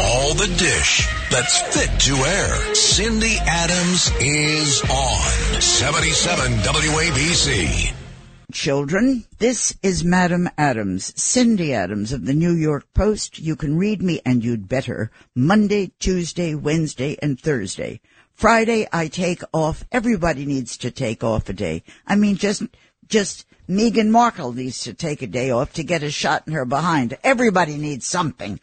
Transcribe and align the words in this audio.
All 0.00 0.34
the 0.34 0.52
dish 0.58 1.06
that's 1.30 1.60
fit 1.74 2.00
to 2.00 2.14
air. 2.14 2.74
Cindy 2.74 3.36
Adams 3.46 4.10
is 4.20 4.82
on 4.90 5.60
77 5.60 6.52
WABC. 6.52 7.92
Children, 8.52 9.24
this 9.38 9.76
is 9.82 10.04
Madam 10.04 10.48
Adams, 10.56 11.12
Cindy 11.20 11.74
Adams 11.74 12.12
of 12.12 12.24
the 12.24 12.34
New 12.34 12.52
York 12.52 12.86
Post. 12.94 13.38
You 13.38 13.56
can 13.56 13.76
read 13.76 14.02
me, 14.02 14.20
and 14.24 14.42
you'd 14.42 14.68
better, 14.68 15.10
Monday, 15.34 15.92
Tuesday, 15.98 16.54
Wednesday, 16.54 17.16
and 17.20 17.38
Thursday. 17.38 18.00
Friday, 18.32 18.88
I 18.92 19.08
take 19.08 19.42
off. 19.52 19.84
Everybody 19.92 20.46
needs 20.46 20.76
to 20.78 20.90
take 20.90 21.22
off 21.22 21.48
a 21.48 21.52
day. 21.52 21.82
I 22.06 22.16
mean, 22.16 22.36
just, 22.36 22.62
just 23.08 23.46
Meghan 23.68 24.08
Markle 24.08 24.52
needs 24.52 24.80
to 24.84 24.94
take 24.94 25.22
a 25.22 25.26
day 25.26 25.50
off 25.50 25.74
to 25.74 25.84
get 25.84 26.02
a 26.02 26.10
shot 26.10 26.44
in 26.46 26.54
her 26.54 26.64
behind. 26.64 27.18
Everybody 27.22 27.76
needs 27.76 28.06
something. 28.06 28.60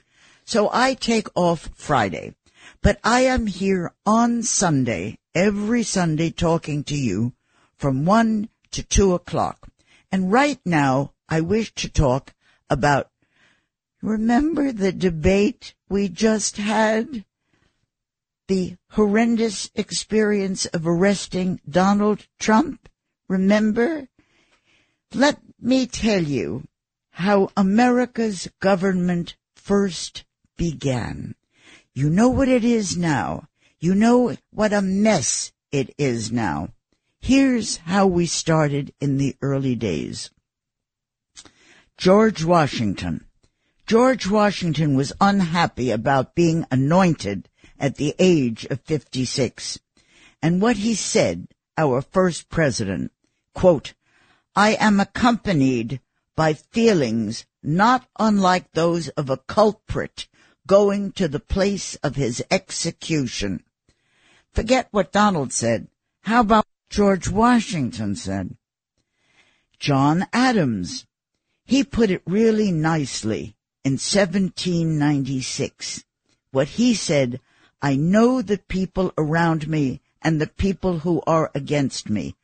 So 0.48 0.70
I 0.72 0.94
take 0.94 1.28
off 1.34 1.72
Friday, 1.74 2.36
but 2.84 3.00
I 3.04 3.22
am 3.22 3.48
here 3.48 3.92
on 4.06 4.44
Sunday, 4.44 5.18
every 5.34 5.82
Sunday 5.82 6.30
talking 6.30 6.84
to 6.84 6.96
you 6.96 7.34
from 7.76 8.06
one 8.06 8.50
to 8.70 8.84
two 8.84 9.16
o'clock. 9.16 9.68
And 10.12 10.32
right 10.32 10.60
now 10.64 11.14
I 11.28 11.42
wish 11.42 11.74
to 11.76 11.90
talk 11.90 12.36
about, 12.70 13.10
remember 14.04 14.72
the 14.72 14.92
debate 14.92 15.74
we 15.90 16.10
just 16.10 16.58
had? 16.58 17.26
The 18.48 18.78
horrendous 18.92 19.72
experience 19.74 20.68
of 20.68 20.86
arresting 20.86 21.60
Donald 21.68 22.28
Trump? 22.38 22.88
Remember? 23.28 24.10
Let 25.12 25.40
me 25.60 25.88
tell 25.88 26.22
you 26.22 26.68
how 27.10 27.50
America's 27.58 28.48
government 28.60 29.36
first 29.56 30.24
began. 30.58 31.36
You 31.94 32.10
know 32.10 32.30
what 32.30 32.50
it 32.50 32.64
is 32.64 32.98
now. 32.98 33.48
You 33.80 33.96
know 33.96 34.36
what 34.52 34.74
a 34.74 34.82
mess 34.82 35.52
it 35.72 35.94
is 35.98 36.32
now. 36.32 36.70
Here's 37.20 37.78
how 37.78 38.08
we 38.08 38.26
started 38.26 38.94
in 39.00 39.18
the 39.18 39.36
early 39.42 39.76
days. 39.76 40.30
George 41.98 42.44
Washington. 42.44 43.26
George 43.88 44.28
Washington 44.28 44.96
was 44.96 45.14
unhappy 45.22 45.92
about 45.92 46.36
being 46.36 46.66
anointed 46.70 47.50
at 47.80 47.96
the 47.96 48.16
age 48.20 48.66
of 48.66 48.82
56. 48.82 49.80
And 50.42 50.62
what 50.62 50.78
he 50.78 50.96
said, 50.96 51.48
our 51.78 52.02
first 52.02 52.50
president, 52.50 53.12
quote, 53.54 53.94
I 54.56 54.72
am 54.74 55.00
accompanied 55.00 56.02
by 56.36 56.54
feelings 56.54 57.46
not 57.64 58.08
unlike 58.20 58.72
those 58.72 59.10
of 59.10 59.30
a 59.30 59.38
culprit 59.38 60.28
going 60.68 61.12
to 61.14 61.28
the 61.28 61.40
place 61.40 61.96
of 61.98 62.16
his 62.16 62.44
execution. 62.50 63.64
Forget 64.54 64.88
what 64.92 65.12
Donald 65.12 65.54
said. 65.54 65.88
How 66.22 66.42
about 66.42 66.66
George 66.90 67.30
Washington 67.30 68.16
said? 68.16 68.56
John 69.80 70.26
Adams. 70.34 71.06
He 71.66 71.84
put 71.84 72.10
it 72.10 72.22
really 72.26 72.72
nicely 72.72 73.56
in 73.84 73.94
1796. 73.94 76.06
What 76.52 76.70
he 76.70 76.94
said, 76.94 77.42
I 77.82 77.96
know 77.96 78.42
the 78.42 78.58
people 78.58 79.14
around 79.18 79.68
me 79.68 80.02
and 80.22 80.40
the 80.40 80.48
people 80.48 81.00
who 81.00 81.22
are 81.28 81.52
against 81.54 82.10
me. 82.10 82.36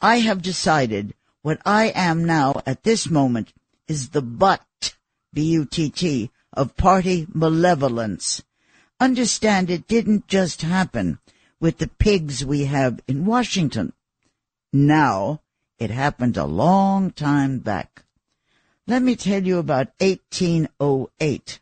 I 0.00 0.20
have 0.20 0.42
decided 0.42 1.14
what 1.42 1.60
I 1.64 1.92
am 1.94 2.24
now 2.24 2.62
at 2.66 2.82
this 2.82 3.08
moment 3.08 3.52
is 3.86 4.10
the 4.10 4.22
butt, 4.22 4.96
B-U-T-T, 5.32 6.30
of 6.52 6.76
party 6.76 7.26
malevolence. 7.32 8.42
Understand 8.98 9.70
it 9.70 9.86
didn't 9.86 10.26
just 10.26 10.62
happen 10.62 11.18
with 11.58 11.78
the 11.78 11.88
pigs 11.88 12.44
we 12.44 12.64
have 12.64 13.00
in 13.06 13.24
Washington. 13.24 13.92
Now, 14.72 15.40
it 15.78 15.90
happened 15.90 16.36
a 16.36 16.44
long 16.44 17.10
time 17.10 17.58
back. 17.58 18.04
Let 18.86 19.02
me 19.02 19.16
tell 19.16 19.42
you 19.46 19.58
about 19.58 19.88
1808. 19.98 21.60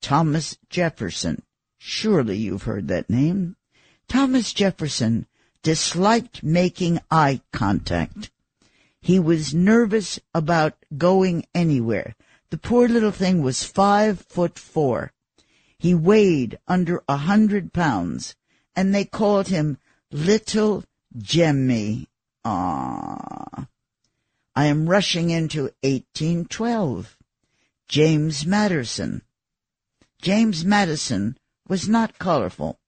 Thomas 0.00 0.58
Jefferson. 0.68 1.42
Surely 1.78 2.36
you've 2.36 2.64
heard 2.64 2.88
that 2.88 3.08
name. 3.08 3.56
Thomas 4.08 4.52
Jefferson 4.52 5.26
disliked 5.62 6.42
making 6.42 7.00
eye 7.10 7.40
contact. 7.52 8.30
He 9.00 9.18
was 9.18 9.54
nervous 9.54 10.18
about 10.34 10.74
going 10.96 11.46
anywhere. 11.54 12.16
The 12.50 12.58
poor 12.58 12.88
little 12.88 13.10
thing 13.10 13.42
was 13.42 13.64
five 13.64 14.20
foot 14.20 14.58
four. 14.58 15.12
He 15.78 15.94
weighed 15.94 16.58
under 16.66 17.02
a 17.06 17.16
hundred 17.16 17.72
pounds, 17.72 18.34
and 18.74 18.94
they 18.94 19.04
called 19.04 19.48
him 19.48 19.78
Little 20.10 20.84
Jemmy. 21.16 22.08
Ah. 22.44 23.66
I 24.56 24.66
am 24.66 24.88
rushing 24.88 25.30
into 25.30 25.64
1812. 25.82 27.16
James 27.86 28.46
Madison. 28.46 29.22
James 30.20 30.64
Madison 30.64 31.38
was 31.68 31.88
not 31.88 32.18
colorful. 32.18 32.80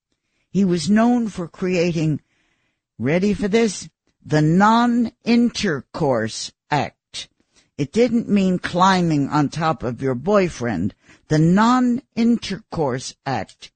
He 0.51 0.65
was 0.65 0.91
known 0.91 1.29
for 1.29 1.47
creating, 1.47 2.23
ready 2.99 3.35
for 3.35 3.47
this, 3.47 3.89
the 4.25 4.43
Non-Intercourse. 4.43 6.51
It 7.81 7.93
didn't 7.93 8.29
mean 8.29 8.59
climbing 8.59 9.31
on 9.31 9.49
top 9.49 9.83
of 9.83 10.03
your 10.03 10.15
boyfriend. 10.15 10.95
The 11.29 11.39
Non-Intercourse 11.39 13.15
Act 13.25 13.73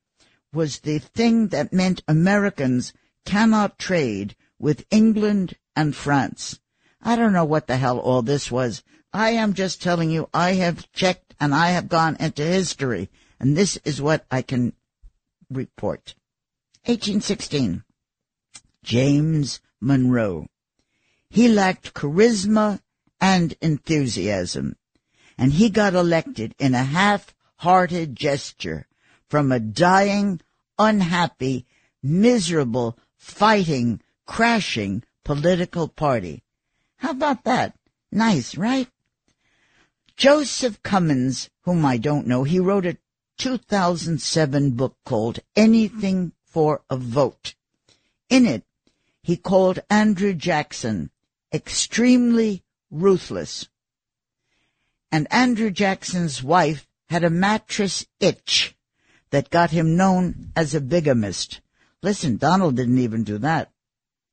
was 0.52 0.80
the 0.80 0.98
thing 0.98 1.48
that 1.48 1.72
meant 1.72 2.02
Americans 2.06 2.92
cannot 3.24 3.78
trade 3.78 4.36
with 4.58 4.84
England 4.90 5.56
and 5.74 5.96
France. 5.96 6.60
I 7.00 7.16
don't 7.16 7.32
know 7.32 7.46
what 7.46 7.66
the 7.66 7.78
hell 7.78 7.98
all 7.98 8.20
this 8.20 8.50
was. 8.50 8.82
I 9.10 9.30
am 9.30 9.54
just 9.54 9.80
telling 9.80 10.10
you 10.10 10.28
I 10.34 10.52
have 10.52 10.92
checked 10.92 11.34
and 11.40 11.54
I 11.54 11.68
have 11.70 11.88
gone 11.88 12.18
into 12.20 12.42
history 12.42 13.08
and 13.40 13.56
this 13.56 13.78
is 13.86 14.02
what 14.02 14.26
I 14.30 14.42
can 14.42 14.74
report. 15.48 16.14
1816. 16.84 17.82
James 18.82 19.60
Monroe. 19.80 20.46
He 21.30 21.48
lacked 21.48 21.94
charisma 21.94 22.80
and 23.20 23.54
enthusiasm. 23.60 24.76
And 25.36 25.52
he 25.52 25.70
got 25.70 25.94
elected 25.94 26.54
in 26.58 26.74
a 26.74 26.84
half-hearted 26.84 28.14
gesture 28.16 28.86
from 29.28 29.50
a 29.50 29.60
dying, 29.60 30.40
unhappy, 30.78 31.66
miserable, 32.02 32.98
fighting, 33.16 34.00
crashing 34.26 35.02
political 35.24 35.88
party. 35.88 36.42
How 36.96 37.10
about 37.10 37.44
that? 37.44 37.76
Nice, 38.12 38.56
right? 38.56 38.88
Joseph 40.16 40.82
Cummins, 40.82 41.50
whom 41.62 41.84
I 41.84 41.96
don't 41.96 42.26
know, 42.26 42.44
he 42.44 42.60
wrote 42.60 42.86
a 42.86 42.98
2007 43.38 44.70
book 44.70 44.96
called 45.04 45.40
Anything 45.56 46.32
for 46.44 46.82
a 46.88 46.96
Vote. 46.96 47.54
In 48.28 48.46
it, 48.46 48.64
he 49.22 49.36
called 49.36 49.80
Andrew 49.90 50.34
Jackson 50.34 51.10
extremely 51.52 52.63
ruthless. 52.94 53.68
And 55.10 55.26
Andrew 55.30 55.70
Jackson's 55.70 56.42
wife 56.42 56.86
had 57.08 57.24
a 57.24 57.30
mattress 57.30 58.06
itch 58.20 58.76
that 59.30 59.50
got 59.50 59.70
him 59.70 59.96
known 59.96 60.52
as 60.56 60.74
a 60.74 60.80
bigamist. 60.80 61.60
Listen, 62.02 62.36
Donald 62.36 62.76
didn't 62.76 62.98
even 62.98 63.24
do 63.24 63.38
that. 63.38 63.70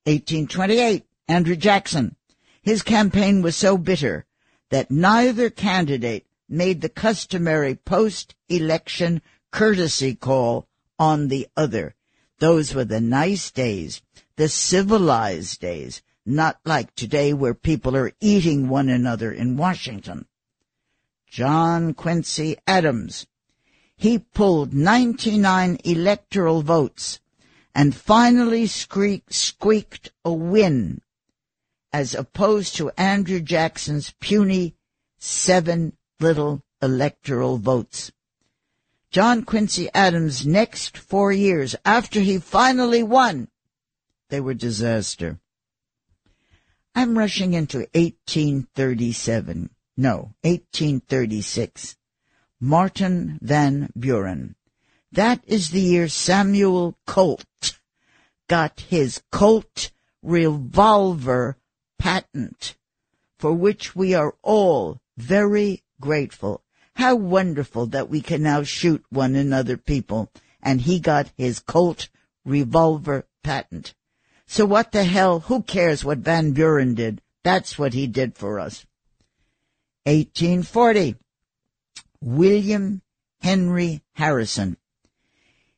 1828, 0.06 1.06
Andrew 1.28 1.56
Jackson. 1.56 2.16
His 2.62 2.84
campaign 2.84 3.42
was 3.42 3.56
so 3.56 3.78
bitter 3.78 4.26
that 4.70 4.92
neither 4.92 5.50
candidate 5.50 6.26
made 6.48 6.82
the 6.82 6.90
customary 6.90 7.76
post-election 7.76 9.22
courtesy 9.52 10.16
call 10.16 10.68
on 11.00 11.28
the 11.28 11.48
other. 11.58 11.96
Those 12.40 12.74
were 12.74 12.86
the 12.86 13.02
nice 13.02 13.52
days, 13.52 14.02
the 14.36 14.50
civilized 14.50 15.60
days, 15.62 16.02
not 16.26 16.60
like 16.66 16.94
today 16.96 17.34
where 17.34 17.54
people 17.54 17.96
are 17.96 18.14
eating 18.20 18.70
one 18.70 18.90
another 18.90 19.32
in 19.32 19.58
Washington. 19.58 20.26
John 21.28 21.94
Quincy 21.94 22.58
Adams. 22.68 23.26
he 23.96 24.20
pulled 24.20 24.74
99 24.74 25.78
electoral 25.84 26.62
votes 26.62 27.20
and 27.74 27.96
finally 27.96 28.68
squeaked 28.68 30.12
a 30.26 30.34
win 30.34 31.02
as 31.94 32.16
opposed 32.16 32.76
to 32.76 32.92
Andrew 32.98 33.40
Jackson's 33.40 34.14
puny 34.20 34.76
seven 35.20 35.94
little 36.20 36.64
electoral 36.82 37.58
votes. 37.58 38.12
John 39.12 39.44
Quincy 39.44 39.90
Adams' 39.94 40.46
next 40.46 40.98
four 40.98 41.32
years 41.32 41.76
after 41.84 42.22
he 42.22 42.38
finally 42.40 43.04
won, 43.04 43.50
they 44.30 44.40
were 44.40 44.54
disaster. 44.54 45.40
I'm 46.94 47.18
rushing 47.18 47.54
into 47.54 47.80
1837. 47.94 49.70
No, 49.98 50.34
1836. 50.42 51.96
Martin 52.60 53.40
Van 53.42 53.90
Buren. 53.98 54.56
That 55.12 55.42
is 55.48 55.70
the 55.70 55.82
year 55.82 56.08
Samuel 56.08 56.98
Colt 57.08 57.46
got 58.48 58.82
his 58.82 59.22
Colt 59.32 59.92
revolver 60.22 61.58
patent, 61.98 62.76
for 63.40 63.54
which 63.54 63.96
we 63.96 64.14
are 64.14 64.36
all 64.42 65.00
very 65.18 65.84
grateful. 66.02 66.62
How 66.96 67.16
wonderful 67.16 67.86
that 67.88 68.10
we 68.10 68.22
can 68.22 68.44
now 68.44 68.64
shoot 68.64 69.04
one 69.10 69.36
another 69.36 69.78
people. 69.78 70.30
And 70.62 70.82
he 70.82 71.00
got 71.00 71.32
his 71.38 71.60
Colt 71.60 72.10
revolver 72.44 73.26
patent. 73.44 73.94
So 74.52 74.66
what 74.66 74.92
the 74.92 75.06
hell? 75.06 75.40
Who 75.40 75.64
cares 75.64 76.04
what 76.04 76.18
Van 76.18 76.52
Buren 76.52 76.94
did? 76.94 77.22
That's 77.42 77.80
what 77.80 77.94
he 77.94 78.06
did 78.06 78.36
for 78.36 78.60
us. 78.60 78.86
1840. 80.04 81.16
William 82.20 83.02
Henry 83.40 84.02
Harrison. 84.12 84.76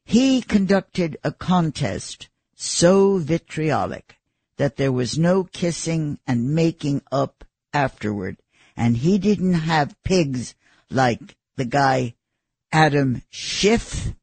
He 0.04 0.42
conducted 0.42 1.18
a 1.24 1.32
contest 1.32 2.30
so 2.56 3.20
vitriolic 3.20 4.18
that 4.58 4.78
there 4.78 4.92
was 4.92 5.20
no 5.20 5.44
kissing 5.44 6.18
and 6.26 6.56
making 6.56 7.04
up 7.12 7.46
afterward. 7.76 8.38
And 8.76 8.98
he 8.98 9.20
didn't 9.20 9.54
have 9.54 10.02
pigs 10.04 10.56
like 10.90 11.38
the 11.58 11.66
guy 11.66 12.16
Adam 12.72 13.22
Schiff 13.30 14.16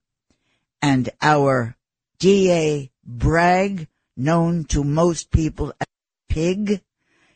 and 0.82 1.08
our 1.22 1.76
D.A. 2.18 2.90
Bragg, 3.04 3.86
known 4.20 4.64
to 4.64 4.84
most 4.84 5.30
people 5.30 5.72
as 5.80 5.86
Pig. 6.28 6.82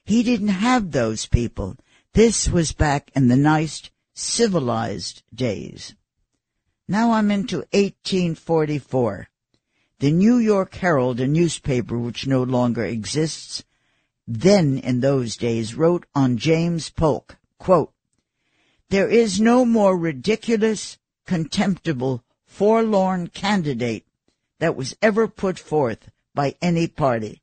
He 0.05 0.23
didn't 0.23 0.49
have 0.49 0.93
those 0.93 1.27
people. 1.27 1.77
This 2.13 2.49
was 2.49 2.73
back 2.73 3.11
in 3.17 3.29
the 3.29 3.37
nice 3.37 3.91
civilized 4.13 5.23
days. 5.35 5.95
Now 6.87 7.13
I'm 7.13 7.31
into 7.31 7.59
1844. 7.73 9.29
The 9.99 10.13
New 10.13 10.37
York 10.37 10.75
Herald, 10.75 11.19
a 11.21 11.27
newspaper 11.27 11.99
which 11.99 12.27
no 12.27 12.43
longer 12.43 12.85
exists, 12.85 13.65
then 14.27 14.79
in 14.79 15.01
those 15.01 15.37
days 15.37 15.75
wrote 15.75 16.07
on 16.15 16.37
James 16.37 16.91
Polk, 16.91 17.37
quote, 17.59 17.93
There 18.91 19.09
is 19.09 19.41
no 19.41 19.65
more 19.65 19.97
ridiculous, 19.97 20.99
contemptible, 21.27 22.23
forlorn 22.45 23.29
candidate 23.29 24.07
that 24.61 24.77
was 24.77 24.97
ever 25.03 25.27
put 25.27 25.59
forth 25.59 26.11
by 26.35 26.57
any 26.61 26.87
party. 26.87 27.43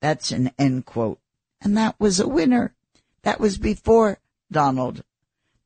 That's 0.00 0.32
an 0.32 0.50
end 0.58 0.84
quote. 0.84 1.20
And 1.60 1.76
that 1.76 1.98
was 2.00 2.18
a 2.18 2.28
winner. 2.28 2.74
That 3.22 3.38
was 3.38 3.56
before 3.58 4.18
Donald. 4.50 5.04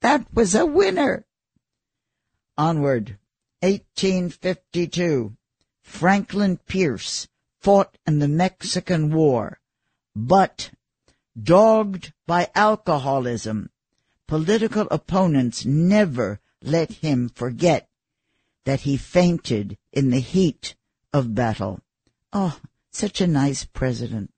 That 0.01 0.27
was 0.35 0.55
a 0.55 0.67
winner. 0.67 1.25
Onward. 2.59 3.19
1852. 3.61 5.37
Franklin 5.83 6.59
Pierce 6.67 7.29
fought 7.61 7.97
in 8.07 8.19
the 8.19 8.29
Mexican 8.29 9.15
War, 9.15 9.59
but 10.15 10.71
dogged 11.41 12.13
by 12.27 12.51
alcoholism, 12.55 13.71
political 14.27 14.87
opponents 14.91 15.65
never 15.65 16.41
let 16.63 16.93
him 16.93 17.29
forget 17.29 17.89
that 18.65 18.81
he 18.81 18.97
fainted 18.97 19.79
in 19.93 20.11
the 20.11 20.21
heat 20.21 20.75
of 21.13 21.35
battle. 21.35 21.81
Oh, 22.39 22.61
such 22.91 23.23
a 23.23 23.27
nice 23.27 23.65
president. 23.65 24.31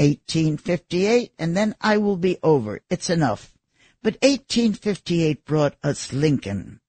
1858, 0.00 1.34
and 1.38 1.56
then 1.56 1.76
I 1.80 1.98
will 1.98 2.16
be 2.16 2.36
over. 2.42 2.80
It's 2.90 3.08
enough. 3.08 3.54
But 4.02 4.14
1858 4.22 5.44
brought 5.44 5.76
us 5.84 6.12
Lincoln. 6.12 6.80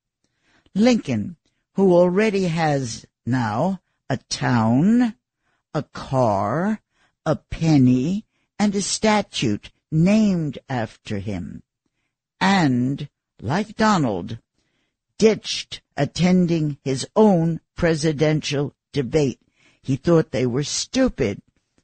Lincoln, 0.73 1.37
who 1.75 1.93
already 1.93 2.45
has 2.45 3.05
now 3.27 3.79
a 4.09 4.17
town, 4.17 5.13
a 5.75 5.83
car, 5.83 6.81
a 7.23 7.35
penny, 7.35 8.25
and 8.57 8.73
a 8.73 8.81
statute 8.81 9.71
named 9.91 10.57
after 10.67 11.19
him. 11.19 11.61
And, 12.41 13.07
like 13.39 13.75
Donald, 13.75 14.39
ditched 15.19 15.83
attending 15.95 16.79
his 16.83 17.07
own 17.15 17.61
presidential 17.75 18.73
debate. 18.91 19.39
He 19.87 19.95
thought 19.95 20.31
they 20.31 20.45
were 20.45 20.65
stupid 20.65 21.41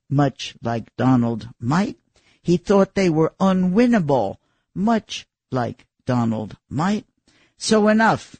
much 0.09 0.57
like 0.61 0.93
Donald 0.97 1.47
might. 1.57 1.97
He 2.41 2.57
thought 2.57 2.95
they 2.95 3.09
were 3.09 3.33
unwinnable, 3.39 4.39
much 4.75 5.25
like 5.51 5.87
Donald 6.05 6.57
might. 6.69 7.05
So 7.55 7.87
enough. 7.87 8.35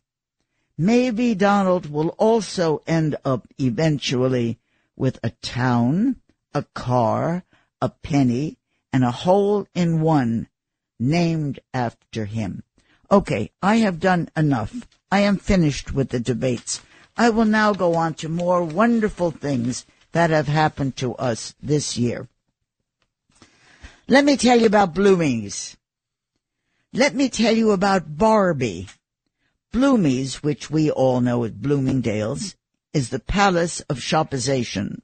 Maybe 0.78 1.34
Donald 1.34 1.90
will 1.90 2.10
also 2.18 2.82
end 2.86 3.16
up 3.24 3.48
eventually 3.58 4.60
with 4.98 5.18
a 5.24 5.30
town, 5.30 6.18
a 6.54 6.64
car, 6.74 7.46
a 7.82 7.88
penny, 7.88 8.58
and 8.92 9.06
a 9.06 9.12
hole 9.12 9.66
in 9.74 10.02
one 10.02 10.50
named 11.00 11.62
after 11.74 12.26
him. 12.26 12.64
Okay, 13.10 13.50
I 13.62 13.78
have 13.78 14.02
done 14.02 14.28
enough. 14.36 14.90
I 15.10 15.22
am 15.22 15.38
finished 15.38 15.94
with 15.94 16.10
the 16.10 16.20
debates. 16.20 16.82
I 17.16 17.30
will 17.30 17.46
now 17.46 17.74
go 17.74 17.96
on 17.96 18.16
to 18.16 18.30
more 18.30 18.64
wonderful 18.64 19.32
things 19.32 19.86
that 20.14 20.30
have 20.30 20.48
happened 20.48 20.96
to 20.98 21.16
us 21.16 21.54
this 21.62 21.98
year. 21.98 22.28
Let 24.08 24.26
me 24.26 24.38
tell 24.38 24.60
you 24.60 24.66
about 24.66 24.94
Bloomies. 24.94 25.76
Let 26.92 27.16
me 27.16 27.30
tell 27.30 27.56
you 27.56 27.72
about 27.72 28.18
Barbie. 28.18 28.88
Bloomies, 29.72 30.44
which 30.44 30.70
we 30.70 30.92
all 30.92 31.22
know 31.22 31.44
as 31.44 31.52
Bloomingdale's, 31.52 32.56
is 32.94 33.10
the 33.10 33.20
palace 33.20 33.80
of 33.82 33.98
shopization. 33.98 35.02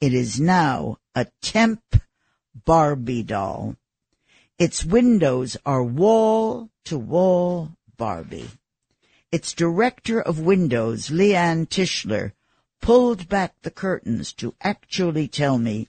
It 0.00 0.12
is 0.12 0.40
now 0.40 0.98
a 1.14 1.26
temp 1.40 1.82
Barbie 2.64 3.22
doll. 3.22 3.76
Its 4.58 4.84
windows 4.84 5.56
are 5.64 5.82
wall 5.82 6.70
to 6.84 6.98
wall 6.98 7.76
Barbie. 7.96 8.50
Its 9.34 9.52
director 9.52 10.20
of 10.20 10.38
windows, 10.38 11.08
Leanne 11.08 11.66
Tischler, 11.68 12.30
pulled 12.80 13.28
back 13.28 13.52
the 13.62 13.70
curtains 13.84 14.32
to 14.32 14.54
actually 14.60 15.26
tell 15.26 15.58
me 15.58 15.88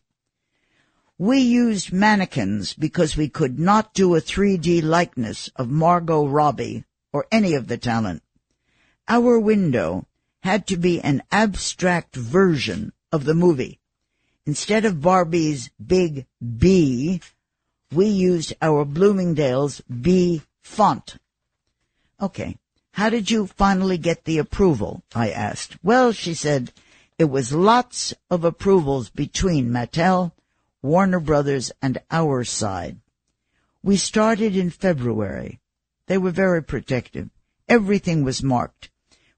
we 1.19 1.37
used 1.37 1.93
mannequins 1.93 2.73
because 2.73 3.15
we 3.15 3.29
could 3.29 3.59
not 3.59 3.93
do 3.93 4.15
a 4.15 4.19
3D 4.19 4.81
likeness 4.81 5.47
of 5.57 5.69
Margot 5.69 6.25
Robbie 6.25 6.85
or 7.13 7.27
any 7.31 7.53
of 7.53 7.67
the 7.67 7.77
talent. 7.77 8.23
Our 9.07 9.37
window 9.37 10.07
had 10.41 10.65
to 10.65 10.75
be 10.75 10.99
an 10.99 11.21
abstract 11.31 12.15
version 12.15 12.93
of 13.11 13.25
the 13.25 13.35
movie. 13.35 13.79
Instead 14.47 14.85
of 14.85 15.01
Barbie's 15.01 15.69
big 15.77 16.25
B, 16.41 17.21
we 17.91 18.07
used 18.07 18.53
our 18.59 18.85
Bloomingdale's 18.85 19.81
B 19.81 20.41
font. 20.63 21.17
Okay. 22.19 22.57
How 22.95 23.09
did 23.09 23.29
you 23.29 23.47
finally 23.47 23.97
get 23.97 24.23
the 24.23 24.37
approval? 24.37 25.03
I 25.13 25.29
asked. 25.29 25.75
Well, 25.83 26.13
she 26.13 26.33
said, 26.33 26.71
it 27.19 27.25
was 27.25 27.51
lots 27.51 28.13
of 28.29 28.45
approvals 28.45 29.09
between 29.09 29.69
Mattel, 29.69 30.31
Warner 30.81 31.19
Brothers, 31.19 31.73
and 31.81 31.97
our 32.09 32.45
side. 32.45 33.01
We 33.83 33.97
started 33.97 34.55
in 34.55 34.69
February. 34.69 35.59
They 36.07 36.17
were 36.17 36.31
very 36.31 36.63
protective. 36.63 37.31
Everything 37.67 38.23
was 38.23 38.41
marked. 38.41 38.91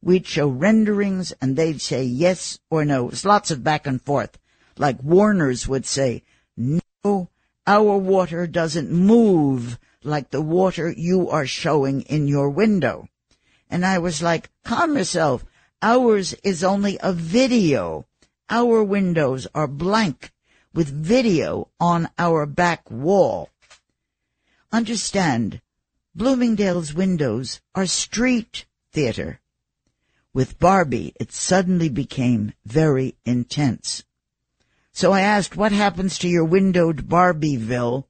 We'd 0.04 0.28
show 0.28 0.48
renderings 0.48 1.34
and 1.42 1.56
they'd 1.56 1.82
say 1.82 2.04
yes 2.04 2.60
or 2.70 2.86
no. 2.86 3.06
It 3.08 3.10
was 3.10 3.26
lots 3.26 3.50
of 3.50 3.64
back 3.64 3.88
and 3.88 4.00
forth. 4.00 4.38
Like 4.78 5.02
Warner's 5.02 5.68
would 5.68 5.88
say, 5.88 6.22
no, 6.56 7.30
our 7.66 7.98
water 7.98 8.46
doesn't 8.46 8.92
move 8.92 9.80
like 10.04 10.30
the 10.30 10.44
water 10.44 10.92
you 10.96 11.32
are 11.32 11.48
showing 11.48 12.02
in 12.02 12.28
your 12.28 12.52
window. 12.52 13.10
And 13.70 13.86
I 13.86 13.98
was 13.98 14.22
like, 14.22 14.50
calm 14.64 14.98
yourself. 14.98 15.46
Ours 15.82 16.34
is 16.44 16.64
only 16.64 16.98
a 17.02 17.14
video. 17.14 18.06
Our 18.50 18.84
windows 18.84 19.48
are 19.54 19.68
blank 19.68 20.32
with 20.74 20.90
video 20.90 21.70
on 21.80 22.10
our 22.18 22.46
back 22.46 22.90
wall. 22.90 23.50
Understand, 24.72 25.62
Bloomingdale's 26.16 26.94
windows 26.94 27.62
are 27.76 27.86
street 27.86 28.66
theater, 28.92 29.40
With 30.34 30.60
Barbie, 30.60 31.14
it 31.20 31.32
suddenly 31.32 31.90
became 31.90 32.54
very 32.66 33.16
intense. 33.26 34.04
So 34.92 35.12
I 35.12 35.22
asked, 35.22 35.56
what 35.56 35.72
happens 35.72 36.18
to 36.20 36.28
your 36.28 36.46
windowed 36.46 37.08
Barbieville? 37.08 38.06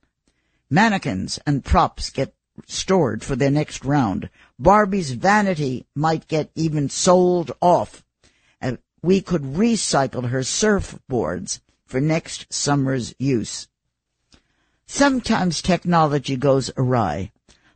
Mannequins 0.70 1.40
and 1.46 1.66
props 1.66 2.10
get 2.10 2.34
stored 2.66 3.24
for 3.24 3.36
their 3.36 3.52
next 3.52 3.86
round. 3.86 4.30
Barbie's 4.60 5.12
vanity 5.12 5.86
might 5.94 6.28
get 6.28 6.52
even 6.56 6.90
sold 6.90 7.52
off. 7.62 8.04
And 8.60 8.80
we 9.02 9.22
could 9.22 9.44
recycle 9.44 10.30
her 10.30 10.40
surfboards 10.40 11.60
for 11.86 12.02
next 12.02 12.52
summer's 12.52 13.14
use. 13.20 13.68
Sometimes 14.88 15.62
technology 15.62 16.36
goes 16.36 16.72
awry. 16.76 17.32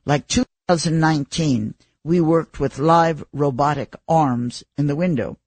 Like 0.05 0.27
2019, 0.27 1.75
we 2.03 2.19
worked 2.19 2.59
with 2.59 2.79
live 2.79 3.23
robotic 3.31 3.95
arms 4.07 4.63
in 4.77 4.87
the 4.87 4.95
window. 4.95 5.37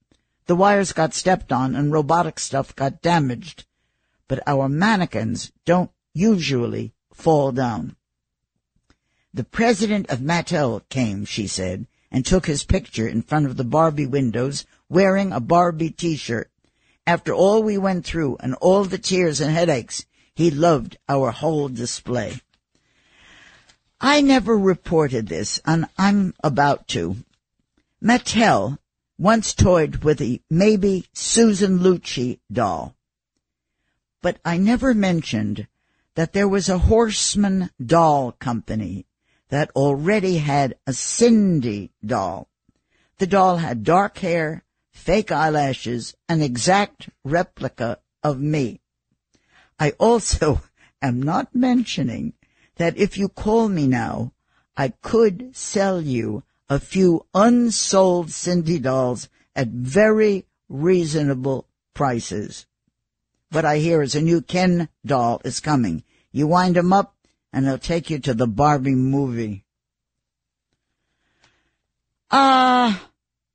The 0.46 0.54
wires 0.54 0.92
got 0.92 1.14
stepped 1.14 1.52
on 1.52 1.74
and 1.74 1.92
robotic 1.92 2.38
stuff 2.38 2.76
got 2.76 3.02
damaged. 3.02 3.66
But 4.28 4.46
our 4.46 4.68
mannequins 4.68 5.52
don't 5.64 5.90
usually 6.12 6.94
fall 7.12 7.50
down. 7.50 7.96
The 9.36 9.42
president 9.42 10.10
of 10.10 10.20
Mattel 10.20 10.88
came, 10.88 11.24
she 11.24 11.48
said, 11.48 11.88
and 12.08 12.24
took 12.24 12.46
his 12.46 12.62
picture 12.62 13.08
in 13.08 13.20
front 13.20 13.46
of 13.46 13.56
the 13.56 13.64
Barbie 13.64 14.06
windows 14.06 14.64
wearing 14.88 15.32
a 15.32 15.40
Barbie 15.40 15.90
t-shirt. 15.90 16.52
After 17.04 17.34
all 17.34 17.60
we 17.60 17.76
went 17.76 18.04
through 18.06 18.36
and 18.38 18.54
all 18.54 18.84
the 18.84 18.96
tears 18.96 19.40
and 19.40 19.52
headaches, 19.52 20.06
he 20.36 20.52
loved 20.52 20.98
our 21.08 21.32
whole 21.32 21.68
display. 21.68 22.42
I 24.00 24.20
never 24.20 24.56
reported 24.56 25.26
this, 25.26 25.60
and 25.66 25.86
I'm 25.98 26.34
about 26.44 26.86
to. 26.88 27.16
Mattel 28.00 28.78
once 29.18 29.52
toyed 29.52 30.04
with 30.04 30.20
a 30.22 30.40
maybe 30.48 31.06
Susan 31.12 31.80
Lucci 31.80 32.38
doll. 32.52 32.94
But 34.22 34.38
I 34.44 34.58
never 34.58 34.94
mentioned 34.94 35.66
that 36.14 36.34
there 36.34 36.46
was 36.46 36.68
a 36.68 36.78
Horsman 36.78 37.70
doll 37.84 38.30
company 38.30 39.06
that 39.54 39.70
already 39.76 40.38
had 40.38 40.74
a 40.84 40.92
Cindy 40.92 41.92
doll. 42.04 42.48
The 43.18 43.26
doll 43.28 43.58
had 43.58 43.84
dark 43.84 44.18
hair, 44.18 44.64
fake 44.90 45.30
eyelashes, 45.30 46.16
an 46.28 46.42
exact 46.42 47.08
replica 47.22 48.00
of 48.20 48.40
me. 48.40 48.80
I 49.78 49.90
also 50.00 50.60
am 51.02 51.22
not 51.22 51.54
mentioning 51.54 52.32
that 52.78 52.98
if 52.98 53.16
you 53.16 53.28
call 53.28 53.68
me 53.68 53.86
now, 53.86 54.32
I 54.76 54.88
could 54.88 55.54
sell 55.54 56.00
you 56.00 56.42
a 56.68 56.80
few 56.80 57.24
unsold 57.32 58.32
Cindy 58.32 58.80
dolls 58.80 59.28
at 59.54 59.68
very 59.68 60.46
reasonable 60.68 61.68
prices. 61.94 62.66
What 63.52 63.64
I 63.64 63.78
hear 63.78 64.02
is 64.02 64.16
a 64.16 64.20
new 64.20 64.42
Ken 64.42 64.88
doll 65.06 65.40
is 65.44 65.60
coming. 65.60 66.02
You 66.32 66.48
wind 66.48 66.76
him 66.76 66.92
up 66.92 67.13
and 67.54 67.64
they'll 67.64 67.78
take 67.78 68.10
you 68.10 68.18
to 68.18 68.34
the 68.34 68.48
Barbie 68.48 68.96
movie. 68.96 69.64
Ah, 72.28 73.00
uh, 73.00 73.06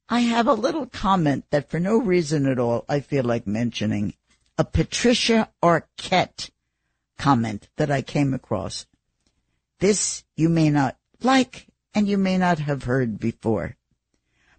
I 0.07 0.21
have 0.21 0.47
a 0.47 0.53
little 0.53 0.85
comment 0.85 1.43
that 1.51 1.69
for 1.69 1.81
no 1.81 1.97
reason 1.97 2.47
at 2.47 2.59
all 2.59 2.85
I 2.87 3.01
feel 3.01 3.25
like 3.25 3.45
mentioning. 3.45 4.13
A 4.57 4.63
Patricia 4.63 5.49
Arquette 5.61 6.49
comment 7.17 7.67
that 7.75 7.91
I 7.91 8.01
came 8.01 8.33
across. 8.33 8.87
This 9.79 10.23
you 10.37 10.47
may 10.47 10.69
not 10.69 10.97
like 11.21 11.67
and 11.93 12.07
you 12.07 12.17
may 12.17 12.37
not 12.37 12.59
have 12.59 12.83
heard 12.83 13.19
before. 13.19 13.75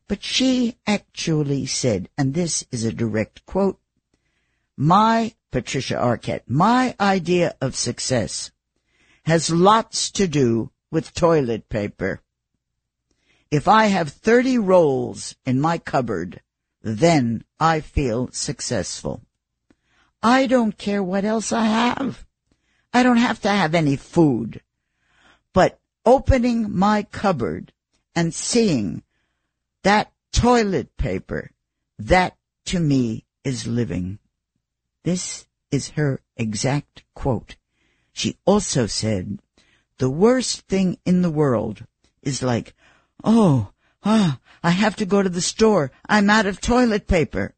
But 0.07 0.23
she 0.23 0.77
actually 0.87 1.65
said, 1.65 2.11
and 2.19 2.35
this 2.35 2.67
is 2.71 2.85
a 2.85 2.93
direct 2.93 3.47
quote, 3.47 3.81
my, 4.77 5.33
Patricia 5.51 5.95
Arquette, 5.95 6.43
my 6.47 6.95
idea 7.01 7.55
of 7.63 7.75
success 7.75 8.51
has 9.25 9.51
lots 9.51 10.11
to 10.13 10.27
do 10.27 10.71
with 10.91 11.15
toilet 11.15 11.69
paper. 11.69 12.21
If 13.51 13.67
I 13.67 13.87
have 13.87 14.11
30 14.11 14.59
rolls 14.59 15.35
in 15.45 15.61
my 15.61 15.79
cupboard, 15.79 16.41
then 16.83 17.45
I 17.59 17.81
feel 17.81 18.31
successful. 18.33 19.23
I 20.23 20.47
don't 20.47 20.79
care 20.79 21.03
what 21.03 21.25
else 21.25 21.53
I 21.53 21.65
have. 21.65 22.27
I 22.93 23.03
don't 23.03 23.19
have 23.19 23.41
to 23.43 23.49
have 23.49 23.75
any 23.75 23.97
food. 23.97 24.61
But 25.53 25.79
opening 26.05 26.77
my 26.77 27.03
cupboard 27.03 27.73
and 28.15 28.35
seeing 28.35 29.03
that 29.83 30.13
toilet 30.33 30.97
paper, 30.97 31.51
that 31.99 32.37
to 32.67 32.81
me 32.81 33.25
is 33.45 33.67
living. 33.67 34.19
This 35.03 35.47
is 35.71 35.91
her 35.91 36.21
exact 36.37 37.05
quote. 37.15 37.57
She 38.13 38.37
also 38.45 38.87
said, 38.87 39.41
the 39.99 40.11
worst 40.11 40.63
thing 40.63 40.99
in 41.05 41.23
the 41.23 41.31
world 41.31 41.85
is 42.23 42.43
like, 42.43 42.75
oh, 43.23 43.71
ah, 44.05 44.39
oh, 44.39 44.47
I 44.63 44.71
have 44.71 44.97
to 44.97 45.07
go 45.07 45.23
to 45.23 45.29
the 45.29 45.41
store. 45.41 45.91
I'm 46.09 46.31
out 46.31 46.47
of 46.47 46.61
toilet 46.61 47.07
paper. 47.07 47.55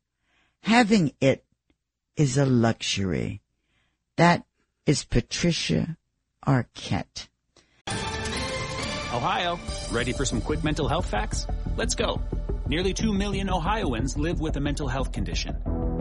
Having 0.63 1.13
it 1.21 1.45
is 2.17 2.37
a 2.37 2.47
luxury. 2.47 3.41
That 4.17 4.45
is 4.87 5.05
Patricia 5.05 5.97
Arquette. 6.47 7.29
Ohio, 7.89 9.59
ready 9.91 10.13
for 10.13 10.25
some 10.25 10.41
quick 10.41 10.65
mental 10.65 10.89
health 10.89 11.09
facts? 11.09 11.47
Let's 11.77 11.95
go. 11.95 12.21
Nearly 12.67 12.95
2 12.95 13.13
million 13.13 13.51
Ohioans 13.51 14.17
live 14.17 14.41
with 14.41 14.57
a 14.57 14.61
mental 14.61 14.89
health 14.89 15.13
condition. 15.13 15.57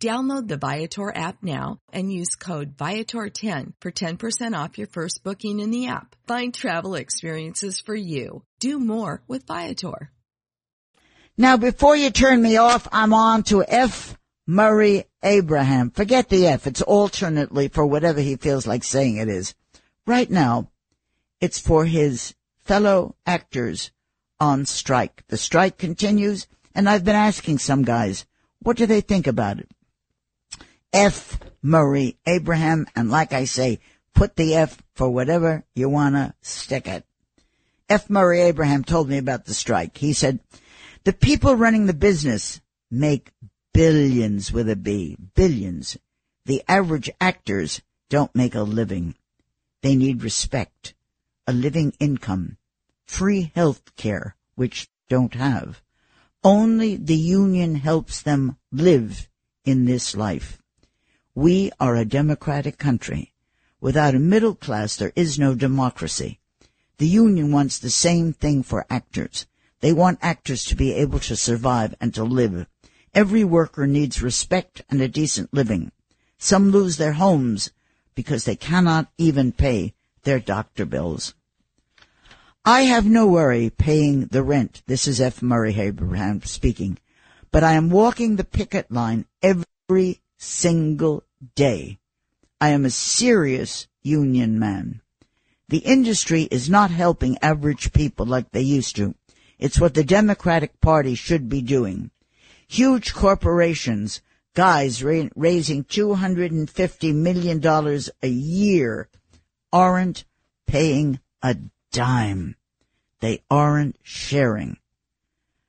Download 0.00 0.46
the 0.46 0.56
Viator 0.56 1.12
app 1.12 1.42
now 1.42 1.80
and 1.92 2.12
use 2.12 2.36
code 2.36 2.76
Viator10 2.76 3.72
for 3.80 3.90
10% 3.90 4.56
off 4.56 4.78
your 4.78 4.86
first 4.86 5.24
booking 5.24 5.58
in 5.58 5.72
the 5.72 5.88
app. 5.88 6.14
Find 6.28 6.54
travel 6.54 6.94
experiences 6.94 7.80
for 7.80 7.96
you. 7.96 8.44
Do 8.60 8.78
more 8.78 9.22
with 9.26 9.48
Viator. 9.48 10.12
Now, 11.36 11.56
before 11.56 11.96
you 11.96 12.10
turn 12.10 12.40
me 12.40 12.56
off, 12.56 12.86
I'm 12.92 13.12
on 13.12 13.42
to 13.44 13.64
F. 13.66 14.16
Murray 14.46 15.04
Abraham. 15.22 15.90
Forget 15.90 16.28
the 16.28 16.46
F. 16.46 16.68
It's 16.68 16.82
alternately 16.82 17.66
for 17.66 17.84
whatever 17.84 18.20
he 18.20 18.36
feels 18.36 18.68
like 18.68 18.84
saying 18.84 19.16
it 19.16 19.28
is. 19.28 19.54
Right 20.06 20.30
now, 20.30 20.70
it's 21.40 21.58
for 21.58 21.84
his 21.84 22.34
fellow 22.58 23.16
actors 23.26 23.90
on 24.38 24.64
strike. 24.64 25.24
The 25.26 25.36
strike 25.36 25.76
continues, 25.76 26.46
and 26.72 26.88
I've 26.88 27.04
been 27.04 27.16
asking 27.16 27.58
some 27.58 27.82
guys, 27.82 28.26
what 28.60 28.76
do 28.76 28.86
they 28.86 29.00
think 29.00 29.26
about 29.26 29.58
it? 29.58 29.68
F. 30.92 31.38
Murray 31.62 32.16
Abraham, 32.26 32.86
and 32.96 33.10
like 33.10 33.32
I 33.32 33.44
say, 33.44 33.80
put 34.14 34.36
the 34.36 34.54
F 34.54 34.82
for 34.94 35.10
whatever 35.10 35.64
you 35.74 35.88
wanna 35.88 36.34
stick 36.40 36.86
it. 36.86 37.04
F. 37.88 38.08
Murray 38.10 38.40
Abraham 38.42 38.84
told 38.84 39.08
me 39.08 39.18
about 39.18 39.44
the 39.44 39.54
strike. 39.54 39.98
He 39.98 40.12
said, 40.12 40.40
the 41.04 41.12
people 41.12 41.54
running 41.54 41.86
the 41.86 41.94
business 41.94 42.60
make 42.90 43.32
billions 43.72 44.52
with 44.52 44.68
a 44.68 44.76
B. 44.76 45.16
Billions. 45.34 45.96
The 46.44 46.62
average 46.68 47.10
actors 47.20 47.80
don't 48.08 48.34
make 48.34 48.54
a 48.54 48.62
living. 48.62 49.14
They 49.82 49.94
need 49.94 50.22
respect, 50.22 50.94
a 51.46 51.52
living 51.52 51.94
income, 52.00 52.56
free 53.06 53.52
health 53.54 53.94
care, 53.96 54.36
which 54.54 54.88
don't 55.08 55.34
have. 55.34 55.80
Only 56.42 56.96
the 56.96 57.16
union 57.16 57.76
helps 57.76 58.22
them 58.22 58.56
live 58.72 59.28
in 59.64 59.84
this 59.84 60.16
life. 60.16 60.60
We 61.38 61.70
are 61.78 61.94
a 61.94 62.04
democratic 62.04 62.78
country. 62.78 63.32
Without 63.80 64.16
a 64.16 64.18
middle 64.18 64.56
class, 64.56 64.96
there 64.96 65.12
is 65.14 65.38
no 65.38 65.54
democracy. 65.54 66.40
The 66.96 67.06
union 67.06 67.52
wants 67.52 67.78
the 67.78 67.90
same 67.90 68.32
thing 68.32 68.64
for 68.64 68.84
actors. 68.90 69.46
They 69.78 69.92
want 69.92 70.18
actors 70.20 70.64
to 70.64 70.74
be 70.74 70.92
able 70.94 71.20
to 71.20 71.36
survive 71.36 71.94
and 72.00 72.12
to 72.14 72.24
live. 72.24 72.66
Every 73.14 73.44
worker 73.44 73.86
needs 73.86 74.20
respect 74.20 74.82
and 74.90 75.00
a 75.00 75.06
decent 75.06 75.54
living. 75.54 75.92
Some 76.38 76.72
lose 76.72 76.96
their 76.96 77.12
homes 77.12 77.70
because 78.16 78.42
they 78.42 78.56
cannot 78.56 79.06
even 79.16 79.52
pay 79.52 79.94
their 80.24 80.40
doctor 80.40 80.84
bills. 80.84 81.34
I 82.64 82.80
have 82.80 83.06
no 83.06 83.28
worry 83.28 83.70
paying 83.70 84.26
the 84.26 84.42
rent. 84.42 84.82
This 84.88 85.06
is 85.06 85.20
F. 85.20 85.40
Murray 85.40 85.78
Abraham 85.78 86.42
speaking. 86.42 86.98
But 87.52 87.62
I 87.62 87.74
am 87.74 87.90
walking 87.90 88.34
the 88.34 88.42
picket 88.42 88.90
line 88.90 89.24
every 89.40 90.20
single 90.36 91.22
day. 91.54 91.98
I 92.60 92.70
am 92.70 92.84
a 92.84 92.90
serious 92.90 93.86
union 94.02 94.58
man. 94.58 95.00
The 95.68 95.78
industry 95.78 96.48
is 96.50 96.70
not 96.70 96.90
helping 96.90 97.38
average 97.42 97.92
people 97.92 98.26
like 98.26 98.50
they 98.50 98.62
used 98.62 98.96
to. 98.96 99.14
It's 99.58 99.80
what 99.80 99.94
the 99.94 100.04
Democratic 100.04 100.80
Party 100.80 101.14
should 101.14 101.48
be 101.48 101.62
doing. 101.62 102.10
Huge 102.68 103.12
corporations, 103.12 104.22
guys 104.54 105.02
ra- 105.02 105.28
raising 105.34 105.84
$250 105.84 107.14
million 107.14 108.00
a 108.22 108.28
year, 108.28 109.08
aren't 109.72 110.24
paying 110.66 111.20
a 111.42 111.56
dime. 111.92 112.56
They 113.20 113.42
aren't 113.50 113.96
sharing. 114.02 114.78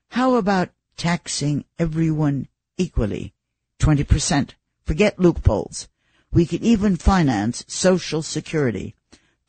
How 0.10 0.36
about 0.36 0.70
taxing 0.98 1.66
everyone 1.78 2.48
equally? 2.78 3.34
20%. 3.80 4.52
Forget 4.90 5.20
loopholes. 5.20 5.88
We 6.32 6.48
could 6.48 6.64
even 6.64 6.96
finance 6.96 7.64
Social 7.68 8.24
Security. 8.24 8.96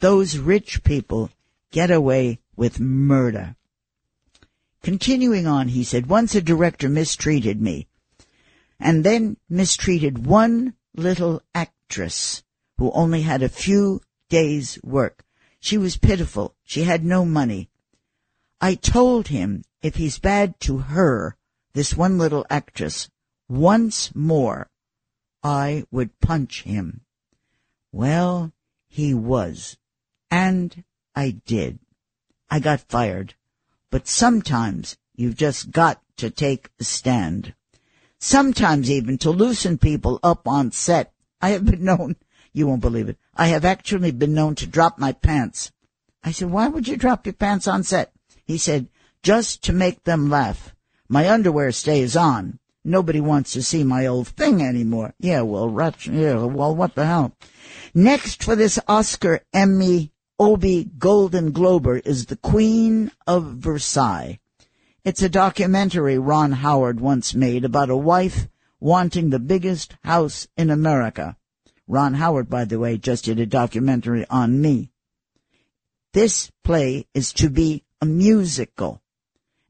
Those 0.01 0.37
rich 0.37 0.85
people 0.85 1.31
get 1.73 1.91
away 1.91 2.41
with 2.57 2.79
murder. 2.79 3.57
Continuing 4.83 5.47
on, 5.47 5.69
he 5.69 5.83
said, 5.83 6.09
once 6.09 6.35
a 6.35 6.43
director 6.43 6.91
mistreated 6.91 7.59
me 7.59 7.89
and 8.79 9.03
then 9.03 9.39
mistreated 9.49 10.27
one 10.27 10.75
little 10.95 11.41
actress 11.55 12.43
who 12.77 12.91
only 12.91 13.23
had 13.23 13.43
a 13.43 13.49
few 13.49 14.03
days 14.29 14.79
work. 14.85 15.25
She 15.59 15.79
was 15.79 15.97
pitiful. 15.97 16.55
She 16.65 16.83
had 16.83 17.03
no 17.03 17.25
money. 17.25 17.71
I 18.61 18.75
told 18.75 19.29
him 19.29 19.65
if 19.81 19.95
he's 19.95 20.19
bad 20.19 20.61
to 20.61 20.77
her, 20.93 21.39
this 21.73 21.97
one 21.97 22.19
little 22.19 22.45
actress, 22.51 23.09
once 23.49 24.15
more, 24.15 24.70
I 25.43 25.85
would 25.91 26.21
punch 26.21 26.63
him. 26.63 27.03
Well, 27.93 28.53
he 28.89 29.15
was. 29.15 29.77
And 30.31 30.85
I 31.15 31.41
did. 31.45 31.79
I 32.51 32.61
got 32.61 32.81
fired. 32.81 33.35
But 33.91 34.07
sometimes 34.07 34.97
you've 35.15 35.37
just 35.37 35.71
got 35.71 36.01
to 36.19 36.31
take 36.31 36.71
a 36.79 36.85
stand. 36.85 37.55
Sometimes 38.19 38.91
even 38.91 39.19
to 39.19 39.31
loosen 39.31 39.79
people 39.79 40.21
up 40.23 40.47
on 40.47 40.71
set. 40.71 41.13
I 41.41 41.51
have 41.51 41.65
been 41.65 41.85
known, 41.85 42.17
you 42.53 42.67
won't 42.67 42.83
believe 42.83 43.09
it, 43.09 43.17
I 43.35 43.47
have 43.47 43.65
actually 43.65 44.13
been 44.13 44.35
known 44.35 44.55
to 44.57 44.67
drop 44.67 44.99
my 44.99 45.13
pants. 45.13 45.73
I 46.23 46.33
said, 46.33 46.51
why 46.51 46.69
would 46.69 46.87
you 46.87 46.97
drop 46.97 47.25
your 47.25 47.33
pants 47.33 47.67
on 47.67 47.83
set? 47.83 48.13
He 48.45 48.59
said, 48.59 48.89
just 49.23 49.65
to 49.65 49.73
make 49.73 50.05
them 50.05 50.29
laugh. 50.29 50.75
My 51.09 51.29
underwear 51.29 51.73
stays 51.73 52.15
on. 52.15 52.60
Nobody 52.85 53.21
wants 53.21 53.53
to 53.53 53.63
see 53.63 53.85
my 53.85 54.07
old 54.07 54.29
thing 54.29 54.63
anymore. 54.63 55.15
Yeah, 55.19 55.43
well, 55.43 55.69
rat, 55.69 56.07
yeah, 56.07 56.45
well, 56.45 56.75
what 56.75 56.95
the 56.95 57.05
hell? 57.05 57.33
Next 57.95 58.43
for 58.43 58.57
this 58.57 58.79
Oscar, 58.89 59.41
Emmy, 59.53 60.13
Obie, 60.39 60.85
Golden 60.85 61.53
Glober 61.53 61.99
is 61.99 62.27
The 62.27 62.37
Queen 62.37 63.11
of 63.27 63.45
Versailles. 63.57 64.39
It's 65.05 65.23
a 65.23 65.29
documentary 65.29 66.19
Ron 66.19 66.53
Howard 66.53 67.01
once 67.01 67.35
made 67.35 67.65
about 67.65 67.91
a 67.91 67.97
wife 67.97 68.49
wanting 68.81 69.29
the 69.29 69.39
biggest 69.39 69.97
house 70.03 70.49
in 70.57 70.71
America. 70.71 71.37
Ron 71.87 72.15
Howard, 72.15 72.49
by 72.49 72.65
the 72.65 72.79
way, 72.79 72.97
just 72.97 73.27
did 73.27 73.39
a 73.39 73.47
documentary 73.47 74.25
on 74.31 74.61
me. 74.63 74.91
This 76.13 76.51
play 76.65 77.07
is 77.15 77.33
to 77.35 77.51
be 77.51 77.85
a 78.01 78.07
musical. 78.07 79.03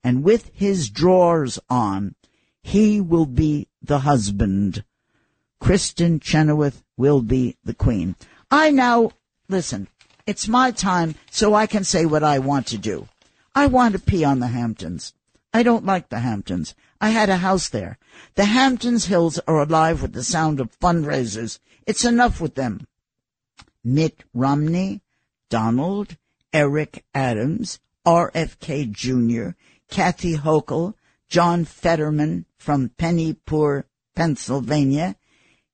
And 0.05 0.23
with 0.23 0.51
his 0.55 0.89
drawers 0.91 1.59
on, 1.69 2.15
he 2.63 3.01
will 3.01 3.27
be 3.27 3.69
the 3.83 4.01
husband. 4.01 4.85
Kristin 5.61 6.21
Chenoweth 6.21 6.83
will 6.97 7.23
be 7.23 7.57
the 7.65 7.75
queen. 7.75 8.17
I 8.51 8.71
now, 8.71 9.13
listen, 9.49 9.89
it's 10.27 10.49
my 10.49 10.71
time 10.71 11.15
so 11.31 11.55
I 11.55 11.67
can 11.67 11.85
say 11.85 12.07
what 12.07 12.23
I 12.23 12.39
want 12.39 12.67
to 12.69 12.79
do. 12.79 13.09
I 13.55 13.67
want 13.67 13.95
to 13.95 14.01
pee 14.01 14.25
on 14.25 14.41
the 14.41 14.49
Hamptons. 14.49 15.13
I 15.53 15.63
don't 15.63 15.85
like 15.85 16.09
the 16.09 16.21
Hamptons. 16.21 16.75
I 17.01 17.11
had 17.11 17.29
a 17.29 17.39
house 17.39 17.69
there. 17.69 17.99
The 18.37 18.45
Hamptons 18.45 19.07
Hills 19.07 19.41
are 19.47 19.61
alive 19.61 20.03
with 20.03 20.13
the 20.13 20.23
sound 20.23 20.61
of 20.61 20.79
fundraisers. 20.79 21.59
It's 21.87 22.05
enough 22.05 22.41
with 22.41 22.55
them. 22.55 22.87
Mitt 23.83 24.23
Romney, 24.35 25.03
Donald, 25.49 26.17
Eric 26.53 27.05
Adams, 27.15 27.81
RFK 28.07 28.91
Jr., 28.91 29.57
Kathy 29.89 30.37
Hochul, 30.37 30.95
John 31.31 31.65
Fetterman 31.65 32.45
from 32.59 32.91
Pennyport, 32.99 33.85
Pennsylvania, 34.17 35.15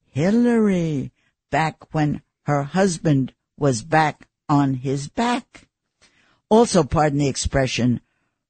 Hillary, 0.05 1.13
back 1.51 1.95
when 1.95 2.21
her 2.45 2.63
husband 2.63 3.33
was 3.57 3.81
back 3.81 4.29
on 4.51 4.75
his 4.75 5.09
back. 5.09 5.67
Also, 6.51 6.85
pardon 6.85 7.19
the 7.19 7.29
expression, 7.29 8.03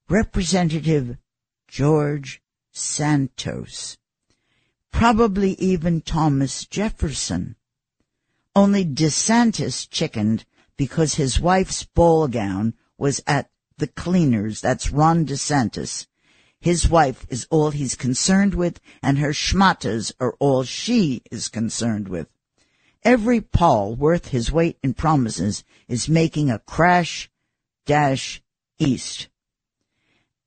Representative 0.08 1.16
George 1.68 2.42
Santos. 2.72 3.96
Probably 4.90 5.52
even 5.52 6.00
Thomas 6.00 6.66
Jefferson. 6.66 7.54
Only 8.56 8.84
DeSantis 8.84 9.88
chickened 9.88 10.44
because 10.76 11.14
his 11.14 11.38
wife's 11.38 11.84
ball 11.84 12.26
gown 12.26 12.74
was 12.98 13.22
at 13.28 13.48
the 13.78 13.86
cleaners. 13.86 14.60
That's 14.60 14.90
Ron 14.90 15.24
DeSantis. 15.24 16.08
His 16.66 16.88
wife 16.88 17.28
is 17.30 17.46
all 17.48 17.70
he's 17.70 17.94
concerned 17.94 18.56
with, 18.56 18.80
and 19.00 19.18
her 19.18 19.32
schmatas 19.32 20.10
are 20.18 20.34
all 20.40 20.64
she 20.64 21.22
is 21.30 21.46
concerned 21.46 22.08
with. 22.08 22.26
Every 23.04 23.40
pol 23.40 23.94
worth 23.94 24.30
his 24.30 24.50
weight 24.50 24.76
in 24.82 24.94
promises 24.94 25.62
is 25.86 26.08
making 26.08 26.50
a 26.50 26.58
crash 26.58 27.30
dash 27.84 28.42
east. 28.80 29.28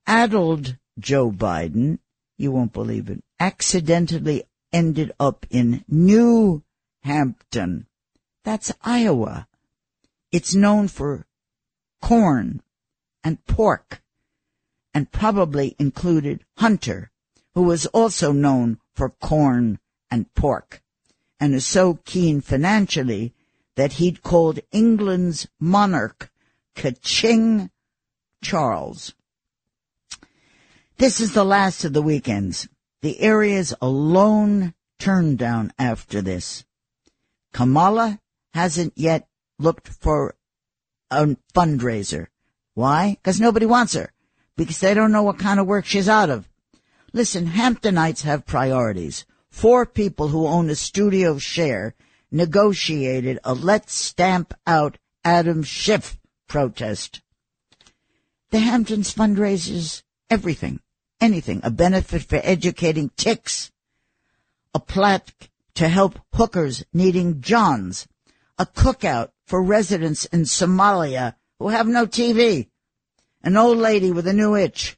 Addled 0.06 0.76
Joe 1.00 1.32
Biden, 1.32 2.00
you 2.36 2.52
won't 2.52 2.74
believe 2.74 3.10
it, 3.10 3.24
accidentally 3.40 4.44
ended 4.74 5.14
up 5.22 5.46
in 5.50 5.86
New 5.88 6.64
Hampton. 7.04 7.88
That's 8.44 8.74
Iowa. 8.82 9.48
It's 10.34 10.54
known 10.54 10.90
for 10.90 11.26
corn 12.02 12.62
and 13.24 13.46
pork 13.46 14.02
and 15.00 15.10
probably 15.14 15.78
included 15.80 16.44
Hunter, 16.58 17.10
who 17.56 17.62
was 17.62 17.86
also 17.86 18.34
known 18.34 18.78
for 18.94 19.10
corn 19.10 19.80
and 20.12 20.34
pork 20.34 20.84
and 21.40 21.56
is 21.56 21.66
so 21.66 22.00
keen 22.04 22.42
financially 22.42 23.34
that 23.78 23.94
he'd 23.94 24.22
called 24.24 24.60
England's 24.74 25.48
monarch 25.58 26.30
Kaching 26.76 27.70
Charles. 28.44 29.14
This 30.98 31.22
is 31.22 31.32
the 31.32 31.46
last 31.46 31.86
of 31.86 31.94
the 31.94 32.02
weekends. 32.02 32.68
The 33.02 33.22
area's 33.22 33.74
alone 33.82 34.74
turn 35.00 35.38
down 35.38 35.72
after 35.80 36.22
this. 36.22 36.66
Kamala 37.54 38.20
hasn't 38.54 38.98
yet 38.98 39.30
looked 39.60 39.88
for 39.88 40.36
a 41.10 41.38
fundraiser. 41.56 42.28
Why? 42.74 43.12
Because 43.12 43.40
nobody 43.40 43.66
wants 43.66 43.94
her. 43.94 44.12
Because 44.60 44.82
they 44.82 44.94
don't 44.94 45.14
know 45.14 45.24
what 45.24 45.40
kind 45.40 45.58
of 45.58 45.68
work 45.68 45.86
she's 45.86 46.10
out 46.10 46.30
of. 46.30 46.46
Listen, 47.14 47.48
Hamptonites 47.48 48.24
have 48.24 48.46
priorities. 48.46 49.26
Four 49.50 49.86
people 49.86 50.28
who 50.28 50.46
own 50.46 50.70
a 50.70 50.76
studio 50.76 51.38
share 51.38 51.96
negotiated 52.30 53.40
a 53.46 53.54
let's 53.54 53.94
stamp 53.94 54.54
out 54.68 54.98
Adam 55.24 55.64
Schiff 55.64 56.20
protest. 56.50 57.22
The 58.50 58.60
Hamptons 58.60 59.16
fundraises 59.16 60.04
everything, 60.30 60.82
anything, 61.22 61.62
a 61.64 61.72
benefit 61.72 62.24
for 62.24 62.42
educating 62.44 63.12
ticks, 63.16 63.72
a 64.74 64.82
plaque 64.82 65.50
to 65.76 65.88
help 65.88 66.20
hookers 66.34 66.84
needing 66.92 67.40
johns, 67.40 68.10
a 68.58 68.66
cookout 68.66 69.30
for 69.46 69.64
residents 69.64 70.26
in 70.26 70.42
Somalia 70.42 71.36
who 71.60 71.70
have 71.70 71.88
no 71.88 72.06
TV. 72.06 72.68
An 73.42 73.56
old 73.58 73.78
lady 73.78 74.12
with 74.12 74.28
a 74.28 74.34
new 74.34 74.56
itch. 74.56 74.98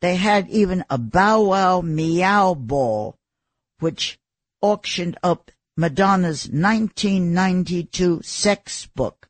They 0.00 0.16
had 0.16 0.48
even 0.50 0.84
a 0.90 0.98
bow 0.98 1.40
wow 1.42 1.80
meow 1.80 2.54
ball, 2.54 3.18
which 3.78 4.18
auctioned 4.60 5.18
up 5.22 5.50
Madonna's 5.76 6.48
1992 6.48 8.20
sex 8.22 8.86
book, 8.86 9.28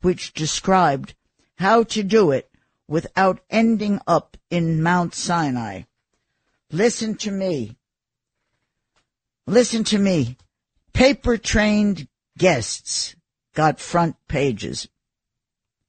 which 0.00 0.32
described 0.32 1.14
how 1.56 1.82
to 1.84 2.02
do 2.02 2.30
it 2.30 2.50
without 2.88 3.40
ending 3.50 4.00
up 4.06 4.36
in 4.50 4.82
Mount 4.82 5.14
Sinai. 5.14 5.82
Listen 6.70 7.14
to 7.16 7.30
me. 7.30 7.76
Listen 9.46 9.84
to 9.84 9.98
me. 9.98 10.36
Paper 10.92 11.36
trained 11.36 12.08
guests 12.38 13.14
got 13.54 13.78
front 13.78 14.16
pages. 14.26 14.88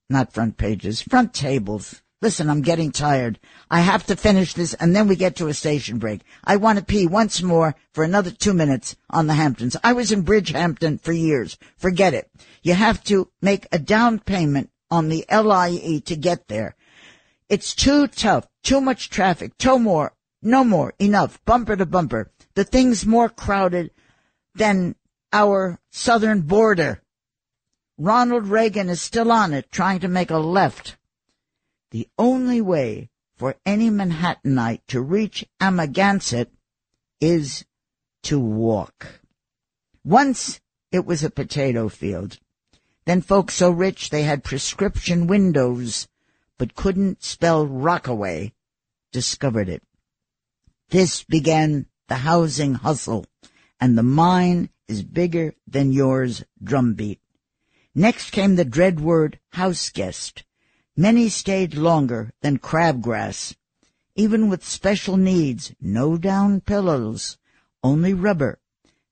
Not 0.09 0.33
front 0.33 0.57
pages, 0.57 1.01
front 1.01 1.33
tables. 1.33 2.01
Listen, 2.21 2.49
I'm 2.49 2.61
getting 2.61 2.91
tired. 2.91 3.39
I 3.69 3.81
have 3.81 4.05
to 4.07 4.15
finish 4.15 4.53
this 4.53 4.73
and 4.73 4.95
then 4.95 5.07
we 5.07 5.15
get 5.15 5.35
to 5.37 5.47
a 5.47 5.53
station 5.53 5.97
break. 5.97 6.21
I 6.43 6.55
want 6.55 6.79
to 6.79 6.85
pee 6.85 7.07
once 7.07 7.41
more 7.41 7.75
for 7.93 8.03
another 8.03 8.31
two 8.31 8.53
minutes 8.53 8.95
on 9.09 9.27
the 9.27 9.33
Hamptons. 9.33 9.75
I 9.83 9.93
was 9.93 10.11
in 10.11 10.23
Bridgehampton 10.23 11.01
for 11.01 11.11
years. 11.11 11.57
Forget 11.77 12.13
it. 12.13 12.29
You 12.63 12.73
have 12.73 13.03
to 13.05 13.29
make 13.41 13.67
a 13.71 13.79
down 13.79 14.19
payment 14.19 14.69
on 14.89 15.09
the 15.09 15.25
LIE 15.29 16.01
to 16.05 16.15
get 16.15 16.47
there. 16.47 16.75
It's 17.49 17.75
too 17.75 18.07
tough, 18.07 18.47
too 18.63 18.81
much 18.81 19.09
traffic, 19.09 19.57
too 19.57 19.77
more, 19.77 20.13
no 20.41 20.63
more, 20.63 20.93
enough, 20.99 21.43
bumper 21.45 21.75
to 21.75 21.85
bumper. 21.85 22.31
The 22.55 22.63
thing's 22.63 23.05
more 23.05 23.29
crowded 23.29 23.91
than 24.55 24.95
our 25.33 25.79
southern 25.91 26.41
border. 26.41 27.01
Ronald 27.97 28.47
Reagan 28.47 28.89
is 28.89 29.01
still 29.01 29.31
on 29.31 29.53
it, 29.53 29.71
trying 29.71 29.99
to 30.01 30.07
make 30.07 30.29
a 30.29 30.37
left. 30.37 30.97
The 31.91 32.09
only 32.17 32.59
way 32.59 33.09
for 33.37 33.55
any 33.65 33.89
Manhattanite 33.89 34.81
to 34.87 35.01
reach 35.01 35.45
Amagansett 35.61 36.49
is 37.21 37.65
to 38.23 38.39
walk. 38.39 39.21
Once 40.03 40.59
it 40.91 41.05
was 41.05 41.23
a 41.23 41.29
potato 41.29 41.89
field. 41.89 42.39
Then 43.05 43.21
folks 43.21 43.53
so 43.53 43.69
rich 43.69 44.09
they 44.09 44.23
had 44.23 44.43
prescription 44.43 45.27
windows, 45.27 46.07
but 46.57 46.75
couldn't 46.75 47.23
spell 47.23 47.65
Rockaway, 47.67 48.53
discovered 49.11 49.69
it. 49.69 49.83
This 50.89 51.23
began 51.23 51.85
the 52.07 52.15
housing 52.15 52.75
hustle, 52.75 53.25
and 53.79 53.97
the 53.97 54.03
mine 54.03 54.69
is 54.87 55.03
bigger 55.03 55.53
than 55.67 55.91
yours 55.91 56.43
drumbeat. 56.63 57.19
Next 57.97 58.31
came 58.31 58.57
the 58.57 58.65
dread 58.65 58.99
word 58.99 59.39
house 59.53 59.89
guest. 59.89 60.43
Many 60.97 61.29
stayed 61.29 61.75
longer 61.75 62.33
than 62.41 62.59
crabgrass. 62.59 63.55
Even 64.17 64.49
with 64.49 64.65
special 64.65 65.15
needs, 65.15 65.73
no 65.79 66.17
down 66.17 66.59
pillows, 66.59 67.37
only 67.81 68.13
rubber. 68.13 68.59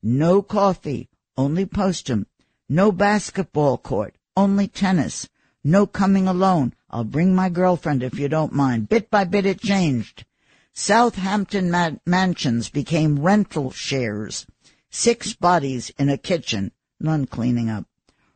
No 0.01 0.41
coffee, 0.41 1.07
only 1.37 1.65
postum. 1.65 2.25
No 2.67 2.91
basketball 2.91 3.77
court, 3.77 4.17
only 4.35 4.67
tennis. 4.67 5.29
No 5.63 5.87
coming 5.87 6.27
alone. 6.27 6.73
I'll 6.89 7.05
bring 7.05 7.33
my 7.33 7.47
girlfriend 7.47 8.03
if 8.03 8.19
you 8.19 8.27
don't 8.27 8.51
mind. 8.51 8.89
Bit 8.89 9.09
by 9.09 9.23
bit 9.23 9.45
it 9.45 9.61
changed. 9.61 10.25
Southampton 10.73 11.71
ma- 11.71 11.91
mansions 12.05 12.69
became 12.69 13.21
rental 13.21 13.71
shares. 13.71 14.45
Six 14.89 15.33
bodies 15.33 15.89
in 15.97 16.09
a 16.09 16.17
kitchen, 16.17 16.73
none 16.99 17.27
cleaning 17.27 17.69
up. 17.69 17.85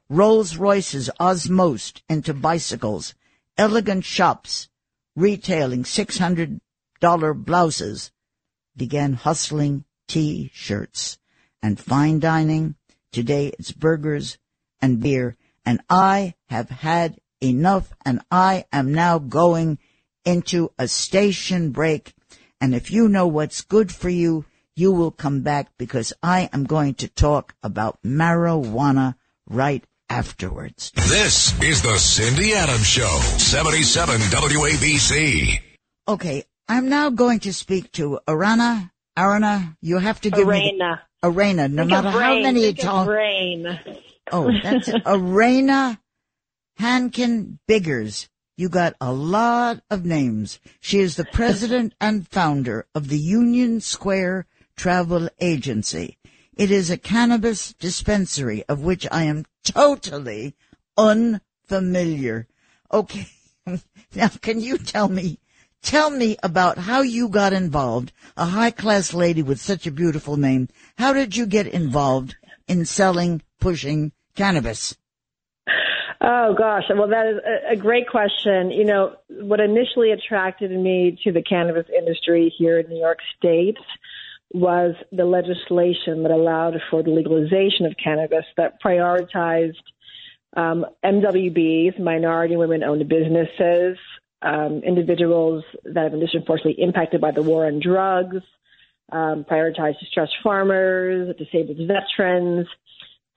Rolls 0.10 0.56
Royces 0.56 1.10
osmosed 1.20 2.02
into 2.08 2.34
bicycles, 2.34 3.14
elegant 3.58 4.06
shops 4.06 4.70
retailing 5.18 5.84
$600 5.84 6.62
blouses 7.44 8.12
began 8.78 9.14
hustling 9.14 9.84
T-shirts 10.08 11.18
and 11.62 11.78
fine 11.78 12.20
dining. 12.20 12.76
Today 13.12 13.48
it's 13.60 13.74
burgers 13.74 14.38
and 14.82 15.02
beer 15.02 15.36
and 15.66 15.82
I 15.90 16.36
have 16.46 16.70
had 16.70 17.20
enough 17.42 17.92
and 18.06 18.22
I 18.32 18.64
am 18.72 18.94
now 18.94 19.20
going 19.20 19.78
into 20.24 20.72
a 20.80 20.88
station 20.88 21.72
break. 21.72 22.14
And 22.62 22.74
if 22.74 22.92
you 22.92 23.10
know 23.10 23.28
what's 23.28 23.62
good 23.62 23.92
for 23.92 24.08
you, 24.08 24.46
you 24.74 24.94
will 24.94 25.12
come 25.12 25.42
back 25.42 25.68
because 25.78 26.14
I 26.24 26.50
am 26.54 26.64
going 26.64 26.94
to 26.96 27.10
talk 27.10 27.56
about 27.62 28.02
marijuana 28.04 29.16
right 29.50 29.84
afterwards. 30.10 30.92
This 30.96 31.60
is 31.62 31.82
the 31.82 31.98
Cindy 31.98 32.54
Adams 32.54 32.86
Show, 32.86 33.08
77 33.38 34.20
WABC. 34.22 35.60
Okay, 36.08 36.44
I'm 36.68 36.90
now 36.90 37.10
going 37.10 37.40
to 37.42 37.54
speak 37.54 37.92
to 37.94 38.20
Arana. 38.28 38.92
Arana, 39.18 39.76
you 39.82 39.98
have 39.98 40.22
to 40.22 40.30
give 40.30 40.48
Arena. 40.48 40.92
me 40.96 40.96
Arena. 41.24 41.68
No 41.68 41.82
Think 41.84 41.92
matter 41.92 42.10
how 42.12 42.18
brain. 42.18 42.44
many 42.44 42.60
you 42.62 42.66
Think 42.68 42.80
talk. 42.80 43.06
brain. 43.08 43.80
Oh, 44.32 44.52
that's 44.64 44.90
Arana 45.06 46.00
Hankin 46.78 47.60
Biggers. 47.68 48.30
You 48.58 48.70
got 48.70 48.96
a 49.00 49.12
lot 49.12 49.82
of 49.90 50.06
names. 50.06 50.60
She 50.80 51.00
is 51.00 51.16
the 51.16 51.26
president 51.26 51.94
and 52.02 52.28
founder 52.28 52.88
of 52.96 53.08
the 53.10 53.20
Union 53.20 53.82
Square 53.82 54.48
Travel 54.76 55.30
Agency. 55.40 56.18
It 56.58 56.72
is 56.72 56.90
a 56.90 56.98
cannabis 56.98 57.74
dispensary 57.74 58.64
of 58.68 58.82
which 58.82 59.06
I 59.12 59.26
am 59.26 59.46
totally 59.64 60.56
unfamiliar. 60.98 62.48
Okay. 62.92 63.28
Now, 64.16 64.30
can 64.30 64.62
you 64.62 64.78
tell 64.78 65.10
me, 65.10 65.38
tell 65.84 66.10
me 66.10 66.38
about 66.42 66.78
how 66.78 67.02
you 67.02 67.28
got 67.28 67.52
involved, 67.52 68.14
a 68.38 68.46
high 68.46 68.72
class 68.72 69.14
lady 69.14 69.44
with 69.44 69.60
such 69.60 69.86
a 69.86 69.92
beautiful 69.92 70.38
name. 70.38 70.70
How 70.98 71.12
did 71.12 71.36
you 71.36 71.46
get 71.46 71.68
involved 71.68 72.38
in 72.68 72.86
selling, 72.86 73.44
pushing 73.60 74.14
cannabis? 74.36 74.96
Oh 76.22 76.56
gosh, 76.58 76.84
well 76.90 77.10
that 77.10 77.28
is 77.28 77.40
a, 77.46 77.74
a 77.74 77.76
great 77.76 78.08
question. 78.08 78.72
You 78.72 78.86
know, 78.86 79.16
what 79.30 79.60
initially 79.60 80.12
attracted 80.12 80.72
me 80.72 81.20
to 81.24 81.32
the 81.32 81.44
cannabis 81.44 81.86
industry 81.96 82.52
here 82.58 82.80
in 82.80 82.90
New 82.90 83.00
York 83.00 83.20
State 83.38 83.78
was 84.54 84.96
the 85.12 85.26
legislation 85.26 86.24
that 86.24 86.32
allowed 86.32 86.76
for 86.90 87.04
the 87.04 87.10
legalization 87.10 87.86
of 87.86 87.96
cannabis 88.02 88.46
that 88.56 88.82
prioritized 88.82 89.76
um, 90.56 90.86
MWBs, 91.04 92.00
minority 92.00 92.56
women-owned 92.56 93.08
businesses, 93.08 93.98
um, 94.42 94.82
individuals 94.86 95.64
that 95.84 96.04
have 96.04 96.12
been 96.12 96.22
disproportionately 96.22 96.82
impacted 96.82 97.20
by 97.20 97.32
the 97.32 97.42
war 97.42 97.66
on 97.66 97.80
drugs, 97.80 98.38
um, 99.12 99.46
prioritized 99.50 100.00
distressed 100.00 100.36
farmers, 100.44 101.36
disabled 101.38 101.78
veterans. 101.88 102.68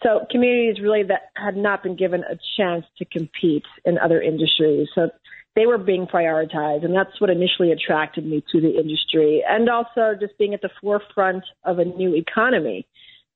So 0.03 0.27
communities 0.31 0.83
really 0.83 1.03
that 1.05 1.31
had 1.37 1.57
not 1.57 1.83
been 1.83 1.97
given 1.97 2.25
a 2.25 2.39
chance 2.57 2.87
to 2.99 3.05
compete 3.05 3.65
in 3.85 3.99
other 3.99 4.21
industries. 4.21 4.89
So 4.95 5.11
they 5.57 5.67
were 5.67 5.79
being 5.79 6.07
prioritized, 6.07 6.85
and 6.85 6.95
that's 6.95 7.21
what 7.21 7.31
initially 7.31 7.73
attracted 7.73 8.25
me 8.25 8.45
to 8.53 8.61
the 8.61 8.79
industry. 8.79 9.43
And 9.49 9.69
also 9.69 10.15
just 10.19 10.39
being 10.39 10.55
at 10.55 10.63
the 10.63 10.71
forefront 10.81 11.45
of 11.65 11.79
a 11.79 11.85
new 11.85 12.15
economy 12.15 12.87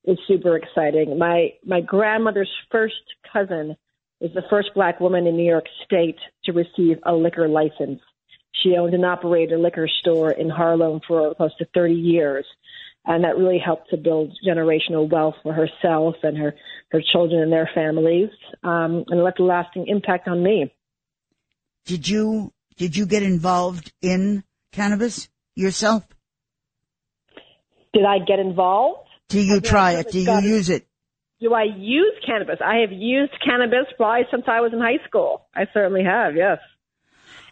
is 0.05 0.19
super 0.29 0.57
exciting. 0.57 1.19
My 1.19 1.55
my 1.65 1.81
grandmother's 1.81 2.51
first 2.71 2.95
cousin 3.33 3.77
was 4.21 4.31
the 4.35 4.45
first 4.49 4.71
black 4.75 5.01
woman 5.01 5.27
in 5.27 5.37
New 5.37 5.49
York 5.49 5.67
State 5.85 6.19
to 6.45 6.53
receive 6.53 6.99
a 7.05 7.13
liquor 7.13 7.49
license. 7.49 8.01
She 8.53 8.77
owned 8.77 8.95
and 8.95 9.05
operated 9.05 9.59
a 9.59 9.63
liquor 9.63 9.89
store 10.01 10.31
in 10.31 10.49
Harlem 10.49 11.01
for 11.07 11.35
close 11.35 11.57
to 11.57 11.67
30 11.75 11.95
years 11.95 12.47
and 13.07 13.25
that 13.25 13.37
really 13.37 13.59
helped 13.59 13.91
to 13.91 13.97
build 13.97 14.37
generational 14.47 15.11
wealth 15.11 15.35
for 15.43 15.53
herself 15.53 16.17
and 16.23 16.37
her 16.37 16.55
her 16.91 17.03
children 17.13 17.43
and 17.43 17.53
their 17.53 17.69
families, 17.75 18.31
um, 18.63 19.05
and 19.09 19.23
left 19.23 19.41
a 19.41 19.45
lasting 19.45 19.87
impact 19.89 20.29
on 20.29 20.43
me. 20.43 20.73
Did 21.85 22.09
you 22.09 22.53
did 22.77 22.97
you 22.97 23.07
get 23.07 23.23
involved 23.23 23.93
in 24.01 24.43
cannabis 24.73 25.29
yourself? 25.55 26.05
Did 27.93 28.05
I 28.05 28.19
get 28.19 28.39
involved? 28.39 29.09
Do 29.29 29.41
you 29.41 29.61
try 29.61 29.93
it? 29.93 30.11
Do 30.11 30.19
you 30.19 30.41
use 30.41 30.71
it? 30.71 30.87
Do 31.41 31.55
I 31.55 31.65
use 31.65 32.15
cannabis? 32.25 32.59
I 32.65 32.79
have 32.79 32.93
used 32.93 33.33
cannabis 33.45 33.87
probably 33.97 34.27
since 34.31 34.45
I 34.47 34.61
was 34.61 34.73
in 34.73 34.81
high 34.81 35.05
school. 35.07 35.47
I 35.55 35.67
certainly 35.73 36.05
have. 36.05 36.37
Yes. 36.37 36.59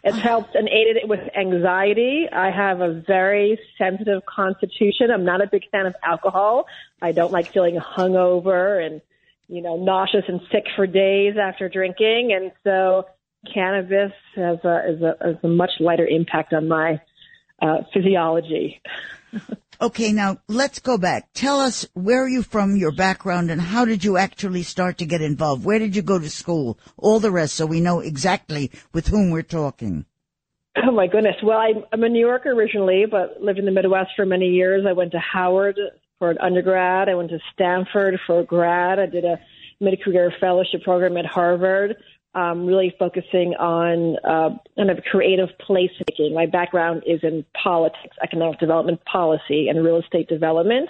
It's 0.03 0.17
ah. 0.17 0.19
helped 0.19 0.55
and 0.55 0.67
aided 0.67 0.97
it 0.97 1.07
with 1.07 1.21
anxiety. 1.37 2.25
I 2.31 2.49
have 2.49 2.81
a 2.81 3.01
very 3.05 3.59
sensitive 3.77 4.25
constitution. 4.25 5.11
I'm 5.13 5.25
not 5.25 5.41
a 5.41 5.47
big 5.47 5.69
fan 5.71 5.85
of 5.85 5.95
alcohol. 6.03 6.65
I 7.01 7.11
don't 7.11 7.31
like 7.31 7.53
feeling 7.53 7.77
hungover 7.79 8.85
and, 8.85 9.01
you 9.47 9.61
know, 9.61 9.77
nauseous 9.77 10.25
and 10.27 10.41
sick 10.51 10.65
for 10.75 10.87
days 10.87 11.35
after 11.41 11.69
drinking. 11.69 12.33
And 12.35 12.51
so 12.63 13.05
cannabis 13.51 14.11
has 14.35 14.57
a, 14.63 14.81
is 14.89 15.01
a, 15.01 15.15
has 15.21 15.35
a 15.43 15.47
much 15.47 15.71
lighter 15.79 16.05
impact 16.05 16.53
on 16.53 16.67
my, 16.67 17.01
uh, 17.61 17.77
physiology. 17.93 18.81
okay, 19.81 20.11
now 20.11 20.37
let's 20.47 20.79
go 20.79 20.97
back. 20.97 21.29
Tell 21.33 21.59
us 21.59 21.87
where 21.93 22.23
are 22.23 22.29
you 22.29 22.43
from, 22.43 22.75
your 22.75 22.91
background, 22.91 23.49
and 23.49 23.61
how 23.61 23.85
did 23.85 24.03
you 24.03 24.17
actually 24.17 24.63
start 24.63 24.97
to 24.99 25.05
get 25.05 25.21
involved? 25.21 25.63
Where 25.63 25.79
did 25.79 25.95
you 25.95 26.01
go 26.01 26.19
to 26.19 26.29
school? 26.29 26.77
All 26.97 27.19
the 27.19 27.31
rest, 27.31 27.55
so 27.55 27.65
we 27.65 27.81
know 27.81 27.99
exactly 27.99 28.71
with 28.93 29.07
whom 29.07 29.31
we're 29.31 29.43
talking. 29.43 30.05
Oh 30.75 30.91
my 30.91 31.07
goodness. 31.07 31.35
Well, 31.43 31.57
I'm, 31.57 31.83
I'm 31.91 32.03
a 32.03 32.09
New 32.09 32.25
Yorker 32.25 32.49
originally, 32.49 33.05
but 33.09 33.41
lived 33.41 33.59
in 33.59 33.65
the 33.65 33.71
Midwest 33.71 34.11
for 34.15 34.25
many 34.25 34.47
years. 34.47 34.85
I 34.87 34.93
went 34.93 35.11
to 35.11 35.19
Howard 35.19 35.79
for 36.17 36.31
an 36.31 36.39
undergrad. 36.39 37.09
I 37.09 37.15
went 37.15 37.29
to 37.29 37.39
Stanford 37.53 38.19
for 38.25 38.39
a 38.39 38.43
grad. 38.43 38.99
I 38.99 39.05
did 39.05 39.23
a 39.23 39.39
mid-career 39.79 40.33
fellowship 40.39 40.83
program 40.83 41.17
at 41.17 41.25
Harvard, 41.25 41.97
um, 42.35 42.65
really 42.65 42.93
focusing 42.97 43.53
on 43.59 44.17
uh, 44.25 44.57
kind 44.75 44.89
of 44.89 45.03
creative 45.09 45.49
placemaking. 45.67 46.33
My 46.33 46.45
background 46.45 47.03
is 47.05 47.19
in 47.23 47.45
politics, 47.61 48.15
economic 48.21 48.59
development 48.59 49.03
policy, 49.05 49.67
and 49.69 49.83
real 49.83 49.97
estate 49.97 50.27
development, 50.27 50.89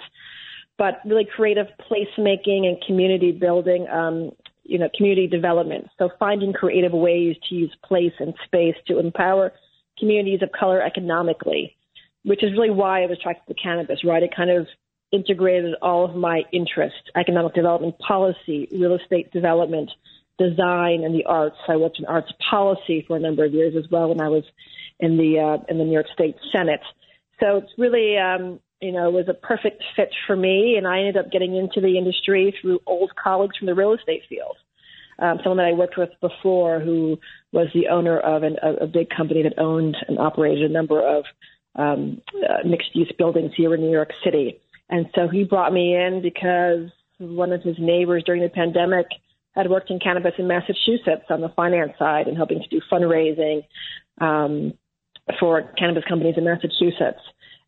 but 0.78 1.00
really 1.04 1.26
creative 1.36 1.66
placemaking 1.90 2.66
and 2.66 2.82
community 2.86 3.32
building. 3.32 3.86
Um, 3.88 4.32
you 4.66 4.78
know, 4.78 4.88
community 4.96 5.26
development. 5.26 5.88
So 5.98 6.08
finding 6.18 6.54
creative 6.54 6.92
ways 6.92 7.36
to 7.48 7.54
use 7.54 7.76
place 7.84 8.14
and 8.18 8.32
space 8.46 8.74
to 8.88 8.98
empower 8.98 9.52
communities 9.98 10.40
of 10.42 10.50
color 10.58 10.82
economically, 10.82 11.76
which 12.22 12.42
is 12.42 12.52
really 12.52 12.70
why 12.70 13.02
I 13.02 13.06
was 13.06 13.18
attracted 13.18 13.54
to 13.54 13.62
cannabis, 13.62 14.02
right? 14.04 14.22
It 14.22 14.34
kind 14.34 14.50
of 14.50 14.66
integrated 15.12 15.74
all 15.80 16.04
of 16.04 16.16
my 16.16 16.42
interests 16.52 16.98
economic 17.14 17.54
development 17.54 17.98
policy, 17.98 18.68
real 18.72 18.94
estate 18.94 19.30
development, 19.32 19.90
design, 20.38 21.04
and 21.04 21.14
the 21.14 21.24
arts. 21.26 21.56
I 21.68 21.76
worked 21.76 21.98
in 21.98 22.06
arts 22.06 22.32
policy 22.50 23.04
for 23.06 23.16
a 23.16 23.20
number 23.20 23.44
of 23.44 23.52
years 23.52 23.74
as 23.76 23.90
well 23.90 24.08
when 24.08 24.20
I 24.20 24.28
was 24.28 24.44
in 25.00 25.16
the 25.16 25.38
uh, 25.38 25.64
in 25.68 25.78
the 25.78 25.84
New 25.84 25.92
York 25.92 26.06
State 26.12 26.36
Senate. 26.52 26.80
So 27.40 27.56
it's 27.56 27.72
really 27.76 28.16
um, 28.16 28.60
you 28.84 28.92
know, 28.92 29.10
was 29.10 29.28
a 29.28 29.34
perfect 29.34 29.82
fit 29.96 30.10
for 30.26 30.36
me, 30.36 30.74
and 30.76 30.86
I 30.86 30.98
ended 30.98 31.16
up 31.16 31.32
getting 31.32 31.56
into 31.56 31.80
the 31.80 31.96
industry 31.96 32.54
through 32.60 32.80
old 32.86 33.12
colleagues 33.16 33.56
from 33.56 33.66
the 33.66 33.74
real 33.74 33.94
estate 33.94 34.22
field. 34.28 34.56
Um, 35.18 35.38
someone 35.42 35.58
that 35.58 35.66
I 35.66 35.72
worked 35.72 35.96
with 35.96 36.10
before, 36.20 36.80
who 36.80 37.18
was 37.52 37.68
the 37.72 37.88
owner 37.88 38.18
of 38.18 38.42
an, 38.42 38.56
a, 38.62 38.84
a 38.84 38.86
big 38.86 39.08
company 39.08 39.42
that 39.44 39.58
owned 39.58 39.96
and 40.06 40.18
operated 40.18 40.68
a 40.68 40.72
number 40.72 41.00
of 41.00 41.24
um, 41.76 42.20
uh, 42.34 42.68
mixed-use 42.68 43.12
buildings 43.16 43.52
here 43.56 43.74
in 43.74 43.80
New 43.80 43.90
York 43.90 44.10
City. 44.22 44.60
And 44.90 45.06
so 45.14 45.28
he 45.28 45.44
brought 45.44 45.72
me 45.72 45.96
in 45.96 46.20
because 46.20 46.90
one 47.18 47.52
of 47.52 47.62
his 47.62 47.76
neighbors 47.78 48.24
during 48.26 48.42
the 48.42 48.48
pandemic 48.48 49.06
had 49.54 49.70
worked 49.70 49.90
in 49.90 49.98
cannabis 49.98 50.34
in 50.38 50.46
Massachusetts 50.46 51.26
on 51.30 51.40
the 51.40 51.48
finance 51.50 51.92
side 51.98 52.26
and 52.26 52.36
helping 52.36 52.60
to 52.60 52.68
do 52.68 52.80
fundraising 52.90 53.64
um, 54.20 54.74
for 55.38 55.62
cannabis 55.78 56.04
companies 56.08 56.34
in 56.36 56.44
Massachusetts. 56.44 57.20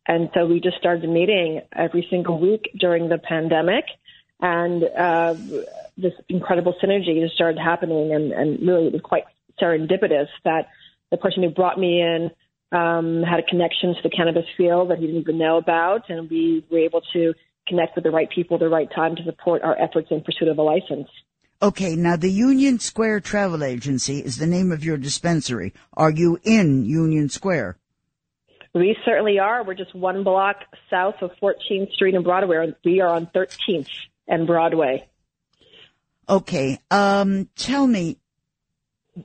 And 0.05 0.29
so 0.33 0.45
we 0.45 0.59
just 0.59 0.77
started 0.77 1.09
meeting 1.09 1.61
every 1.73 2.07
single 2.09 2.39
week 2.39 2.69
during 2.79 3.09
the 3.09 3.17
pandemic. 3.17 3.85
And 4.39 4.83
uh, 4.83 5.33
this 5.97 6.13
incredible 6.29 6.75
synergy 6.81 7.21
just 7.21 7.35
started 7.35 7.59
happening. 7.59 8.13
And, 8.13 8.31
and 8.31 8.67
really, 8.67 8.87
it 8.87 8.93
was 8.93 9.01
quite 9.01 9.25
serendipitous 9.61 10.27
that 10.43 10.69
the 11.11 11.17
person 11.17 11.43
who 11.43 11.49
brought 11.49 11.79
me 11.79 12.01
in 12.01 12.31
um, 12.71 13.23
had 13.23 13.39
a 13.39 13.43
connection 13.43 13.95
to 13.95 14.01
the 14.03 14.09
cannabis 14.09 14.45
field 14.57 14.89
that 14.89 14.99
he 14.99 15.05
didn't 15.05 15.21
even 15.21 15.37
know 15.37 15.57
about, 15.57 16.09
and 16.09 16.29
we 16.29 16.65
were 16.69 16.79
able 16.79 17.01
to 17.13 17.33
connect 17.65 17.95
with 17.95 18.03
the 18.03 18.11
right 18.11 18.29
people 18.29 18.55
at 18.55 18.59
the 18.59 18.69
right 18.69 18.89
time 18.93 19.15
to 19.15 19.23
support 19.23 19.61
our 19.61 19.79
efforts 19.81 20.09
in 20.11 20.21
pursuit 20.21 20.47
of 20.47 20.57
a 20.57 20.61
license. 20.61 21.07
Okay, 21.59 21.95
now 21.95 22.15
the 22.15 22.29
Union 22.29 22.77
Square 22.77 23.21
Travel 23.21 23.63
Agency 23.63 24.19
is 24.19 24.37
the 24.37 24.45
name 24.45 24.71
of 24.71 24.85
your 24.85 24.97
dispensary. 24.97 25.73
Are 25.93 26.11
you 26.11 26.37
in 26.43 26.85
Union 26.85 27.29
Square? 27.29 27.77
We 28.75 28.95
certainly 29.03 29.39
are. 29.39 29.63
We're 29.63 29.73
just 29.73 29.95
one 29.95 30.23
block 30.23 30.57
south 30.87 31.15
of 31.21 31.31
14th 31.41 31.91
Street 31.93 32.13
and 32.13 32.23
Broadway. 32.23 32.75
We 32.85 33.01
are 33.01 33.09
on 33.09 33.25
13th 33.27 33.89
and 34.27 34.45
Broadway. 34.45 35.07
Okay, 36.29 36.77
um, 36.91 37.49
tell 37.55 37.87
me, 37.87 38.17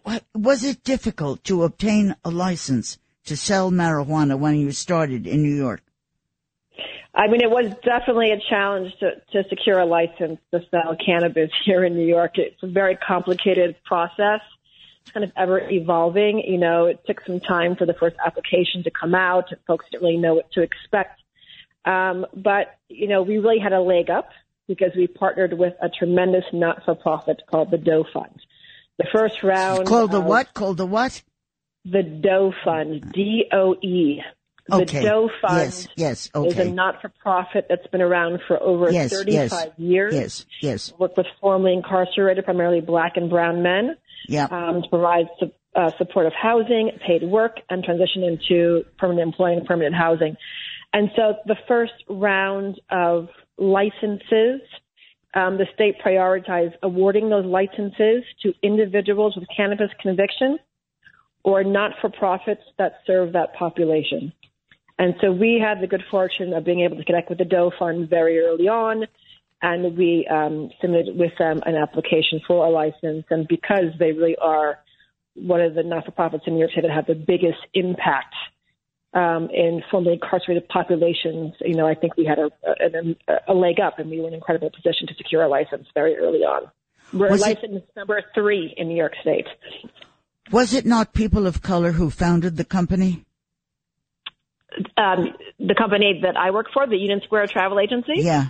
what, 0.02 0.24
was 0.34 0.64
it 0.64 0.84
difficult 0.84 1.44
to 1.44 1.64
obtain 1.64 2.16
a 2.24 2.30
license 2.30 2.96
to 3.26 3.36
sell 3.36 3.70
marijuana 3.70 4.38
when 4.38 4.56
you 4.56 4.72
started 4.72 5.26
in 5.26 5.42
New 5.42 5.54
York? 5.54 5.82
I 7.14 7.28
mean, 7.28 7.42
it 7.42 7.50
was 7.50 7.66
definitely 7.84 8.30
a 8.32 8.40
challenge 8.48 8.92
to, 9.00 9.12
to 9.32 9.48
secure 9.48 9.78
a 9.78 9.84
license 9.84 10.40
to 10.52 10.60
sell 10.70 10.96
cannabis 11.04 11.50
here 11.64 11.84
in 11.84 11.94
New 11.94 12.06
York. 12.06 12.32
It's 12.38 12.62
a 12.62 12.66
very 12.66 12.96
complicated 12.96 13.76
process. 13.84 14.40
It's 15.02 15.10
kind 15.12 15.24
of 15.24 15.32
ever 15.36 15.60
evolving. 15.68 16.40
You 16.40 16.58
know, 16.58 16.86
it 16.86 17.00
took 17.06 17.20
some 17.26 17.40
time 17.40 17.76
for 17.76 17.86
the 17.86 17.94
first 17.94 18.16
application 18.24 18.84
to 18.84 18.90
come 18.90 19.14
out. 19.14 19.52
Folks 19.66 19.86
didn't 19.90 20.02
really 20.04 20.16
know 20.16 20.34
what 20.34 20.50
to 20.52 20.62
expect. 20.62 21.20
Um, 21.84 22.26
but, 22.34 22.78
you 22.88 23.08
know, 23.08 23.22
we 23.22 23.38
really 23.38 23.58
had 23.58 23.72
a 23.72 23.80
leg 23.80 24.08
up 24.08 24.30
because 24.68 24.92
we 24.96 25.06
partnered 25.06 25.52
with 25.52 25.74
a 25.82 25.88
tremendous 25.88 26.44
not-for-profit 26.52 27.42
called 27.50 27.70
the 27.70 27.78
Doe 27.78 28.04
Fund. 28.12 28.40
The 28.98 29.06
first 29.12 29.42
round. 29.42 29.86
Called 29.86 30.12
the 30.12 30.20
what? 30.20 30.54
Called 30.54 30.76
the 30.76 30.86
what? 30.86 31.22
the 31.84 32.02
Doe 32.02 32.52
Fund, 32.64 33.12
D 33.12 33.44
O 33.52 33.74
E. 33.82 34.20
The 34.68 34.82
okay. 34.82 35.02
Doe 35.02 35.28
Fund 35.40 35.56
yes, 35.56 35.88
yes, 35.96 36.30
okay. 36.34 36.48
is 36.48 36.58
a 36.58 36.70
not-for-profit 36.70 37.66
that's 37.68 37.86
been 37.88 38.00
around 38.00 38.40
for 38.46 38.62
over 38.62 38.92
yes, 38.92 39.10
35 39.10 39.50
yes, 39.50 39.70
years. 39.76 40.14
Yes, 40.14 40.46
yes. 40.60 40.92
Worked 40.98 41.16
with 41.16 41.26
formerly 41.40 41.72
incarcerated, 41.72 42.44
primarily 42.44 42.80
black 42.80 43.16
and 43.16 43.28
brown 43.28 43.62
men. 43.62 43.96
Yeah. 44.28 44.44
Um, 44.44 44.82
to 44.82 44.88
provide 44.88 45.26
su- 45.40 45.50
uh, 45.74 45.90
supportive 45.98 46.32
housing, 46.40 46.92
paid 47.04 47.24
work, 47.24 47.56
and 47.70 47.82
transition 47.82 48.22
into 48.22 48.84
permanent 48.98 49.26
employment 49.26 49.60
and 49.60 49.66
permanent 49.66 49.96
housing. 49.96 50.36
And 50.92 51.10
so 51.16 51.36
the 51.46 51.56
first 51.66 51.94
round 52.08 52.80
of 52.90 53.28
licenses, 53.58 54.60
um, 55.34 55.56
the 55.56 55.66
state 55.74 55.96
prioritized 56.04 56.74
awarding 56.82 57.30
those 57.30 57.46
licenses 57.46 58.22
to 58.42 58.52
individuals 58.62 59.34
with 59.34 59.48
cannabis 59.54 59.90
convictions 60.00 60.60
or 61.44 61.64
not 61.64 61.92
for 62.00 62.10
profits 62.10 62.62
that 62.78 63.00
serve 63.06 63.32
that 63.32 63.54
population. 63.54 64.32
And 64.98 65.14
so 65.20 65.32
we 65.32 65.62
had 65.64 65.82
the 65.82 65.86
good 65.86 66.04
fortune 66.10 66.52
of 66.52 66.64
being 66.64 66.80
able 66.80 66.96
to 66.96 67.04
connect 67.04 67.28
with 67.28 67.38
the 67.38 67.44
Doe 67.44 67.72
Fund 67.78 68.08
very 68.08 68.38
early 68.38 68.68
on, 68.68 69.06
and 69.60 69.96
we 69.96 70.26
um, 70.30 70.70
submitted 70.80 71.16
with 71.16 71.32
them 71.38 71.60
an 71.64 71.76
application 71.76 72.40
for 72.46 72.66
a 72.66 72.70
license. 72.70 73.24
And 73.30 73.48
because 73.48 73.86
they 73.98 74.12
really 74.12 74.36
are 74.40 74.78
one 75.34 75.60
of 75.60 75.74
the 75.74 75.82
not 75.82 76.04
for 76.04 76.10
profits 76.10 76.44
in 76.46 76.54
New 76.54 76.60
York 76.60 76.72
that 76.76 76.90
have 76.90 77.06
the 77.06 77.14
biggest 77.14 77.58
impact 77.74 78.34
um, 79.14 79.48
in 79.52 79.82
formerly 79.90 80.14
incarcerated 80.14 80.68
populations, 80.68 81.54
you 81.60 81.74
know, 81.74 81.86
I 81.86 81.94
think 81.94 82.16
we 82.16 82.24
had 82.24 82.38
a, 82.38 82.50
a, 82.66 83.52
a, 83.52 83.54
leg 83.54 83.78
up 83.78 83.98
and 83.98 84.10
we 84.10 84.20
were 84.20 84.28
in 84.28 84.34
an 84.34 84.38
incredible 84.38 84.70
position 84.70 85.06
to 85.06 85.14
secure 85.14 85.42
a 85.42 85.48
license 85.48 85.86
very 85.94 86.16
early 86.16 86.40
on. 86.40 86.70
We're 87.12 87.30
Was 87.30 87.42
licensed 87.42 87.88
it- 87.88 87.96
number 87.96 88.22
three 88.34 88.74
in 88.76 88.88
New 88.88 88.96
York 88.96 89.12
State. 89.20 89.46
Was 90.50 90.72
it 90.72 90.86
not 90.86 91.12
people 91.12 91.46
of 91.46 91.62
color 91.62 91.92
who 91.92 92.10
founded 92.10 92.56
the 92.56 92.64
company? 92.64 93.24
Um, 94.96 95.34
the 95.58 95.74
company 95.74 96.20
that 96.22 96.36
I 96.36 96.50
work 96.50 96.66
for, 96.72 96.86
the 96.86 96.96
Union 96.96 97.20
Square 97.24 97.48
Travel 97.48 97.78
Agency. 97.80 98.14
Yeah. 98.16 98.46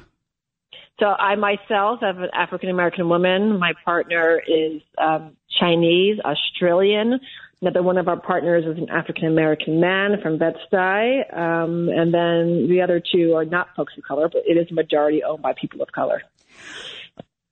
So 1.01 1.07
I 1.07 1.35
myself 1.37 2.03
am 2.03 2.23
an 2.23 2.31
African 2.33 2.69
American 2.69 3.09
woman. 3.09 3.59
My 3.59 3.73
partner 3.85 4.41
is 4.47 4.83
um, 4.99 5.37
Chinese, 5.59 6.21
Australian. 6.25 7.19
Another 7.61 7.83
one 7.83 7.97
of 7.97 8.09
our 8.09 8.19
partners 8.19 8.65
is 8.67 8.77
an 8.77 8.91
African 8.91 9.27
American 9.27 9.81
man 9.81 10.21
from 10.21 10.37
Bed 10.37 10.55
Stuy, 10.67 11.37
um, 11.37 11.89
and 11.89 12.13
then 12.13 12.69
the 12.69 12.81
other 12.83 13.01
two 13.01 13.35
are 13.35 13.45
not 13.45 13.69
folks 13.77 13.95
of 13.97 14.03
color, 14.05 14.29
but 14.29 14.43
it 14.45 14.57
is 14.57 14.71
majority 14.73 15.23
owned 15.23 15.43
by 15.43 15.53
people 15.53 15.81
of 15.81 15.91
color. 15.93 16.23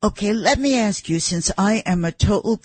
Okay, 0.02 0.32
let 0.32 0.58
me 0.58 0.78
ask 0.78 1.08
you, 1.08 1.20
since 1.20 1.50
I 1.56 1.82
am 1.86 2.04
a 2.04 2.12
total 2.12 2.60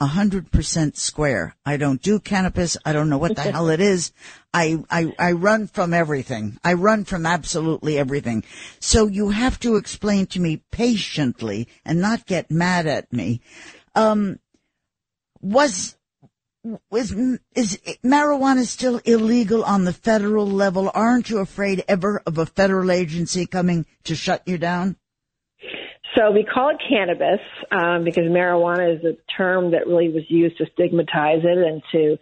a 0.00 0.06
hundred 0.06 0.52
percent 0.52 0.96
square. 0.96 1.56
I 1.66 1.76
don't 1.76 2.00
do 2.00 2.20
cannabis. 2.20 2.76
I 2.84 2.92
don't 2.92 3.08
know 3.08 3.18
what 3.18 3.34
the 3.34 3.42
hell 3.42 3.68
it 3.68 3.80
is. 3.80 4.12
I, 4.54 4.78
I, 4.90 5.12
I 5.18 5.32
run 5.32 5.66
from 5.66 5.92
everything. 5.92 6.58
I 6.62 6.74
run 6.74 7.04
from 7.04 7.26
absolutely 7.26 7.98
everything. 7.98 8.44
So 8.78 9.08
you 9.08 9.30
have 9.30 9.58
to 9.60 9.76
explain 9.76 10.26
to 10.26 10.40
me 10.40 10.62
patiently 10.70 11.68
and 11.84 12.00
not 12.00 12.26
get 12.26 12.50
mad 12.50 12.86
at 12.86 13.12
me. 13.12 13.40
Um, 13.96 14.38
was, 15.40 15.96
was, 16.90 17.12
is 17.54 17.78
marijuana 18.04 18.64
still 18.66 19.00
illegal 19.04 19.64
on 19.64 19.84
the 19.84 19.92
federal 19.92 20.46
level? 20.46 20.92
Aren't 20.94 21.28
you 21.28 21.38
afraid 21.38 21.84
ever 21.88 22.22
of 22.24 22.38
a 22.38 22.46
federal 22.46 22.92
agency 22.92 23.46
coming 23.46 23.84
to 24.04 24.14
shut 24.14 24.42
you 24.46 24.58
down? 24.58 24.96
So 26.18 26.32
we 26.32 26.42
call 26.42 26.70
it 26.70 26.78
cannabis 26.88 27.40
um, 27.70 28.02
because 28.02 28.24
marijuana 28.24 28.96
is 28.96 29.04
a 29.04 29.16
term 29.36 29.70
that 29.70 29.86
really 29.86 30.08
was 30.08 30.24
used 30.28 30.58
to 30.58 30.66
stigmatize 30.72 31.42
it 31.44 31.58
and 31.58 31.80
to 31.92 32.18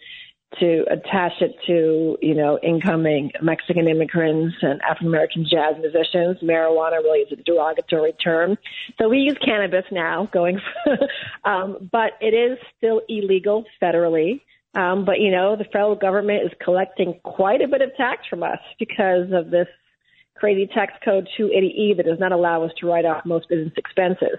to 0.60 0.84
attach 0.90 1.32
it 1.40 1.54
to 1.66 2.16
you 2.20 2.34
know 2.34 2.58
incoming 2.62 3.30
Mexican 3.40 3.88
immigrants 3.88 4.54
and 4.60 4.80
African 4.82 5.08
American 5.08 5.46
jazz 5.50 5.76
musicians. 5.80 6.36
Marijuana 6.42 7.02
really 7.02 7.20
is 7.20 7.32
a 7.32 7.42
derogatory 7.42 8.12
term, 8.12 8.58
so 9.00 9.08
we 9.08 9.18
use 9.18 9.36
cannabis 9.42 9.84
now. 9.90 10.28
Going, 10.30 10.60
um, 11.44 11.88
but 11.90 12.12
it 12.20 12.34
is 12.34 12.58
still 12.76 13.00
illegal 13.08 13.64
federally. 13.82 14.42
Um, 14.74 15.06
but 15.06 15.20
you 15.20 15.30
know, 15.30 15.56
the 15.56 15.64
federal 15.64 15.96
government 15.96 16.44
is 16.44 16.52
collecting 16.62 17.18
quite 17.24 17.62
a 17.62 17.68
bit 17.68 17.80
of 17.80 17.96
tax 17.96 18.26
from 18.28 18.42
us 18.42 18.60
because 18.78 19.32
of 19.32 19.50
this 19.50 19.68
crazy 20.38 20.68
tax 20.72 20.92
code 21.04 21.28
280E 21.38 21.96
that 21.96 22.06
does 22.06 22.18
not 22.18 22.32
allow 22.32 22.64
us 22.64 22.72
to 22.80 22.86
write 22.86 23.04
off 23.04 23.24
most 23.24 23.48
business 23.48 23.72
expenses. 23.76 24.38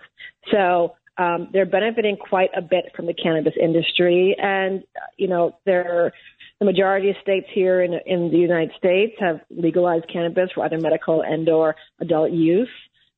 So 0.51 0.95
um, 1.17 1.49
they're 1.51 1.65
benefiting 1.65 2.17
quite 2.17 2.51
a 2.55 2.61
bit 2.61 2.85
from 2.95 3.07
the 3.07 3.13
cannabis 3.13 3.53
industry, 3.59 4.35
and 4.39 4.83
you 5.17 5.27
know, 5.27 5.57
they're 5.65 6.13
the 6.59 6.65
majority 6.65 7.09
of 7.09 7.15
states 7.21 7.47
here 7.53 7.81
in, 7.81 7.93
in 8.05 8.31
the 8.31 8.37
United 8.37 8.71
States 8.77 9.13
have 9.19 9.41
legalized 9.49 10.05
cannabis 10.11 10.49
for 10.53 10.65
either 10.65 10.79
medical 10.79 11.21
and 11.21 11.47
or 11.49 11.75
adult 11.99 12.31
use. 12.31 12.69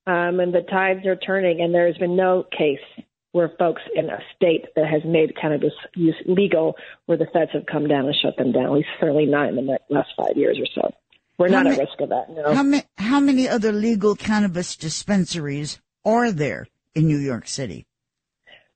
Um, 0.08 0.40
and 0.40 0.54
the 0.54 0.62
tides 0.62 1.06
are 1.06 1.16
turning, 1.16 1.62
and 1.62 1.74
there 1.74 1.88
has 1.88 1.98
been 1.98 2.16
no 2.16 2.44
case 2.58 2.80
where 3.32 3.52
folks 3.60 3.82
in 3.96 4.10
a 4.10 4.20
state 4.36 4.66
that 4.76 4.88
has 4.88 5.02
made 5.06 5.38
cannabis 5.40 5.74
use 5.96 6.16
legal 6.26 6.76
where 7.06 7.18
the 7.18 7.28
feds 7.32 7.52
have 7.54 7.66
come 7.66 7.88
down 7.88 8.06
and 8.06 8.16
shut 8.16 8.36
them 8.38 8.52
down, 8.52 8.66
at 8.66 8.72
least 8.72 8.88
certainly 9.00 9.26
not 9.26 9.50
in 9.50 9.56
the 9.56 9.78
last 9.90 10.10
five 10.18 10.36
years 10.36 10.58
or 10.60 10.66
so. 10.74 10.92
We're 11.40 11.48
not 11.48 11.68
at 11.68 11.80
risk 11.80 12.02
of 12.02 12.10
that, 12.10 12.30
no. 12.30 12.54
How, 12.54 12.64
ma- 12.64 12.82
how 12.98 13.22
many 13.22 13.48
other 13.48 13.72
legal 13.72 14.14
cannabis 14.14 14.76
dispensaries 14.76 15.80
are 16.04 16.34
there 16.34 16.68
in 16.94 17.08
New 17.08 17.18
York 17.18 17.48
City? 17.48 17.88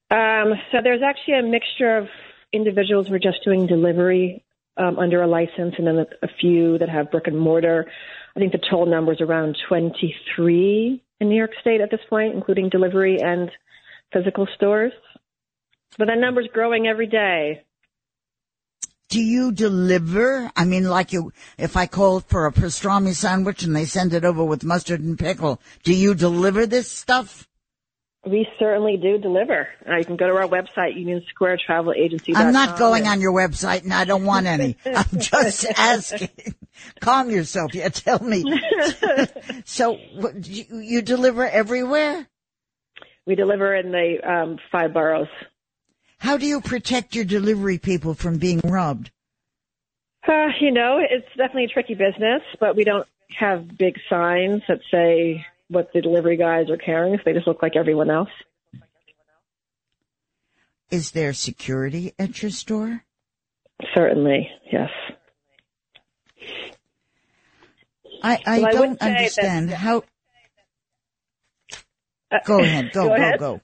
Um, 0.10 0.54
so 0.72 0.78
there's 0.82 1.02
actually 1.02 1.40
a 1.40 1.44
mixture 1.44 1.98
of 1.98 2.08
individuals 2.54 3.10
who 3.10 3.16
are 3.16 3.20
just 3.20 3.44
doing 3.44 3.68
delivery 3.68 4.46
um, 4.78 4.98
under 4.98 5.22
a 5.22 5.28
license, 5.28 5.76
and 5.78 5.86
then 5.86 5.98
a, 6.00 6.06
a 6.26 6.30
few 6.40 6.78
that 6.78 6.88
have 6.88 7.12
brick 7.12 7.28
and 7.28 7.38
mortar. 7.38 7.86
I 8.36 8.40
think 8.40 8.54
the 8.54 8.60
total 8.60 8.86
number 8.86 9.12
is 9.12 9.20
around 9.20 9.58
23 9.68 11.04
in 11.20 11.30
New 11.30 11.36
York 11.36 11.52
State 11.60 11.82
at 11.82 11.92
this 11.92 12.00
point, 12.10 12.34
including 12.34 12.70
delivery 12.70 13.20
and 13.22 13.52
physical 14.14 14.48
stores. 14.56 14.94
But 15.98 16.08
that 16.08 16.18
number's 16.18 16.48
growing 16.54 16.88
every 16.88 17.08
day. 17.08 17.66
Do 19.14 19.22
you 19.22 19.52
deliver? 19.52 20.52
I 20.56 20.66
mean, 20.66 20.90
like 20.90 21.14
you, 21.14 21.34
if 21.60 21.78
I 21.78 21.86
call 21.86 22.22
for 22.22 22.48
a 22.48 22.52
pastrami 22.52 23.14
sandwich 23.14 23.62
and 23.62 23.76
they 23.76 23.86
send 23.86 24.12
it 24.16 24.26
over 24.26 24.44
with 24.44 24.64
mustard 24.64 25.02
and 25.02 25.20
pickle, 25.20 25.62
do 25.84 25.94
you 25.94 26.16
deliver 26.16 26.66
this 26.66 26.90
stuff? 26.90 27.48
We 28.26 28.48
certainly 28.58 28.98
do 28.98 29.20
deliver. 29.20 29.68
Uh, 29.88 29.98
you 29.98 30.06
can 30.06 30.16
go 30.16 30.26
to 30.26 30.34
our 30.34 30.48
website, 30.48 30.98
unionsquaretravelagency.com. 30.98 32.36
I'm 32.36 32.54
not 32.54 32.80
going 32.80 33.08
on 33.08 33.22
your 33.22 33.34
website 33.34 33.84
and 33.84 33.94
I 33.94 34.06
don't 34.06 34.26
want 34.26 34.48
any. 34.48 34.78
I'm 34.86 35.20
just 35.20 35.66
asking. 35.78 36.30
Calm 37.00 37.30
yourself. 37.30 37.76
Yeah, 37.76 37.90
tell 37.90 38.18
me. 38.18 38.44
so 39.66 40.00
you, 40.42 40.66
you, 40.72 41.02
deliver 41.04 41.48
everywhere? 41.48 42.28
We 43.28 43.36
deliver 43.36 43.76
in 43.76 43.92
the 43.92 44.28
um, 44.28 44.58
five 44.72 44.92
boroughs. 44.92 45.28
How 46.24 46.38
do 46.38 46.46
you 46.46 46.62
protect 46.62 47.16
your 47.16 47.26
delivery 47.26 47.78
people 47.78 48.14
from 48.14 48.38
being 48.38 48.62
robbed? 48.64 49.12
Uh, 50.26 50.48
you 50.62 50.72
know, 50.72 50.98
it's 51.02 51.28
definitely 51.36 51.66
a 51.66 51.68
tricky 51.68 51.96
business, 51.96 52.42
but 52.62 52.78
we 52.78 52.86
don't 52.86 53.06
have 53.38 53.78
big 53.78 53.98
signs 54.10 54.62
that 54.70 54.80
say 54.90 55.46
what 55.68 55.92
the 55.92 56.00
delivery 56.00 56.38
guys 56.38 56.70
are 56.70 56.78
carrying, 56.78 57.18
so 57.18 57.24
they 57.26 57.34
just 57.34 57.46
look 57.46 57.62
like 57.62 57.76
everyone 57.76 58.10
else. 58.10 58.30
Is 60.90 61.12
there 61.12 61.34
security 61.34 62.14
at 62.18 62.42
your 62.42 62.52
store? 62.52 63.04
Certainly, 63.94 64.50
yes. 64.72 64.92
I, 68.24 68.40
I 68.46 68.60
well, 68.62 68.72
don't 68.72 69.04
I 69.04 69.10
understand 69.10 69.70
that, 69.72 69.76
how. 69.76 70.04
Uh, 72.32 72.38
go 72.46 72.62
ahead. 72.62 72.94
Go, 72.94 73.08
go, 73.10 73.14
ahead. 73.14 73.40
go, 73.40 73.56
go. 73.58 73.62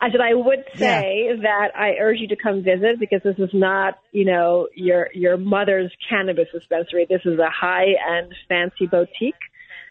I 0.00 0.10
said 0.10 0.20
I 0.20 0.34
would 0.34 0.64
say 0.74 1.26
yeah. 1.28 1.42
that 1.42 1.76
I 1.76 1.96
urge 2.00 2.18
you 2.20 2.28
to 2.28 2.36
come 2.36 2.62
visit 2.62 2.98
because 2.98 3.22
this 3.22 3.38
is 3.38 3.50
not, 3.52 3.98
you 4.12 4.24
know, 4.24 4.68
your 4.74 5.10
your 5.14 5.36
mother's 5.36 5.92
cannabis 6.08 6.48
dispensary. 6.52 7.06
This 7.08 7.22
is 7.24 7.38
a 7.38 7.50
high 7.50 7.94
end 8.10 8.34
fancy 8.48 8.86
boutique 8.86 9.34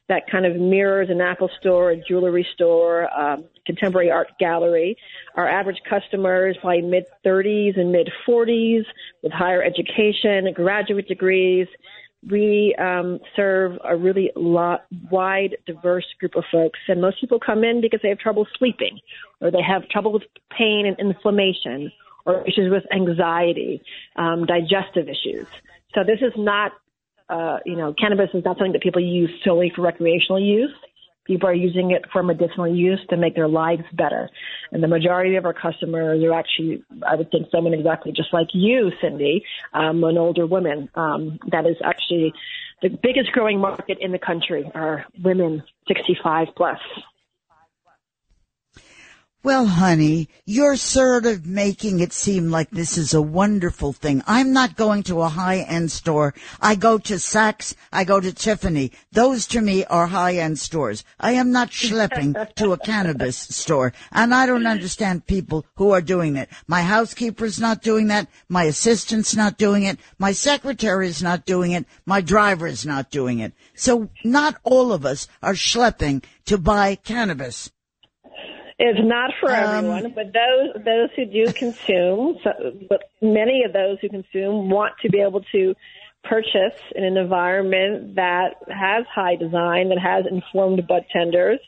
that 0.09 0.29
kind 0.31 0.45
of 0.45 0.55
mirrors 0.55 1.09
an 1.09 1.19
Apple 1.19 1.49
store, 1.59 1.91
a 1.91 1.97
jewelry 1.97 2.47
store, 2.53 3.11
um, 3.13 3.43
contemporary 3.65 4.09
art 4.09 4.29
gallery. 4.39 4.97
Our 5.35 5.47
average 5.47 5.81
customer 5.89 6.47
is 6.47 6.55
probably 6.57 6.81
mid 6.81 7.05
30s 7.25 7.77
and 7.77 7.91
mid 7.91 8.09
40s 8.27 8.85
with 9.21 9.33
higher 9.33 9.61
education, 9.61 10.51
graduate 10.53 11.07
degrees. 11.07 11.67
We 12.29 12.75
um, 12.79 13.19
serve 13.35 13.77
a 13.83 13.95
really 13.95 14.31
lot, 14.35 14.85
wide, 15.11 15.57
diverse 15.65 16.05
group 16.19 16.35
of 16.35 16.43
folks, 16.51 16.79
and 16.87 16.99
most 16.99 17.21
people 17.21 17.39
come 17.39 17.63
in 17.63 17.81
because 17.81 17.99
they 18.01 18.09
have 18.09 18.19
trouble 18.19 18.47
sleeping, 18.57 18.99
or 19.39 19.51
they 19.51 19.61
have 19.61 19.87
trouble 19.89 20.11
with 20.11 20.23
pain 20.49 20.85
and 20.85 20.99
inflammation, 20.99 21.91
or 22.25 22.45
issues 22.47 22.71
with 22.71 22.83
anxiety, 22.91 23.81
um, 24.15 24.45
digestive 24.45 25.07
issues. 25.07 25.47
So 25.93 26.03
this 26.03 26.19
is 26.21 26.33
not 26.35 26.73
uh, 27.29 27.57
you 27.65 27.75
know, 27.75 27.93
cannabis 27.99 28.29
is 28.33 28.43
not 28.45 28.57
something 28.57 28.71
that 28.71 28.81
people 28.81 29.01
use 29.01 29.29
solely 29.43 29.71
for 29.75 29.81
recreational 29.81 30.39
use. 30.39 30.71
People 31.27 31.49
are 31.49 31.53
using 31.53 31.91
it 31.91 32.05
for 32.11 32.23
medicinal 32.23 32.67
use 32.67 32.99
to 33.09 33.17
make 33.17 33.35
their 33.35 33.47
lives 33.47 33.83
better. 33.93 34.29
And 34.71 34.81
the 34.81 34.87
majority 34.87 35.35
of 35.35 35.45
our 35.45 35.53
customers 35.53 36.23
are 36.23 36.33
actually, 36.33 36.83
I 37.07 37.15
would 37.15 37.29
think, 37.29 37.47
someone 37.51 37.73
exactly 37.73 38.11
just 38.13 38.33
like 38.33 38.47
you, 38.53 38.91
Cindy, 39.01 39.43
um, 39.73 40.03
an 40.03 40.17
older 40.17 40.45
woman. 40.45 40.89
Um, 40.95 41.37
that 41.51 41.65
is 41.65 41.75
actually 41.83 42.33
the 42.81 42.89
biggest 42.89 43.31
growing 43.31 43.59
market 43.59 43.97
in 43.99 44.11
the 44.11 44.19
country 44.19 44.69
are 44.73 45.05
women 45.21 45.63
65 45.87 46.47
plus. 46.55 46.79
Well, 49.47 49.67
honey, 49.67 50.27
you're 50.45 50.75
sort 50.75 51.25
of 51.25 51.45
making 51.45 52.01
it 52.01 52.11
seem 52.11 52.51
like 52.51 52.69
this 52.69 52.97
is 52.97 53.13
a 53.13 53.21
wonderful 53.21 53.93
thing. 53.93 54.21
I'm 54.27 54.51
not 54.51 54.75
going 54.75 55.03
to 55.03 55.21
a 55.21 55.29
high-end 55.29 55.89
store. 55.89 56.33
I 56.59 56.75
go 56.75 56.97
to 56.97 57.13
Saks. 57.13 57.73
I 57.89 58.03
go 58.03 58.19
to 58.19 58.33
Tiffany. 58.33 58.91
Those 59.13 59.47
to 59.47 59.61
me 59.61 59.85
are 59.85 60.07
high-end 60.07 60.59
stores. 60.59 61.05
I 61.17 61.31
am 61.31 61.53
not 61.53 61.69
schlepping 61.69 62.53
to 62.55 62.73
a 62.73 62.77
cannabis 62.77 63.37
store. 63.37 63.93
And 64.11 64.33
I 64.33 64.47
don't 64.47 64.67
understand 64.67 65.27
people 65.27 65.65
who 65.75 65.91
are 65.91 66.01
doing 66.01 66.35
it. 66.35 66.49
My 66.67 66.81
housekeeper's 66.81 67.57
not 67.57 67.81
doing 67.81 68.07
that. 68.07 68.27
My 68.49 68.63
assistant's 68.63 69.33
not 69.33 69.57
doing 69.57 69.83
it. 69.83 69.97
My 70.19 70.33
secretary's 70.33 71.23
not 71.23 71.45
doing 71.45 71.71
it. 71.71 71.85
My 72.05 72.19
driver's 72.19 72.85
not 72.85 73.11
doing 73.11 73.39
it. 73.39 73.53
So 73.75 74.09
not 74.25 74.57
all 74.63 74.91
of 74.91 75.05
us 75.05 75.29
are 75.41 75.53
schlepping 75.53 76.25
to 76.47 76.57
buy 76.57 76.95
cannabis. 76.95 77.71
It's 78.79 78.99
not 79.01 79.31
for 79.39 79.55
um, 79.55 79.63
everyone, 79.63 80.13
but 80.13 80.33
those 80.33 80.83
those 80.85 81.09
who 81.15 81.25
do 81.25 81.51
consume, 81.51 82.37
so, 82.43 82.51
but 82.87 83.09
many 83.21 83.63
of 83.63 83.73
those 83.73 83.97
who 84.01 84.09
consume 84.09 84.69
want 84.69 84.93
to 85.01 85.09
be 85.09 85.19
able 85.19 85.41
to 85.51 85.73
purchase 86.23 86.79
in 86.95 87.03
an 87.03 87.17
environment 87.17 88.15
that 88.15 88.55
has 88.69 89.05
high 89.13 89.35
design, 89.35 89.89
that 89.89 89.99
has 89.99 90.25
informed 90.29 90.85
bud 90.87 91.05
tenders, 91.11 91.59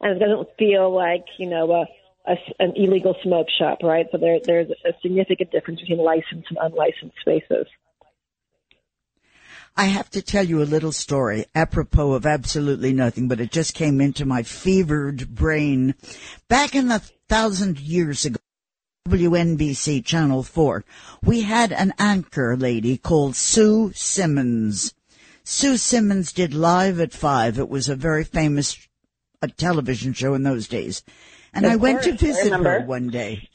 and 0.00 0.16
it 0.16 0.18
doesn't 0.18 0.48
feel 0.58 0.94
like 0.94 1.24
you 1.38 1.48
know 1.48 1.70
a, 1.72 1.86
a 2.30 2.36
an 2.58 2.74
illegal 2.76 3.16
smoke 3.22 3.46
shop, 3.58 3.78
right? 3.82 4.06
So 4.12 4.18
there 4.18 4.38
there's 4.44 4.70
a 4.84 4.92
significant 5.00 5.50
difference 5.50 5.80
between 5.80 5.98
licensed 5.98 6.50
and 6.50 6.58
unlicensed 6.60 7.16
spaces. 7.20 7.66
I 9.76 9.84
have 9.84 10.10
to 10.10 10.22
tell 10.22 10.44
you 10.44 10.62
a 10.62 10.64
little 10.64 10.92
story 10.92 11.46
apropos 11.54 12.12
of 12.12 12.26
absolutely 12.26 12.92
nothing, 12.92 13.28
but 13.28 13.40
it 13.40 13.52
just 13.52 13.74
came 13.74 14.00
into 14.00 14.24
my 14.24 14.42
fevered 14.42 15.34
brain. 15.34 15.94
Back 16.48 16.74
in 16.74 16.88
the 16.88 17.00
thousand 17.28 17.78
years 17.78 18.24
ago, 18.24 18.38
WNBC 19.08 20.04
Channel 20.04 20.42
4, 20.42 20.84
we 21.22 21.42
had 21.42 21.72
an 21.72 21.94
anchor 21.98 22.56
lady 22.56 22.98
called 22.98 23.36
Sue 23.36 23.92
Simmons. 23.94 24.92
Sue 25.44 25.76
Simmons 25.76 26.32
did 26.32 26.52
Live 26.52 27.00
at 27.00 27.12
Five. 27.12 27.58
It 27.58 27.68
was 27.68 27.88
a 27.88 27.96
very 27.96 28.24
famous 28.24 28.76
a 29.40 29.48
television 29.48 30.12
show 30.12 30.34
in 30.34 30.42
those 30.42 30.68
days. 30.68 31.02
And 31.52 31.64
of 31.64 31.72
I 31.72 31.76
went 31.76 32.02
to 32.02 32.12
visit 32.12 32.52
her 32.52 32.84
one 32.84 33.08
day. 33.08 33.48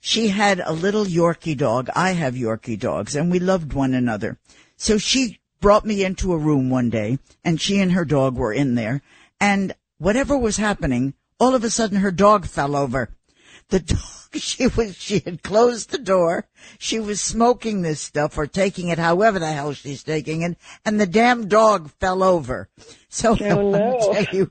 She 0.00 0.28
had 0.28 0.60
a 0.60 0.72
little 0.72 1.04
Yorkie 1.04 1.56
dog. 1.56 1.90
I 1.94 2.12
have 2.12 2.34
Yorkie 2.34 2.78
dogs 2.78 3.16
and 3.16 3.30
we 3.30 3.38
loved 3.38 3.72
one 3.72 3.94
another. 3.94 4.38
So 4.76 4.98
she 4.98 5.40
brought 5.60 5.84
me 5.84 6.04
into 6.04 6.32
a 6.32 6.38
room 6.38 6.70
one 6.70 6.90
day 6.90 7.18
and 7.44 7.60
she 7.60 7.80
and 7.80 7.92
her 7.92 8.04
dog 8.04 8.36
were 8.36 8.52
in 8.52 8.74
there 8.74 9.02
and 9.40 9.74
whatever 9.98 10.36
was 10.36 10.56
happening, 10.56 11.14
all 11.40 11.54
of 11.54 11.64
a 11.64 11.70
sudden 11.70 11.98
her 11.98 12.10
dog 12.10 12.46
fell 12.46 12.76
over. 12.76 13.10
The 13.68 13.80
dog, 13.80 14.00
she 14.34 14.66
was, 14.68 14.96
she 14.96 15.20
had 15.20 15.42
closed 15.42 15.90
the 15.90 15.98
door. 15.98 16.46
She 16.78 17.00
was 17.00 17.20
smoking 17.20 17.82
this 17.82 18.00
stuff 18.00 18.36
or 18.36 18.46
taking 18.46 18.88
it 18.88 18.98
however 18.98 19.38
the 19.38 19.50
hell 19.52 19.72
she's 19.72 20.02
taking 20.02 20.42
it 20.42 20.56
and 20.84 21.00
the 21.00 21.06
damn 21.06 21.48
dog 21.48 21.90
fell 21.98 22.22
over. 22.22 22.68
So 23.08 23.36
oh, 23.40 23.44
I 23.44 23.54
want 23.54 23.72
no. 23.72 23.98
to 23.98 24.24
tell 24.24 24.34
you, 24.34 24.50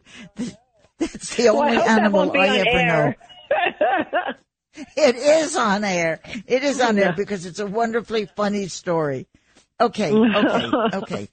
that's 0.98 1.36
the 1.36 1.50
only 1.50 1.78
well, 1.78 1.90
animal 1.90 2.32
I 2.32 2.58
ever 2.58 2.70
air. 2.70 3.18
know. 3.52 4.34
it 4.98 5.16
is 5.16 5.56
on 5.56 5.84
air. 5.84 6.20
It 6.48 6.64
is 6.64 6.82
on 6.82 6.98
yeah. 6.98 7.06
air 7.06 7.14
because 7.16 7.46
it's 7.46 7.60
a 7.60 7.68
wonderfully 7.68 8.28
funny 8.36 8.68
story. 8.68 9.28
Okay, 9.80 10.12
okay, 10.14 10.72
okay. 10.98 11.30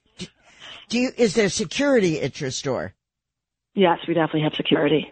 Do 0.89 0.99
you, 0.99 1.11
is 1.17 1.33
there 1.33 1.49
security 1.49 2.21
at 2.21 2.41
your 2.41 2.51
store? 2.51 2.93
Yes, 3.75 3.99
we 4.07 4.13
definitely 4.13 4.41
have 4.41 4.53
security. 4.55 5.11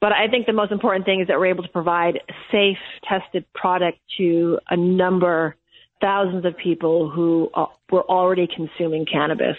But 0.00 0.12
I 0.12 0.26
think 0.28 0.46
the 0.46 0.52
most 0.52 0.72
important 0.72 1.04
thing 1.04 1.20
is 1.20 1.28
that 1.28 1.38
we're 1.38 1.46
able 1.46 1.62
to 1.62 1.68
provide 1.68 2.20
safe, 2.50 2.78
tested 3.08 3.44
product 3.54 3.98
to 4.18 4.58
a 4.68 4.76
number 4.76 5.54
thousands 6.00 6.44
of 6.44 6.56
people 6.56 7.10
who 7.10 7.50
uh, 7.54 7.66
were 7.90 8.02
already 8.02 8.48
consuming 8.54 9.06
cannabis. 9.10 9.56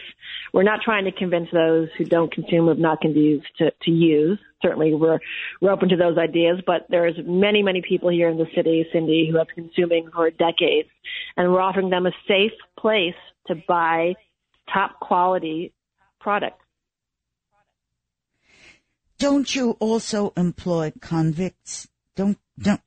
We're 0.53 0.63
not 0.63 0.81
trying 0.83 1.05
to 1.05 1.11
convince 1.11 1.49
those 1.51 1.89
who 1.97 2.05
don't 2.05 2.31
consume 2.31 2.69
or 2.69 2.75
not 2.75 3.01
confused 3.01 3.45
to, 3.59 3.71
to 3.83 3.91
use. 3.91 4.39
Certainly, 4.61 4.95
we're 4.95 5.19
we're 5.59 5.71
open 5.71 5.89
to 5.89 5.95
those 5.95 6.17
ideas, 6.17 6.61
but 6.65 6.85
there's 6.89 7.15
many 7.25 7.63
many 7.63 7.81
people 7.81 8.09
here 8.09 8.29
in 8.29 8.37
the 8.37 8.47
city, 8.55 8.85
Cindy, 8.91 9.27
who 9.31 9.37
have 9.37 9.47
been 9.55 9.65
consuming 9.65 10.09
for 10.13 10.29
decades, 10.29 10.89
and 11.37 11.51
we're 11.51 11.61
offering 11.61 11.89
them 11.89 12.05
a 12.05 12.11
safe 12.27 12.51
place 12.77 13.15
to 13.47 13.55
buy 13.67 14.13
top 14.71 14.99
quality 14.99 15.73
product. 16.19 16.61
Don't 19.17 19.53
you 19.53 19.71
also 19.79 20.33
employ 20.35 20.93
convicts? 20.99 21.87
Don't 22.15 22.37
don't 22.59 22.81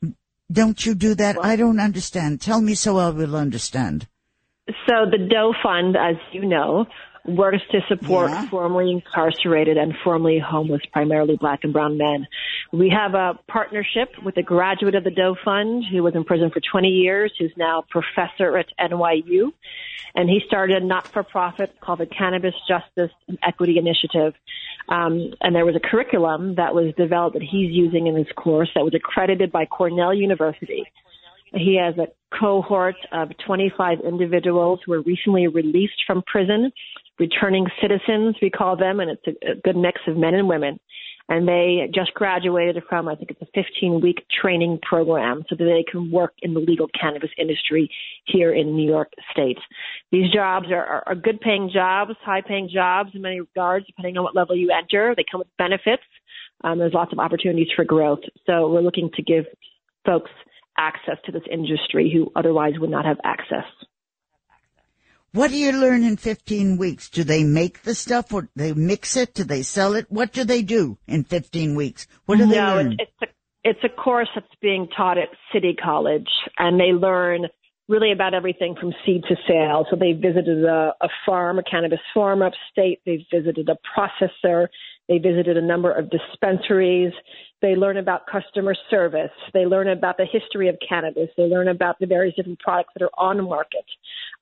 don't 0.55 0.87
you 0.87 0.95
do 0.95 1.15
that? 1.17 1.37
I 1.43 1.57
don't 1.57 1.81
understand. 1.81 2.41
Tell 2.41 2.61
me 2.61 2.75
so 2.75 2.97
I 2.99 3.11
will 3.11 3.37
understand. 3.37 4.07
So 4.89 5.05
the 5.11 5.19
Doe 5.19 5.53
Fund, 5.63 5.97
as 5.97 6.17
you 6.33 6.47
know, 6.47 6.87
works 7.27 7.63
to 7.73 7.81
support 7.89 8.31
yeah. 8.31 8.49
formerly 8.49 8.93
incarcerated 8.93 9.77
and 9.77 9.95
formerly 10.03 10.39
homeless, 10.39 10.83
primarily 10.93 11.37
black 11.39 11.61
and 11.65 11.73
brown 11.73 11.97
men. 11.97 12.27
We 12.73 12.91
have 12.91 13.15
a 13.15 13.39
partnership 13.49 14.11
with 14.23 14.37
a 14.37 14.43
graduate 14.43 14.95
of 14.95 15.05
the 15.05 15.11
Doe 15.11 15.37
Fund 15.45 15.85
who 15.91 16.03
was 16.03 16.15
in 16.15 16.25
prison 16.25 16.51
for 16.51 16.61
20 16.61 16.89
years, 16.89 17.33
who's 17.39 17.53
now 17.57 17.81
a 17.81 17.83
professor 17.83 18.57
at 18.59 18.67
NYU. 18.79 19.53
And 20.15 20.29
he 20.29 20.41
started 20.47 20.83
a 20.83 20.87
not-for-profit 20.87 21.81
called 21.81 21.99
the 21.99 22.07
Cannabis 22.07 22.55
Justice 22.69 23.11
and 23.27 23.39
Equity 23.43 23.79
Initiative. 23.79 24.35
Um, 24.89 25.33
and 25.41 25.55
there 25.55 25.65
was 25.65 25.77
a 25.77 25.81
curriculum 25.81 26.57
that 26.57 26.75
was 26.75 26.93
developed 26.97 27.35
that 27.35 27.43
he's 27.43 27.71
using 27.73 28.07
in 28.07 28.17
his 28.17 28.27
course 28.37 28.69
that 28.75 28.85
was 28.85 28.95
accredited 28.95 29.51
by 29.51 29.65
Cornell 29.65 30.13
University. 30.13 30.85
He 31.55 31.79
has 31.81 31.97
a 31.99 32.09
cohort 32.39 32.97
of 33.13 33.29
25 33.47 34.01
individuals 34.01 34.81
who 34.85 34.93
were 34.93 35.03
recently 35.03 35.47
released 35.47 36.03
from 36.07 36.23
prison, 36.27 36.73
returning 37.19 37.67
citizens, 37.81 38.37
we 38.43 38.51
call 38.51 38.77
them, 38.77 39.01
and 39.01 39.11
it's 39.11 39.27
a, 39.27 39.53
a 39.53 39.55
good 39.63 39.77
mix 39.77 40.01
of 40.07 40.17
men 40.17 40.35
and 40.35 40.49
women. 40.49 40.79
And 41.29 41.49
they 41.49 41.89
just 41.95 42.13
graduated 42.15 42.83
from, 42.89 43.09
I 43.09 43.15
think 43.15 43.31
it's 43.31 43.41
a 43.41 43.47
15 43.55 44.01
week 44.01 44.27
training 44.43 44.79
program 44.83 45.43
so 45.49 45.57
that 45.57 45.65
they 45.65 45.85
can 45.91 46.11
work 46.11 46.35
in 46.43 46.53
the 46.53 46.61
legal 46.61 46.87
cannabis 47.01 47.31
industry 47.39 47.91
here 48.27 48.53
in 48.53 48.77
New 48.77 48.87
York 48.87 49.11
State. 49.33 49.59
These 50.13 50.31
jobs 50.33 50.67
are, 50.71 50.85
are, 50.85 51.03
are 51.07 51.15
good 51.15 51.41
paying 51.41 51.71
jobs, 51.73 52.13
high 52.23 52.43
paying 52.47 52.69
jobs 52.73 53.11
in 53.15 53.23
many 53.23 53.41
regards, 53.41 53.87
depending 53.87 54.19
on 54.19 54.25
what 54.25 54.37
level 54.37 54.55
you 54.55 54.71
enter. 54.71 55.15
They 55.17 55.25
come 55.31 55.39
with 55.39 55.49
benefits. 55.57 56.03
Um, 56.63 56.79
there's 56.79 56.95
lots 56.95 57.13
of 57.13 57.19
opportunities 57.19 57.69
for 57.75 57.85
growth. 57.85 58.21
So 58.47 58.71
we're 58.71 58.83
looking 58.83 59.11
to 59.15 59.23
give 59.23 59.45
folks 60.05 60.31
access 60.77 61.17
to 61.25 61.33
this 61.33 61.43
industry 61.51 62.11
who 62.13 62.31
otherwise 62.37 62.75
would 62.79 62.91
not 62.91 63.05
have 63.07 63.19
access. 63.25 63.65
What 65.35 65.51
do 65.51 65.57
you 65.57 65.73
learn 65.73 66.05
in 66.05 66.17
15 66.17 66.77
weeks? 66.77 67.11
Do 67.11 67.25
they 67.25 67.43
make 67.43 67.83
the 67.83 67.97
stuff 67.97 68.33
or 68.33 68.49
they 68.55 68.73
mix 68.73 69.17
it? 69.17 69.35
Do 69.35 69.43
they 69.43 69.63
sell 69.63 69.97
it? 69.97 70.07
What 70.09 70.33
do 70.33 70.45
they 70.45 70.63
do 70.63 70.97
in 71.09 71.25
15 71.25 71.75
weeks? 71.75 72.07
What 72.27 72.39
do 72.39 72.47
they 72.47 72.55
no, 72.55 72.77
learn? 72.77 72.93
It's, 72.93 73.11
it's, 73.21 73.33
a, 73.33 73.69
it's 73.69 73.81
a 73.83 73.89
course 73.89 74.29
that's 74.33 74.47
being 74.63 74.87
taught 74.97 75.19
at 75.19 75.31
City 75.53 75.75
College 75.75 76.29
and 76.57 76.79
they 76.79 76.93
learn 76.93 77.49
really 77.89 78.13
about 78.13 78.33
everything 78.33 78.77
from 78.81 78.93
seed 79.05 79.25
to 79.29 79.35
sale. 79.49 79.87
So 79.91 79.97
they 79.97 80.13
visited 80.13 80.65
a, 80.65 80.95
a 81.01 81.09
farm, 81.27 81.59
a 81.59 81.65
cannabis 81.65 81.99
farm 82.15 82.41
upstate. 82.41 83.01
They 83.05 83.27
visited 83.33 83.69
a 83.69 83.77
processor. 83.99 84.69
They 85.09 85.19
visited 85.19 85.57
a 85.57 85.63
number 85.63 85.91
of 85.91 86.11
dispensaries. 86.11 87.13
They 87.65 87.77
learn 87.77 87.97
about 87.97 88.27
customer 88.27 88.75
service. 88.91 89.31
They 89.55 89.65
learn 89.65 89.89
about 89.89 90.19
the 90.19 90.27
history 90.31 90.69
of 90.69 90.77
cannabis. 90.87 91.31
They 91.35 91.45
learn 91.45 91.69
about 91.69 91.99
the 91.99 92.05
various 92.05 92.37
different 92.37 92.59
products 92.59 92.91
that 92.93 93.03
are 93.03 93.11
on 93.17 93.39
the 93.39 93.43
market. 93.43 93.87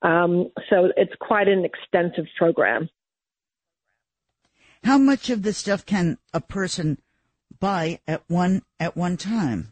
Um, 0.01 0.51
so 0.69 0.91
it's 0.97 1.13
quite 1.21 1.47
an 1.47 1.63
extensive 1.63 2.25
program. 2.37 2.89
How 4.83 4.97
much 4.97 5.29
of 5.29 5.41
the 5.41 5.53
stuff 5.53 5.85
can 5.85 6.17
a 6.33 6.41
person 6.41 6.97
buy 7.61 8.01
at 8.09 8.23
one 8.27 8.61
at 8.77 8.97
one 8.97 9.15
time? 9.15 9.69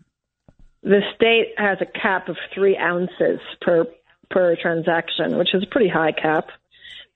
The 0.82 1.02
state 1.14 1.54
has 1.58 1.78
a 1.82 2.00
cap 2.00 2.30
of 2.30 2.38
three 2.56 2.78
ounces 2.78 3.42
per 3.60 3.84
per 4.30 4.56
transaction, 4.56 5.38
which 5.38 5.54
is 5.54 5.64
a 5.64 5.70
pretty 5.70 5.90
high 5.90 6.14
cap. 6.14 6.48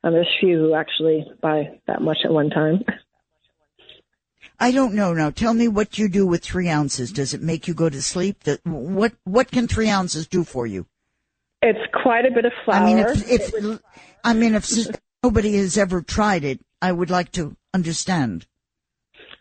And 0.04 0.14
there's 0.14 0.36
few 0.42 0.58
who 0.58 0.76
actually 0.76 1.32
buy 1.42 1.80
that 1.88 2.02
much 2.02 2.18
at 2.26 2.32
one 2.32 2.50
time. 2.50 2.84
I 4.60 4.72
don't 4.72 4.94
know 4.94 5.14
now. 5.14 5.30
Tell 5.30 5.54
me 5.54 5.68
what 5.68 5.98
you 5.98 6.10
do 6.10 6.26
with 6.26 6.44
three 6.44 6.70
ounces. 6.70 7.12
Does 7.12 7.34
it 7.34 7.42
make 7.42 7.68
you 7.68 7.74
go 7.74 7.90
to 7.90 8.02
sleep? 8.02 8.44
what 8.64 9.14
what 9.24 9.52
can 9.52 9.68
three 9.68 9.90
ounces 9.90 10.28
do 10.28 10.44
for 10.44 10.66
you? 10.66 10.86
It's 11.62 11.80
quite 12.04 12.26
a 12.26 12.32
bit 12.32 12.46
of 12.46 12.52
flower. 12.64 12.78
I 12.78 12.86
mean, 12.86 13.00
if, 13.00 13.30
if 13.30 13.80
I 14.24 14.34
mean, 14.34 14.56
if 14.56 14.70
nobody 15.24 15.58
has 15.58 15.78
ever 15.78 16.02
tried 16.02 16.44
it, 16.44 16.60
I 16.82 16.92
would 16.92 17.10
like 17.10 17.32
to 17.34 17.56
understand. 17.74 18.46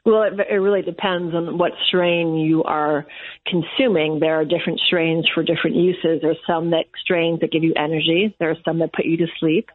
Well, 0.07 0.23
it, 0.25 0.35
it 0.51 0.57
really 0.57 0.83
depends 0.83 1.35
on 1.35 1.57
what 1.57 1.73
strain 1.89 2.37
you 2.37 2.62
are 2.65 3.07
consuming. 3.47 4.21
There 4.21 4.39
are 4.39 4.45
different 4.45 4.81
strains 4.87 5.27
for 5.35 5.43
different 5.43 5.77
uses. 5.77 6.21
There 6.21 6.31
are 6.31 6.47
some 6.47 6.71
that 6.71 6.87
strains 7.03 7.41
that 7.41 7.53
give 7.53 7.65
you 7.65 7.73
energy. 7.77 8.35
There 8.39 8.51
are 8.51 8.57
some 8.67 8.79
that 8.81 8.93
put 8.93 9.07
you 9.07 9.17
to 9.17 9.27
sleep. 9.41 9.71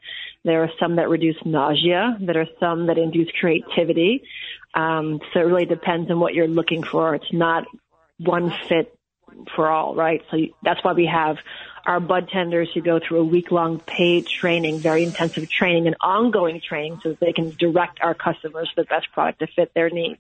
There 0.46 0.64
are 0.64 0.70
some 0.80 0.96
that 0.98 1.10
reduce 1.10 1.36
nausea. 1.46 2.18
There 2.22 2.40
are 2.40 2.48
some 2.60 2.86
that 2.88 2.98
induce 3.00 3.30
creativity. 3.40 4.22
Um, 4.74 5.20
so 5.34 5.40
it 5.40 5.44
really 5.44 5.66
depends 5.66 6.12
on 6.12 6.20
what 6.20 6.34
you're 6.34 6.48
looking 6.48 6.84
for. 6.84 7.16
It's 7.16 7.34
not 7.34 7.66
one 8.18 8.54
fit 8.68 8.96
for 9.56 9.70
all, 9.70 9.96
right? 9.96 10.22
So 10.32 10.38
that's 10.62 10.84
why 10.84 10.94
we 10.94 11.06
have 11.08 11.38
our 11.86 12.00
bud 12.00 12.30
tenders 12.30 12.70
who 12.74 12.82
go 12.82 13.00
through 13.00 13.22
a 13.22 13.24
week 13.24 13.52
long 13.52 13.80
paid 13.80 14.28
training, 14.28 14.80
very 14.80 15.04
intensive 15.04 15.50
training 15.50 15.88
and 15.88 15.96
ongoing 16.02 16.62
training 16.62 17.00
so 17.02 17.10
that 17.10 17.20
they 17.20 17.34
can 17.34 17.52
direct 17.58 18.00
our 18.02 18.14
customers 18.14 18.70
to 18.70 18.84
the 18.84 18.86
best 18.86 19.12
product 19.12 19.40
to 19.40 19.48
fit 19.48 19.74
their 19.74 19.90
needs. 19.90 20.20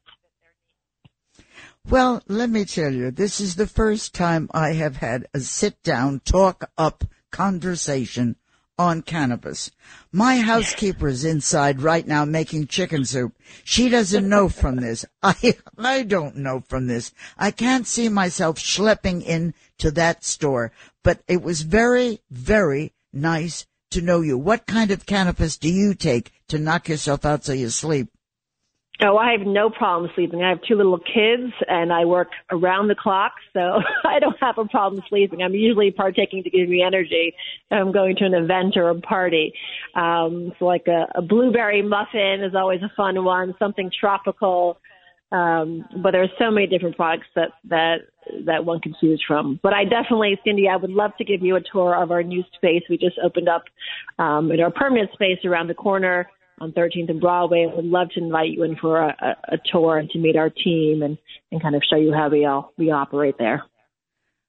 Well, 1.87 2.21
let 2.27 2.49
me 2.49 2.65
tell 2.65 2.93
you, 2.93 3.11
this 3.11 3.39
is 3.39 3.55
the 3.55 3.67
first 3.67 4.13
time 4.13 4.49
I 4.53 4.73
have 4.73 4.97
had 4.97 5.27
a 5.33 5.39
sit 5.39 5.81
down, 5.83 6.21
talk 6.21 6.69
up 6.77 7.03
conversation 7.31 8.35
on 8.79 9.01
cannabis. 9.01 9.69
My 10.09 10.37
housekeeper 10.37 11.09
is 11.09 11.25
inside 11.25 11.81
right 11.81 12.07
now 12.07 12.23
making 12.23 12.67
chicken 12.67 13.03
soup. 13.03 13.33
She 13.65 13.89
doesn't 13.89 14.27
know 14.27 14.47
from 14.47 14.77
this. 14.77 15.05
I, 15.21 15.57
I 15.77 16.03
don't 16.03 16.37
know 16.37 16.63
from 16.67 16.87
this. 16.87 17.11
I 17.37 17.51
can't 17.51 17.85
see 17.85 18.07
myself 18.07 18.57
schlepping 18.57 19.21
in 19.21 19.53
to 19.79 19.91
that 19.91 20.23
store, 20.23 20.71
but 21.03 21.19
it 21.27 21.41
was 21.41 21.63
very, 21.63 22.21
very 22.31 22.93
nice 23.11 23.67
to 23.91 24.01
know 24.01 24.21
you. 24.21 24.37
What 24.37 24.65
kind 24.65 24.91
of 24.91 25.05
cannabis 25.05 25.57
do 25.57 25.69
you 25.69 25.93
take 25.93 26.31
to 26.47 26.57
knock 26.57 26.87
yourself 26.87 27.25
out 27.25 27.43
so 27.43 27.51
you 27.51 27.69
sleep? 27.69 28.07
Oh, 29.01 29.15
I 29.15 29.31
have 29.31 29.47
no 29.47 29.69
problem 29.69 30.11
sleeping. 30.13 30.43
I 30.43 30.49
have 30.49 30.59
two 30.67 30.75
little 30.75 30.99
kids 30.99 31.53
and 31.69 31.93
I 31.93 32.03
work 32.03 32.31
around 32.51 32.89
the 32.89 32.95
clock, 32.95 33.31
so 33.53 33.59
I 34.05 34.19
don't 34.19 34.35
have 34.41 34.57
a 34.57 34.65
problem 34.65 35.01
sleeping. 35.07 35.41
I'm 35.41 35.53
usually 35.53 35.91
partaking 35.91 36.43
to 36.43 36.49
give 36.49 36.67
me 36.67 36.83
energy. 36.85 37.33
I'm 37.71 37.93
going 37.93 38.17
to 38.17 38.25
an 38.25 38.33
event 38.33 38.75
or 38.75 38.89
a 38.89 38.99
party. 38.99 39.53
Um, 39.95 40.51
so 40.59 40.65
like 40.65 40.87
a, 40.87 41.05
a 41.15 41.21
blueberry 41.21 41.81
muffin 41.81 42.43
is 42.43 42.53
always 42.55 42.81
a 42.81 42.91
fun 42.97 43.23
one, 43.23 43.55
something 43.57 43.89
tropical. 43.97 44.81
Um, 45.31 45.85
but 46.03 46.11
there's 46.11 46.31
so 46.37 46.51
many 46.51 46.67
different 46.67 46.97
products 46.97 47.27
that, 47.35 47.51
that, 47.69 47.97
that 48.45 48.65
one 48.65 48.81
can 48.81 48.95
choose 48.99 49.23
from. 49.25 49.61
But 49.63 49.73
I 49.73 49.85
definitely, 49.85 50.37
Cindy, 50.43 50.67
I 50.67 50.75
would 50.75 50.89
love 50.89 51.11
to 51.19 51.23
give 51.23 51.41
you 51.41 51.55
a 51.55 51.61
tour 51.61 51.95
of 51.95 52.11
our 52.11 52.23
new 52.23 52.43
space. 52.55 52.83
We 52.89 52.97
just 52.97 53.17
opened 53.23 53.47
up, 53.47 53.63
um, 54.17 54.51
in 54.51 54.59
our 54.59 54.71
permanent 54.71 55.13
space 55.13 55.39
around 55.45 55.67
the 55.67 55.73
corner 55.73 56.27
on 56.61 56.71
13th 56.71 57.09
and 57.09 57.21
Broadway. 57.21 57.67
I 57.69 57.75
would 57.75 57.85
love 57.85 58.09
to 58.11 58.19
invite 58.19 58.51
you 58.51 58.63
in 58.63 58.75
for 58.75 58.99
a, 58.99 59.15
a, 59.19 59.55
a 59.55 59.57
tour 59.71 59.97
and 59.97 60.09
to 60.11 60.19
meet 60.19 60.35
our 60.35 60.49
team 60.49 61.01
and, 61.01 61.17
and 61.51 61.61
kind 61.61 61.75
of 61.75 61.83
show 61.89 61.97
you 61.97 62.13
how 62.13 62.29
we 62.29 62.45
all 62.45 62.73
we 62.77 62.91
operate 62.91 63.35
there. 63.37 63.63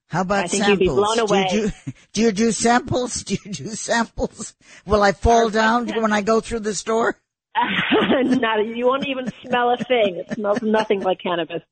How 0.09 0.23
about 0.23 0.45
I 0.45 0.47
think 0.49 0.65
samples? 0.65 0.81
You'd 0.81 0.89
be 0.89 0.95
blown 0.95 1.19
away. 1.21 1.47
Do 1.51 1.57
you 1.57 1.69
do, 1.69 1.93
do 2.13 2.23
you 2.23 2.33
do 2.33 2.53
samples? 2.53 3.23
Do 3.25 3.37
you 3.45 3.53
do 3.53 3.69
samples? 3.69 4.55
Will 4.85 5.03
I 5.03 5.13
fall 5.13 5.47
uh, 5.47 5.51
down 5.51 5.89
when 6.03 6.13
I 6.13 6.23
go 6.23 6.41
through 6.41 6.61
the 6.61 6.75
store? 6.75 7.17
Not, 8.23 8.67
you 8.67 8.87
won't 8.87 9.07
even 9.07 9.31
smell 9.43 9.71
a 9.71 9.77
thing. 9.77 10.17
It 10.17 10.35
smells 10.35 10.63
nothing 10.63 11.01
like 11.03 11.21
cannabis. 11.21 11.63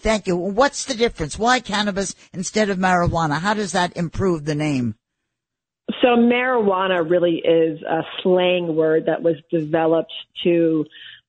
Thank 0.00 0.26
you. 0.26 0.36
What's 0.36 0.84
the 0.84 0.94
difference? 0.94 1.38
Why 1.38 1.60
cannabis 1.60 2.14
instead 2.32 2.70
of 2.70 2.78
marijuana? 2.78 3.38
How 3.38 3.54
does 3.54 3.72
that 3.72 3.96
improve 3.96 4.44
the 4.44 4.54
name? 4.54 4.96
So 6.02 6.08
marijuana 6.16 7.08
really 7.08 7.36
is 7.36 7.82
a 7.82 8.02
slang 8.22 8.74
word 8.76 9.06
that 9.06 9.22
was 9.22 9.36
developed 9.50 10.12
to 10.44 10.84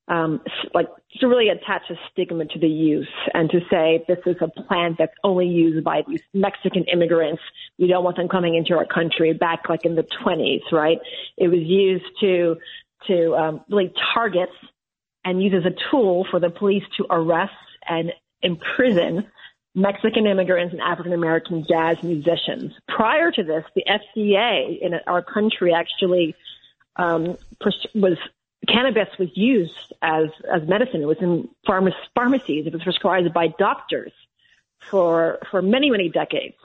um, 0.07 0.41
like 0.74 0.88
to 1.20 1.28
really 1.28 1.49
attach 1.49 1.84
a 1.89 1.95
stigma 2.12 2.45
to 2.45 2.59
the 2.59 2.68
use 2.68 3.07
and 3.34 3.49
to 3.49 3.62
say 3.70 4.03
this 4.07 4.18
is 4.26 4.36
a 4.41 4.47
plant 4.47 4.97
that's 4.97 5.14
only 5.24 5.47
used 5.47 5.84
by 5.86 6.03
these 6.07 6.22
Mexican 6.34 6.84
immigrants. 6.91 7.41
We 7.80 7.88
don't 7.88 8.03
want 8.03 8.18
them 8.18 8.28
coming 8.28 8.55
into 8.55 8.74
our 8.76 8.86
country 8.86 9.34
back 9.34 9.70
like 9.70 9.86
in 9.86 9.95
the 9.95 10.03
20s, 10.03 10.72
right? 10.72 10.97
It 11.38 11.47
was 11.47 11.62
used 11.62 12.05
to 12.22 12.57
to 13.07 13.36
um, 13.36 13.62
really 13.70 13.93
target 14.14 14.49
and 15.24 15.41
use 15.41 15.53
as 15.55 15.66
a 15.66 15.76
tool 15.89 16.28
for 16.30 16.39
the 16.39 16.49
police 16.49 16.84
to 16.97 17.05
arrest 17.09 17.53
and 17.88 18.12
imprison 18.41 19.28
Mexican 19.74 20.28
immigrants 20.28 20.74
and 20.74 20.82
African 20.82 21.13
American 21.13 21.65
jazz 21.67 21.97
musicians. 22.03 22.74
Prior 22.88 23.32
to 23.32 23.43
this, 23.43 23.63
the 23.76 23.84
FDA 23.88 24.80
in 24.82 24.93
our 25.07 25.22
country 25.22 25.74
actually 25.74 26.36
um, 26.97 27.38
was 27.95 28.17
cannabis 28.67 29.07
was 29.17 29.30
used 29.36 29.93
as 30.01 30.26
as 30.53 30.67
medicine. 30.67 31.01
It 31.01 31.05
was 31.05 31.22
in 31.22 31.49
pharma- 31.67 31.93
pharmacies. 32.15 32.67
It 32.67 32.74
was 32.74 32.84
prescribed 32.84 33.34
by 33.34 33.47
doctors 33.57 34.11
for 34.89 35.39
for 35.49 35.61
many 35.61 35.89
many 35.89 36.09
decades 36.09 36.57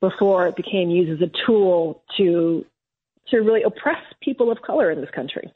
before 0.00 0.48
it 0.48 0.56
became 0.56 0.90
used 0.90 1.22
as 1.22 1.28
a 1.28 1.32
tool 1.46 2.02
to 2.16 2.64
to 3.30 3.38
really 3.38 3.62
oppress 3.62 4.02
people 4.20 4.50
of 4.50 4.62
color 4.62 4.90
in 4.90 5.00
this 5.00 5.10
country. 5.10 5.52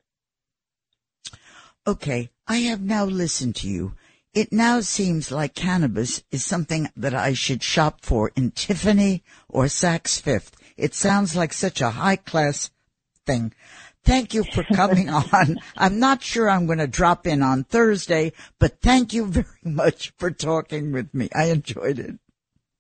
Okay, 1.87 2.31
I 2.47 2.59
have 2.59 2.81
now 2.81 3.05
listened 3.05 3.57
to 3.57 3.69
you. 3.69 3.95
It 4.35 4.51
now 4.51 4.81
seems 4.81 5.31
like 5.31 5.55
cannabis 5.55 6.23
is 6.31 6.43
something 6.43 6.89
that 6.97 7.15
I 7.15 7.35
should 7.35 7.63
shop 7.63 7.99
for 8.01 8.31
in 8.35 8.53
Tiffany 8.53 9.23
or 9.47 9.65
Saks 9.67 10.19
Fifth. 10.19 10.57
It 10.79 10.95
sounds 10.95 11.37
like 11.37 11.53
such 11.53 11.83
a 11.83 11.91
high 11.91 12.17
class 12.17 12.71
thing. 13.27 13.53
Thank 14.05 14.33
you 14.33 14.45
for 14.45 14.65
coming 14.65 15.11
on. 15.33 15.59
I'm 15.77 15.99
not 15.99 16.23
sure 16.23 16.49
I'm 16.49 16.65
going 16.65 16.79
to 16.79 16.87
drop 16.87 17.27
in 17.27 17.43
on 17.43 17.65
Thursday, 17.65 18.33
but 18.59 18.81
thank 18.81 19.13
you 19.13 19.27
very 19.27 19.47
much 19.65 20.15
for 20.17 20.31
talking 20.31 20.93
with 20.93 21.13
me. 21.13 21.29
I 21.35 21.51
enjoyed 21.51 21.99
it. 21.99 22.19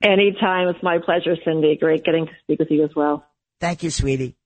Anytime. 0.02 0.68
It's 0.68 0.82
my 0.82 0.98
pleasure, 1.04 1.36
Cindy. 1.44 1.76
Great 1.76 2.02
getting 2.02 2.26
to 2.26 2.32
speak 2.42 2.60
with 2.60 2.70
you 2.70 2.82
as 2.84 2.94
well. 2.96 3.26
Thank 3.60 3.82
you, 3.82 3.90
sweetie. 3.90 4.36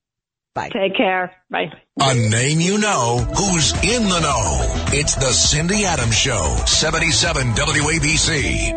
Bye. 0.56 0.70
Take 0.70 0.96
care. 0.96 1.32
Bye. 1.50 1.70
A 2.00 2.14
name 2.14 2.60
you 2.60 2.78
know 2.78 3.18
who's 3.18 3.74
in 3.84 4.04
the 4.04 4.20
know. 4.20 4.86
It's 4.90 5.14
the 5.14 5.30
Cindy 5.30 5.84
Adams 5.84 6.16
Show, 6.16 6.56
77 6.64 7.48
WABC. 7.48 8.72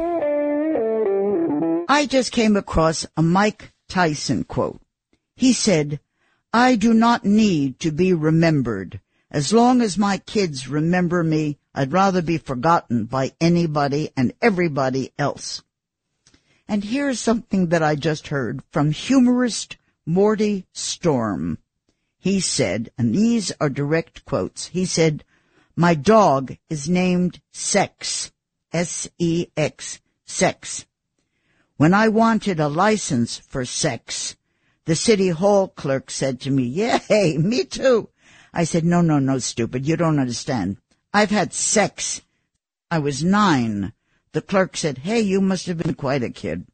I 1.88 2.06
just 2.06 2.34
came 2.34 2.58
across 2.58 3.06
a 3.16 3.22
Mike 3.24 3.72
Tyson 3.88 4.44
quote. 4.44 4.82
He 5.38 5.54
said, 5.54 6.02
I 6.52 6.76
do 6.76 6.94
not 6.94 7.24
need 7.24 7.80
to 7.80 7.92
be 7.94 8.12
remembered. 8.12 9.00
As 9.32 9.54
long 9.54 9.82
as 9.82 9.98
my 9.98 10.18
kids 10.18 10.68
remember 10.68 11.24
me, 11.24 11.60
I'd 11.74 11.94
rather 11.94 12.22
be 12.22 12.40
forgotten 12.40 13.06
by 13.06 13.32
anybody 13.40 14.10
and 14.18 14.34
everybody 14.42 15.14
else. 15.18 15.64
And 16.68 16.84
here's 16.84 17.22
something 17.22 17.68
that 17.68 17.84
I 17.84 17.96
just 17.96 18.28
heard 18.28 18.64
from 18.70 18.92
humorist 18.92 19.78
Morty 20.06 20.66
Storm. 20.74 21.58
He 22.20 22.42
said, 22.42 22.92
and 22.98 23.16
these 23.16 23.52
are 23.62 23.70
direct 23.70 24.26
quotes, 24.26 24.68
he 24.68 24.86
said, 24.86 25.24
my 25.76 25.96
dog 25.96 26.58
is 26.70 26.90
named 26.90 27.40
Sex, 27.52 28.32
S-E-X, 28.74 30.02
Sex. 30.26 30.86
When 31.78 31.94
I 31.94 32.10
wanted 32.10 32.60
a 32.60 32.68
license 32.68 33.38
for 33.38 33.64
sex, 33.64 34.36
the 34.84 34.96
city 34.96 35.30
hall 35.30 35.70
clerk 35.70 36.12
said 36.12 36.42
to 36.42 36.52
me, 36.52 36.64
yay, 36.64 37.38
me 37.38 37.64
too. 37.64 38.10
I 38.54 38.66
said, 38.66 38.84
no, 38.84 39.00
no, 39.00 39.20
no, 39.20 39.40
stupid. 39.40 39.88
You 39.88 39.96
don't 39.96 40.20
understand. 40.20 40.76
I've 41.14 41.30
had 41.30 41.54
sex. 41.54 42.22
I 42.92 43.00
was 43.00 43.24
nine. 43.24 43.94
The 44.34 44.42
clerk 44.42 44.76
said, 44.76 44.98
hey, 44.98 45.22
you 45.22 45.40
must 45.40 45.68
have 45.68 45.78
been 45.78 45.94
quite 45.94 46.24
a 46.24 46.30
kid. 46.30 46.66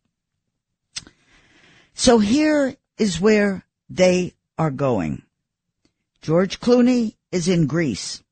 So 1.94 2.18
here 2.18 2.76
is 2.98 3.22
where 3.22 3.64
they 3.88 4.34
are 4.58 4.72
going. 4.72 5.22
George 6.26 6.60
Clooney 6.60 7.18
is 7.32 7.48
in 7.48 7.68
Greece. 7.68 8.24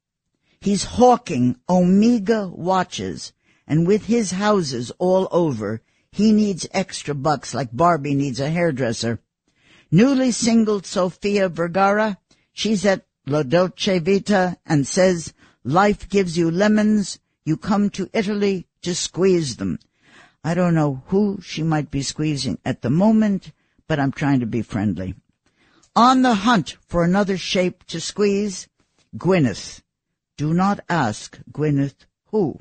He's 0.59 0.83
hawking 0.97 1.57
Omega 1.69 2.47
watches, 2.47 3.33
and 3.67 3.85
with 3.85 4.07
his 4.07 4.31
houses 4.31 4.91
all 4.97 5.27
over, 5.29 5.79
he 6.11 6.31
needs 6.31 6.65
extra 6.71 7.13
bucks 7.13 7.53
like 7.53 7.69
Barbie 7.71 8.15
needs 8.15 8.39
a 8.39 8.49
hairdresser. 8.49 9.19
Newly 9.91 10.31
singled 10.31 10.87
Sofia 10.87 11.49
Vergara, 11.49 12.17
she's 12.51 12.83
at 12.83 13.05
La 13.27 13.43
Dolce 13.43 13.99
Vita 13.99 14.57
and 14.65 14.87
says, 14.87 15.31
life 15.63 16.09
gives 16.09 16.35
you 16.35 16.49
lemons, 16.49 17.19
you 17.45 17.57
come 17.57 17.91
to 17.91 18.09
Italy 18.11 18.65
to 18.81 18.95
squeeze 18.95 19.57
them. 19.57 19.77
I 20.43 20.55
don't 20.55 20.73
know 20.73 21.03
who 21.09 21.41
she 21.43 21.61
might 21.61 21.91
be 21.91 22.01
squeezing 22.01 22.57
at 22.65 22.81
the 22.81 22.89
moment, 22.89 23.51
but 23.87 23.99
I'm 23.99 24.11
trying 24.11 24.39
to 24.39 24.47
be 24.47 24.63
friendly. 24.63 25.13
On 25.95 26.23
the 26.23 26.33
hunt 26.33 26.77
for 26.87 27.03
another 27.03 27.37
shape 27.37 27.83
to 27.83 28.01
squeeze, 28.01 28.67
Gwyneth. 29.15 29.83
Do 30.37 30.51
not 30.51 30.79
ask 30.89 31.37
Gwyneth 31.51 32.07
who. 32.31 32.59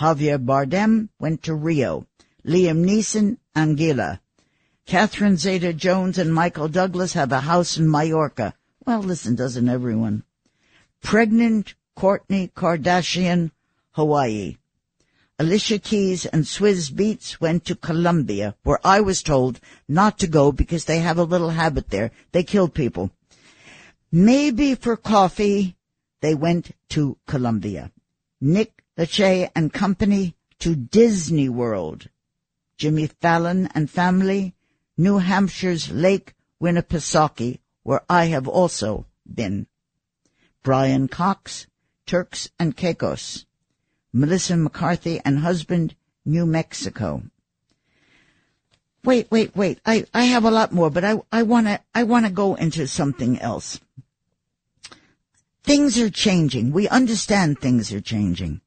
Javier 0.00 0.44
Bardem 0.44 1.08
went 1.20 1.44
to 1.44 1.54
Rio. 1.54 2.08
Liam 2.44 2.84
Neeson, 2.84 3.38
Anguilla. 3.54 4.18
Catherine 4.84 5.36
Zeta-Jones 5.36 6.18
and 6.18 6.34
Michael 6.34 6.66
Douglas 6.66 7.12
have 7.12 7.30
a 7.30 7.40
house 7.40 7.76
in 7.76 7.88
Mallorca. 7.88 8.52
Well, 8.84 9.00
listen, 9.00 9.36
doesn't 9.36 9.68
everyone? 9.68 10.24
Pregnant 11.00 11.76
Kourtney 11.96 12.52
Kardashian, 12.52 13.52
Hawaii. 13.92 14.56
Alicia 15.38 15.78
Keys 15.78 16.24
and 16.24 16.44
Swizz 16.44 16.90
Beatz 16.90 17.40
went 17.40 17.66
to 17.66 17.74
Colombia, 17.74 18.54
where 18.62 18.80
I 18.82 19.00
was 19.00 19.22
told 19.22 19.60
not 19.86 20.18
to 20.20 20.26
go 20.26 20.50
because 20.50 20.86
they 20.86 21.00
have 21.00 21.18
a 21.18 21.24
little 21.24 21.50
habit 21.50 21.90
there. 21.90 22.10
They 22.32 22.42
kill 22.42 22.68
people. 22.68 23.10
Maybe 24.10 24.74
for 24.74 24.96
coffee, 24.96 25.76
they 26.22 26.34
went 26.34 26.70
to 26.90 27.18
Colombia. 27.26 27.92
Nick 28.40 28.82
Lachey 28.98 29.50
and 29.54 29.72
company 29.72 30.36
to 30.60 30.74
Disney 30.74 31.48
World. 31.48 32.08
Jimmy 32.78 33.06
Fallon 33.06 33.68
and 33.74 33.90
family 33.90 34.54
New 34.96 35.18
Hampshire's 35.18 35.90
Lake 35.90 36.34
Winnipesaukee, 36.62 37.58
where 37.82 38.02
I 38.08 38.26
have 38.26 38.48
also 38.48 39.06
been. 39.26 39.66
Brian 40.62 41.08
Cox, 41.08 41.66
Turks 42.06 42.50
and 42.58 42.74
Caicos. 42.76 43.45
Melissa 44.16 44.56
McCarthy 44.56 45.20
and 45.26 45.40
husband, 45.40 45.94
New 46.24 46.46
Mexico. 46.46 47.22
Wait, 49.04 49.30
wait, 49.30 49.54
wait. 49.54 49.78
I, 49.84 50.06
I 50.14 50.24
have 50.24 50.46
a 50.46 50.50
lot 50.50 50.72
more, 50.72 50.88
but 50.88 51.04
I, 51.04 51.20
I 51.30 51.42
wanna, 51.42 51.80
I 51.94 52.04
wanna 52.04 52.30
go 52.30 52.54
into 52.54 52.86
something 52.86 53.38
else. 53.38 53.78
Things 55.62 55.98
are 55.98 56.08
changing. 56.08 56.72
We 56.72 56.88
understand 56.88 57.58
things 57.58 57.92
are 57.92 58.00
changing. 58.00 58.62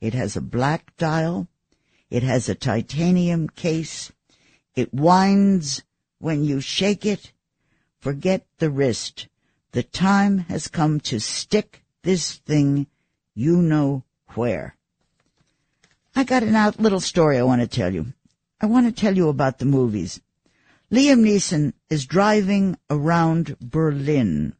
It 0.00 0.14
has 0.14 0.36
a 0.36 0.40
black 0.40 0.96
dial. 0.96 1.48
It 2.10 2.22
has 2.22 2.48
a 2.48 2.54
titanium 2.54 3.48
case. 3.48 4.12
It 4.74 4.94
winds 4.94 5.82
when 6.18 6.44
you 6.44 6.60
shake 6.60 7.04
it. 7.04 7.32
Forget 7.98 8.46
the 8.58 8.70
wrist. 8.70 9.28
The 9.72 9.82
time 9.82 10.38
has 10.48 10.68
come 10.68 11.00
to 11.00 11.18
stick 11.18 11.84
this 12.02 12.36
thing 12.36 12.86
you 13.34 13.56
know 13.60 14.04
where. 14.34 14.76
I 16.14 16.24
got 16.24 16.42
a 16.42 16.54
out 16.54 16.80
little 16.80 17.00
story 17.00 17.38
I 17.38 17.42
want 17.42 17.60
to 17.60 17.66
tell 17.66 17.92
you. 17.92 18.12
I 18.60 18.66
want 18.66 18.86
to 18.86 19.00
tell 19.00 19.16
you 19.16 19.28
about 19.28 19.58
the 19.58 19.64
movies. 19.64 20.20
Liam 20.90 21.20
Neeson 21.20 21.74
is 21.90 22.06
driving 22.06 22.78
around 22.88 23.56
Berlin 23.60 24.54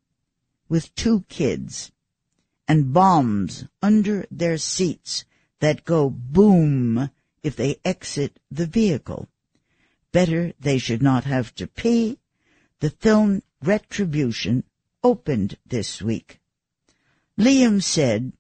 with 0.69 0.95
two 0.95 1.25
kids 1.29 1.91
and 2.69 2.93
bombs 2.93 3.65
under 3.83 4.27
their 4.31 4.59
seats 4.59 5.25
that 5.61 5.85
go 5.85 6.11
boom 6.11 7.11
if 7.43 7.57
they 7.57 7.79
exit 7.85 8.39
the 8.51 8.67
vehicle. 8.67 9.29
Better 10.13 10.53
they 10.59 10.79
should 10.79 11.03
not 11.03 11.25
have 11.25 11.55
to 11.57 11.67
pee. 11.67 12.19
The 12.81 12.91
film 12.91 13.43
Retribution 13.63 14.65
opened 15.03 15.59
this 15.67 16.01
week. 16.01 16.41
Liam 17.39 17.83
said, 17.83 18.33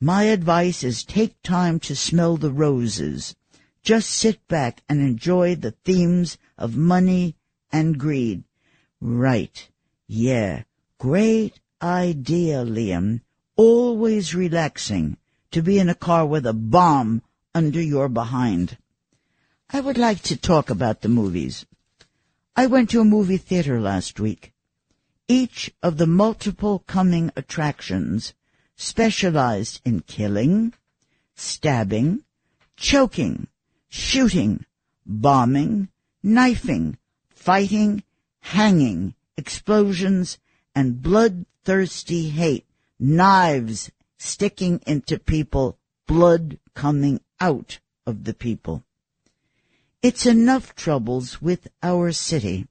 my 0.00 0.24
advice 0.24 0.84
is 0.84 1.02
take 1.02 1.42
time 1.42 1.80
to 1.80 1.96
smell 1.96 2.36
the 2.36 2.52
roses 2.52 3.34
Just 3.82 4.10
sit 4.10 4.46
back 4.46 4.82
and 4.88 5.00
enjoy 5.00 5.56
the 5.56 5.72
themes 5.72 6.38
of 6.56 6.76
money 6.76 7.34
and 7.72 7.98
greed. 7.98 8.44
Right. 9.00 9.68
Yeah. 10.06 10.64
Great 10.98 11.58
idea, 11.82 12.64
Liam. 12.64 13.22
Always 13.56 14.34
relaxing 14.34 15.16
to 15.50 15.62
be 15.62 15.78
in 15.78 15.88
a 15.88 15.94
car 15.94 16.26
with 16.26 16.46
a 16.46 16.52
bomb 16.52 17.22
under 17.54 17.80
your 17.80 18.08
behind. 18.08 18.76
I 19.70 19.80
would 19.80 19.98
like 19.98 20.22
to 20.22 20.36
talk 20.36 20.70
about 20.70 21.02
the 21.02 21.08
movies. 21.08 21.66
I 22.56 22.66
went 22.66 22.90
to 22.90 23.00
a 23.00 23.04
movie 23.04 23.36
theater 23.36 23.80
last 23.80 24.18
week. 24.18 24.52
Each 25.28 25.70
of 25.82 25.98
the 25.98 26.06
multiple 26.06 26.80
coming 26.80 27.30
attractions 27.36 28.34
specialized 28.76 29.80
in 29.84 30.00
killing, 30.00 30.72
stabbing, 31.34 32.24
choking, 32.76 33.48
shooting, 33.88 34.64
bombing, 35.04 35.88
knifing, 36.22 36.96
fighting, 37.28 38.02
hanging, 38.40 39.14
explosions, 39.36 40.38
and 40.74 41.02
bloodthirsty 41.02 42.30
hate, 42.30 42.66
knives 42.98 43.90
sticking 44.18 44.80
into 44.86 45.18
people, 45.18 45.78
blood 46.06 46.58
coming 46.74 47.20
out 47.40 47.78
of 48.06 48.24
the 48.24 48.34
people. 48.34 48.84
It's 50.02 50.26
enough 50.26 50.74
troubles 50.74 51.40
with 51.40 51.68
our 51.82 52.12
city. 52.12 52.66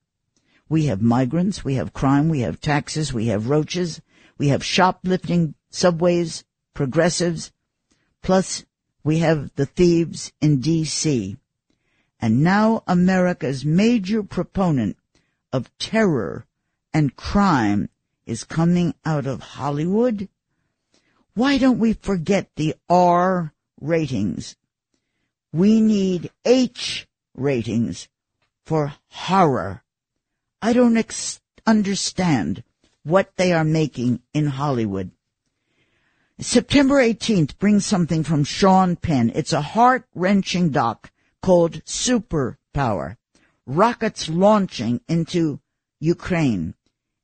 We 0.69 0.85
have 0.85 1.01
migrants, 1.01 1.63
we 1.63 1.75
have 1.75 1.93
crime, 1.93 2.29
we 2.29 2.41
have 2.41 2.61
taxes, 2.61 3.13
we 3.13 3.27
have 3.27 3.49
roaches, 3.49 4.01
we 4.37 4.49
have 4.49 4.63
shoplifting 4.63 5.55
subways, 5.69 6.43
progressives, 6.73 7.51
plus 8.21 8.65
we 9.03 9.19
have 9.19 9.53
the 9.55 9.65
thieves 9.65 10.33
in 10.41 10.59
D.C. 10.59 11.37
And 12.19 12.43
now 12.43 12.83
America's 12.87 13.63
major 13.63 14.23
proponent 14.23 14.97
of 15.53 15.75
terror 15.77 16.45
and 16.93 17.15
crime 17.15 17.89
is 18.25 18.43
coming 18.43 18.93
out 19.05 19.25
of 19.25 19.41
Hollywood? 19.41 20.27
Why 21.37 21.59
don't 21.59 21.77
we 21.77 21.93
forget 21.93 22.49
the 22.55 22.73
R 22.89 23.53
ratings? 23.79 24.55
We 25.53 25.81
need 25.81 26.31
H 26.43 27.07
ratings 27.35 28.09
for 28.65 28.95
horror. 29.11 29.83
I 30.63 30.73
don't 30.73 30.97
ex- 30.97 31.39
understand 31.67 32.63
what 33.03 33.35
they 33.35 33.53
are 33.53 33.63
making 33.63 34.21
in 34.33 34.47
Hollywood. 34.47 35.11
September 36.39 36.95
18th 36.95 37.59
brings 37.59 37.85
something 37.85 38.23
from 38.23 38.43
Sean 38.43 38.95
Penn. 38.95 39.31
It's 39.35 39.53
a 39.53 39.61
heart-wrenching 39.61 40.71
doc 40.71 41.11
called 41.43 41.83
Superpower. 41.85 43.17
Rockets 43.67 44.27
launching 44.27 45.01
into 45.07 45.59
Ukraine. 45.99 46.73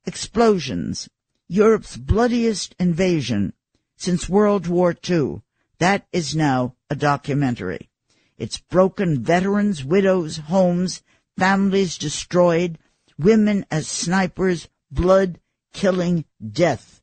Explosions. 0.06 1.10
Europe's 1.48 1.98
bloodiest 1.98 2.76
invasion 2.78 3.54
since 3.96 4.30
World 4.30 4.68
War 4.68 4.96
II. 5.08 5.42
That 5.80 6.08
is 6.12 6.36
now 6.36 6.76
a 6.90 6.96
documentary. 6.96 7.90
It's 8.38 8.58
broken 8.58 9.24
veterans, 9.24 9.84
widows, 9.84 10.38
homes, 10.38 11.04
families 11.38 11.98
destroyed, 11.98 12.80
women 13.18 13.66
as 13.70 13.88
snipers, 13.88 14.68
blood, 14.92 15.40
killing, 15.74 16.26
death. 16.42 17.02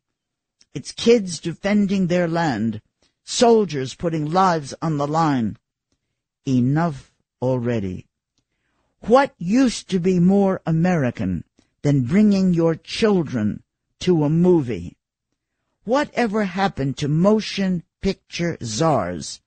It's 0.75 0.93
kids 0.93 1.41
defending 1.41 2.07
their 2.07 2.29
land, 2.29 2.81
soldiers 3.25 3.95
putting 3.95 4.31
lives 4.31 4.75
on 4.81 4.99
the 4.99 5.07
line. 5.07 5.57
Enough 6.47 7.13
already. 7.43 8.07
What 9.01 9.35
used 9.39 9.89
to 9.91 9.99
be 9.99 10.21
more 10.21 10.61
American 10.67 11.45
than 11.83 12.05
bringing 12.05 12.55
your 12.55 12.75
children 12.75 13.63
to 14.01 14.25
a 14.25 14.31
movie? 14.31 14.97
Whatever 15.85 16.45
happened 16.45 16.97
to 16.99 17.09
motion 17.09 17.83
picture 18.01 18.57
czars? 18.63 19.41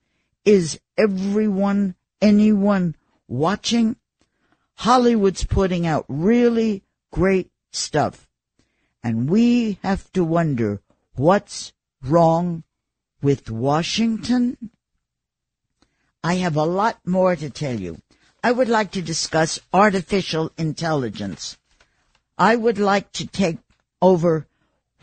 Is 0.44 0.80
everyone, 0.98 1.94
anyone 2.20 2.96
watching? 3.28 3.96
Hollywood's 4.74 5.44
putting 5.44 5.86
out 5.86 6.04
really 6.08 6.82
great 7.12 7.50
stuff. 7.70 8.28
And 9.02 9.28
we 9.30 9.78
have 9.82 10.10
to 10.12 10.24
wonder 10.24 10.80
what's 11.14 11.72
wrong 12.02 12.64
with 13.22 13.50
Washington? 13.50 14.70
I 16.22 16.34
have 16.34 16.56
a 16.56 16.64
lot 16.64 16.98
more 17.06 17.36
to 17.36 17.50
tell 17.50 17.78
you. 17.78 18.00
I 18.42 18.52
would 18.52 18.68
like 18.68 18.90
to 18.92 19.02
discuss 19.02 19.60
artificial 19.72 20.50
intelligence. 20.58 21.56
I 22.36 22.56
would 22.56 22.78
like 22.78 23.12
to 23.12 23.26
take 23.26 23.58
over 24.02 24.46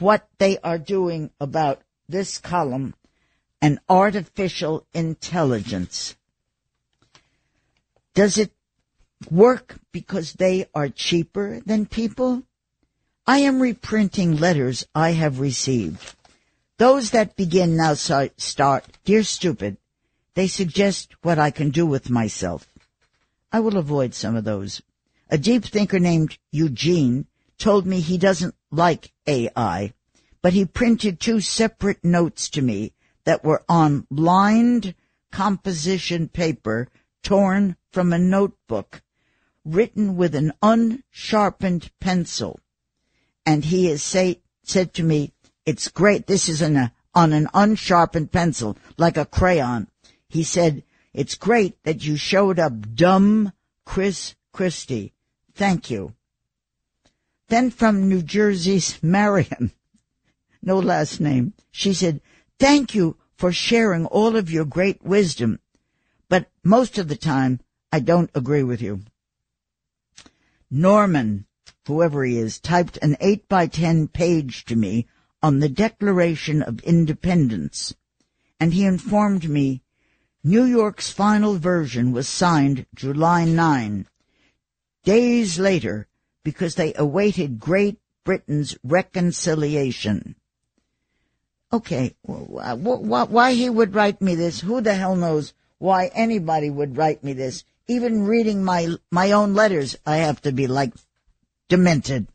what 0.02 0.28
they 0.40 0.58
are 0.60 0.78
doing 0.78 1.30
about 1.40 1.82
this 2.10 2.38
column 2.38 2.94
and 3.62 3.80
artificial 3.88 4.86
intelligence. 4.94 6.16
Does 8.14 8.38
it 8.38 8.52
work 9.30 9.78
because 9.92 10.34
they 10.34 10.66
are 10.74 10.90
cheaper 10.90 11.62
than 11.66 11.86
people? 11.86 12.44
I 13.28 13.40
am 13.40 13.62
reprinting 13.62 14.38
letters 14.38 14.86
I 14.96 15.12
have 15.12 15.40
received. 15.40 16.16
Those 16.78 17.12
that 17.12 17.36
begin 17.36 17.78
now 17.78 17.94
start, 17.94 18.98
Dear 19.06 19.24
Stupid, 19.24 19.78
they 20.34 20.48
suggest 20.48 21.14
what 21.22 21.38
I 21.38 21.52
can 21.52 21.70
do 21.70 21.86
with 21.86 22.10
myself. 22.10 22.68
I 23.52 23.60
will 23.60 23.78
avoid 23.78 24.16
some 24.16 24.36
of 24.36 24.44
those. 24.44 24.82
A 25.30 25.38
deep 25.38 25.64
thinker 25.64 26.00
named 26.00 26.38
Eugene 26.52 27.28
told 27.62 27.86
me 27.86 28.00
he 28.00 28.18
doesn't 28.18 28.56
like 28.72 29.14
AI, 29.28 29.94
but 30.42 30.54
he 30.54 30.66
printed 30.66 31.20
two 31.20 31.40
separate 31.40 32.04
notes 32.04 32.50
to 32.50 32.62
me 32.62 32.92
that 33.24 33.44
were 33.44 33.64
on 33.70 34.08
lined 34.10 34.96
composition 35.32 36.28
paper 36.28 36.90
torn 37.24 37.78
from 37.92 38.12
a 38.12 38.18
notebook 38.18 39.04
written 39.64 40.18
with 40.18 40.34
an 40.34 40.52
unsharpened 40.64 41.92
pencil. 42.00 42.60
And 43.46 43.64
he 43.64 43.86
has 43.86 44.02
say, 44.02 44.42
said 44.64 44.94
to 44.96 45.04
me, 45.04 45.32
it's 45.64 45.88
great. 45.88 46.26
This 46.26 46.50
is 46.50 46.64
on 46.64 46.90
an 47.14 47.48
unsharpened 47.54 48.32
pencil, 48.32 48.76
like 48.98 49.18
a 49.18 49.26
crayon. 49.26 49.88
He 50.28 50.44
said, 50.44 50.84
it's 51.14 51.36
great 51.36 51.82
that 51.84 52.04
you 52.04 52.18
showed 52.18 52.58
up 52.58 52.96
dumb 52.96 53.54
Chris 53.86 54.34
Christie. 54.52 55.14
Thank 55.54 55.92
you. 55.92 56.16
Then 57.52 57.70
from 57.70 58.08
New 58.08 58.22
Jersey's 58.22 59.04
Marion, 59.04 59.74
no 60.62 60.80
last 60.80 61.20
name, 61.20 61.54
she 61.70 61.94
said, 61.94 62.22
thank 62.58 62.96
you 62.96 63.18
for 63.36 63.52
sharing 63.52 64.06
all 64.06 64.38
of 64.38 64.50
your 64.50 64.64
great 64.64 65.04
wisdom, 65.04 65.60
but 66.30 66.50
most 66.64 66.98
of 66.98 67.10
the 67.10 67.18
time 67.18 67.60
I 67.92 68.00
don't 68.00 68.32
agree 68.34 68.64
with 68.64 68.82
you. 68.82 69.02
Norman, 70.70 71.46
whoever 71.88 72.24
he 72.24 72.38
is, 72.38 72.58
typed 72.58 72.98
an 73.02 73.18
8 73.20 73.50
by 73.50 73.68
10 73.68 74.08
page 74.08 74.64
to 74.64 74.78
me 74.78 75.08
on 75.44 75.60
the 75.60 75.68
Declaration 75.68 76.62
of 76.62 76.80
Independence, 76.84 77.94
and 78.62 78.74
he 78.74 78.86
informed 78.86 79.50
me 79.50 79.84
New 80.42 80.64
York's 80.64 81.12
final 81.12 81.58
version 81.58 82.14
was 82.14 82.30
signed 82.30 82.86
July 82.96 83.44
9. 83.44 84.08
Days 85.04 85.60
later, 85.60 86.08
because 86.44 86.76
they 86.76 86.94
awaited 86.96 87.60
Great 87.60 88.00
Britain's 88.24 88.78
reconciliation. 88.84 90.36
Okay, 91.74 92.16
why 92.24 93.54
he 93.54 93.70
would 93.70 93.96
write 93.96 94.22
me 94.22 94.36
this? 94.36 94.60
Who 94.60 94.82
the 94.82 94.94
hell 94.94 95.16
knows 95.16 95.54
why 95.78 96.08
anybody 96.14 96.70
would 96.70 96.98
write 96.98 97.24
me 97.24 97.34
this? 97.34 97.64
Even 97.88 98.26
reading 98.26 98.64
my 98.64 98.96
my 99.10 99.32
own 99.32 99.54
letters, 99.54 99.96
I 100.06 100.18
have 100.18 100.42
to 100.42 100.52
be 100.52 100.68
like 100.68 100.94
demented. 101.70 102.28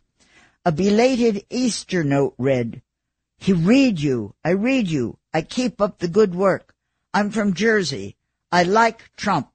A 0.64 0.72
belated 0.72 1.44
Easter 1.50 2.02
note 2.02 2.34
read, 2.38 2.82
"He 3.36 3.52
read 3.52 4.00
you. 4.00 4.34
I 4.42 4.50
read 4.50 4.88
you. 4.88 5.18
I 5.32 5.42
keep 5.42 5.80
up 5.80 5.98
the 5.98 6.08
good 6.08 6.34
work. 6.34 6.74
I'm 7.12 7.30
from 7.30 7.54
Jersey. 7.54 8.16
I 8.50 8.62
like 8.62 9.14
Trump." 9.16 9.50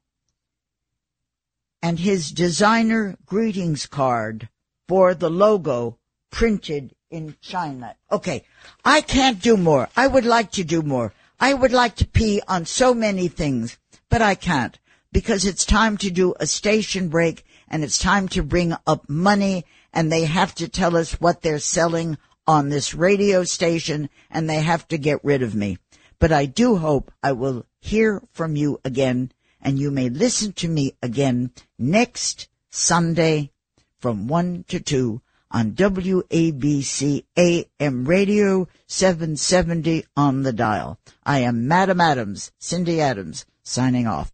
And 1.82 2.00
his 2.00 2.32
designer 2.32 3.18
greetings 3.26 3.86
card 3.86 4.50
bore 4.88 5.14
the 5.14 5.30
logo 5.30 5.98
printed 6.32 6.94
in 7.10 7.36
China. 7.42 7.96
Okay, 8.12 8.44
I 8.86 9.02
can't 9.02 9.42
do 9.42 9.58
more. 9.58 9.90
I 9.96 10.08
would 10.08 10.26
like 10.26 10.52
to 10.52 10.64
do 10.64 10.82
more. 10.82 11.14
I 11.40 11.54
would 11.54 11.72
like 11.72 11.96
to 11.98 12.08
pee 12.08 12.42
on 12.48 12.66
so 12.66 12.94
many 12.94 13.28
things, 13.28 13.78
but 14.10 14.22
I 14.22 14.36
can't 14.36 14.78
because 15.12 15.46
it's 15.46 15.66
time 15.66 15.98
to 15.98 16.12
do 16.12 16.34
a 16.40 16.48
station 16.48 17.10
break 17.10 17.46
and 17.68 17.84
it's 17.84 17.98
time 17.98 18.28
to 18.30 18.44
bring 18.44 18.74
up 18.86 19.10
money 19.10 19.66
and 19.94 20.12
they 20.12 20.26
have 20.26 20.56
to 20.56 20.70
tell 20.70 20.96
us 20.96 21.14
what 21.20 21.42
they're 21.42 21.60
selling 21.60 22.18
on 22.48 22.70
this 22.70 22.94
radio 22.94 23.44
station 23.44 24.10
and 24.30 24.50
they 24.50 24.62
have 24.62 24.88
to 24.88 24.98
get 24.98 25.24
rid 25.24 25.42
of 25.42 25.56
me. 25.56 25.78
But 26.20 26.32
I 26.32 26.46
do 26.46 26.78
hope 26.78 27.12
I 27.24 27.32
will 27.32 27.66
hear 27.80 28.22
from 28.32 28.56
you 28.56 28.80
again 28.86 29.32
and 29.62 29.80
you 29.80 29.92
may 29.92 30.10
listen 30.10 30.54
to 30.54 30.68
me 30.68 30.96
again 31.02 31.52
next 31.78 32.50
Sunday 32.70 33.52
from 34.00 34.28
1 34.28 34.66
to 34.68 34.80
2 34.80 35.22
on 35.52 35.72
WABC 35.72 37.26
AM 37.38 38.06
radio 38.06 38.68
770 38.88 40.06
on 40.16 40.44
the 40.44 40.54
dial. 40.54 40.98
I 41.26 41.40
am 41.40 41.68
Madam 41.68 42.02
Adams, 42.02 42.52
Cindy 42.58 43.02
Adams, 43.02 43.46
signing 43.64 44.08
off. 44.08 44.32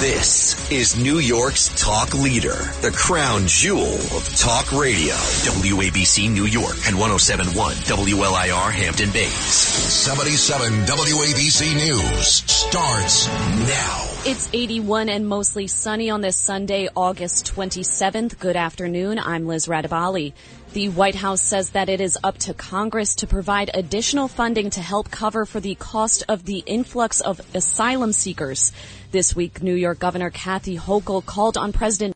This 0.00 0.56
is 0.72 0.96
New 0.96 1.18
York's 1.18 1.68
talk 1.76 2.14
leader, 2.14 2.56
the 2.80 2.90
crown 2.90 3.42
jewel 3.46 3.92
of 3.96 4.34
talk 4.34 4.72
radio. 4.72 5.12
WABC 5.12 6.32
New 6.32 6.46
York 6.46 6.76
and 6.86 6.98
1071 6.98 7.74
WLIR 7.74 8.72
Hampton 8.72 9.10
Bays. 9.10 9.34
77 9.34 10.72
WABC 10.86 11.74
News 11.74 12.26
starts 12.50 13.28
now. 13.28 14.06
It's 14.24 14.48
81 14.54 15.10
and 15.10 15.28
mostly 15.28 15.66
sunny 15.66 16.08
on 16.08 16.22
this 16.22 16.38
Sunday, 16.38 16.88
August 16.96 17.54
27th. 17.54 18.38
Good 18.38 18.56
afternoon. 18.56 19.18
I'm 19.18 19.46
Liz 19.46 19.66
Radabali. 19.66 20.32
The 20.72 20.88
White 20.88 21.16
House 21.16 21.40
says 21.40 21.70
that 21.70 21.88
it 21.88 22.00
is 22.00 22.16
up 22.22 22.38
to 22.38 22.54
Congress 22.54 23.16
to 23.16 23.26
provide 23.26 23.72
additional 23.74 24.28
funding 24.28 24.70
to 24.70 24.80
help 24.80 25.10
cover 25.10 25.44
for 25.44 25.58
the 25.58 25.74
cost 25.74 26.22
of 26.28 26.44
the 26.44 26.62
influx 26.64 27.20
of 27.20 27.40
asylum 27.56 28.12
seekers. 28.12 28.70
This 29.10 29.34
week, 29.34 29.64
New 29.64 29.74
York 29.74 29.98
Governor 29.98 30.30
Kathy 30.30 30.78
Hochul 30.78 31.26
called 31.26 31.56
on 31.56 31.72
President 31.72 32.08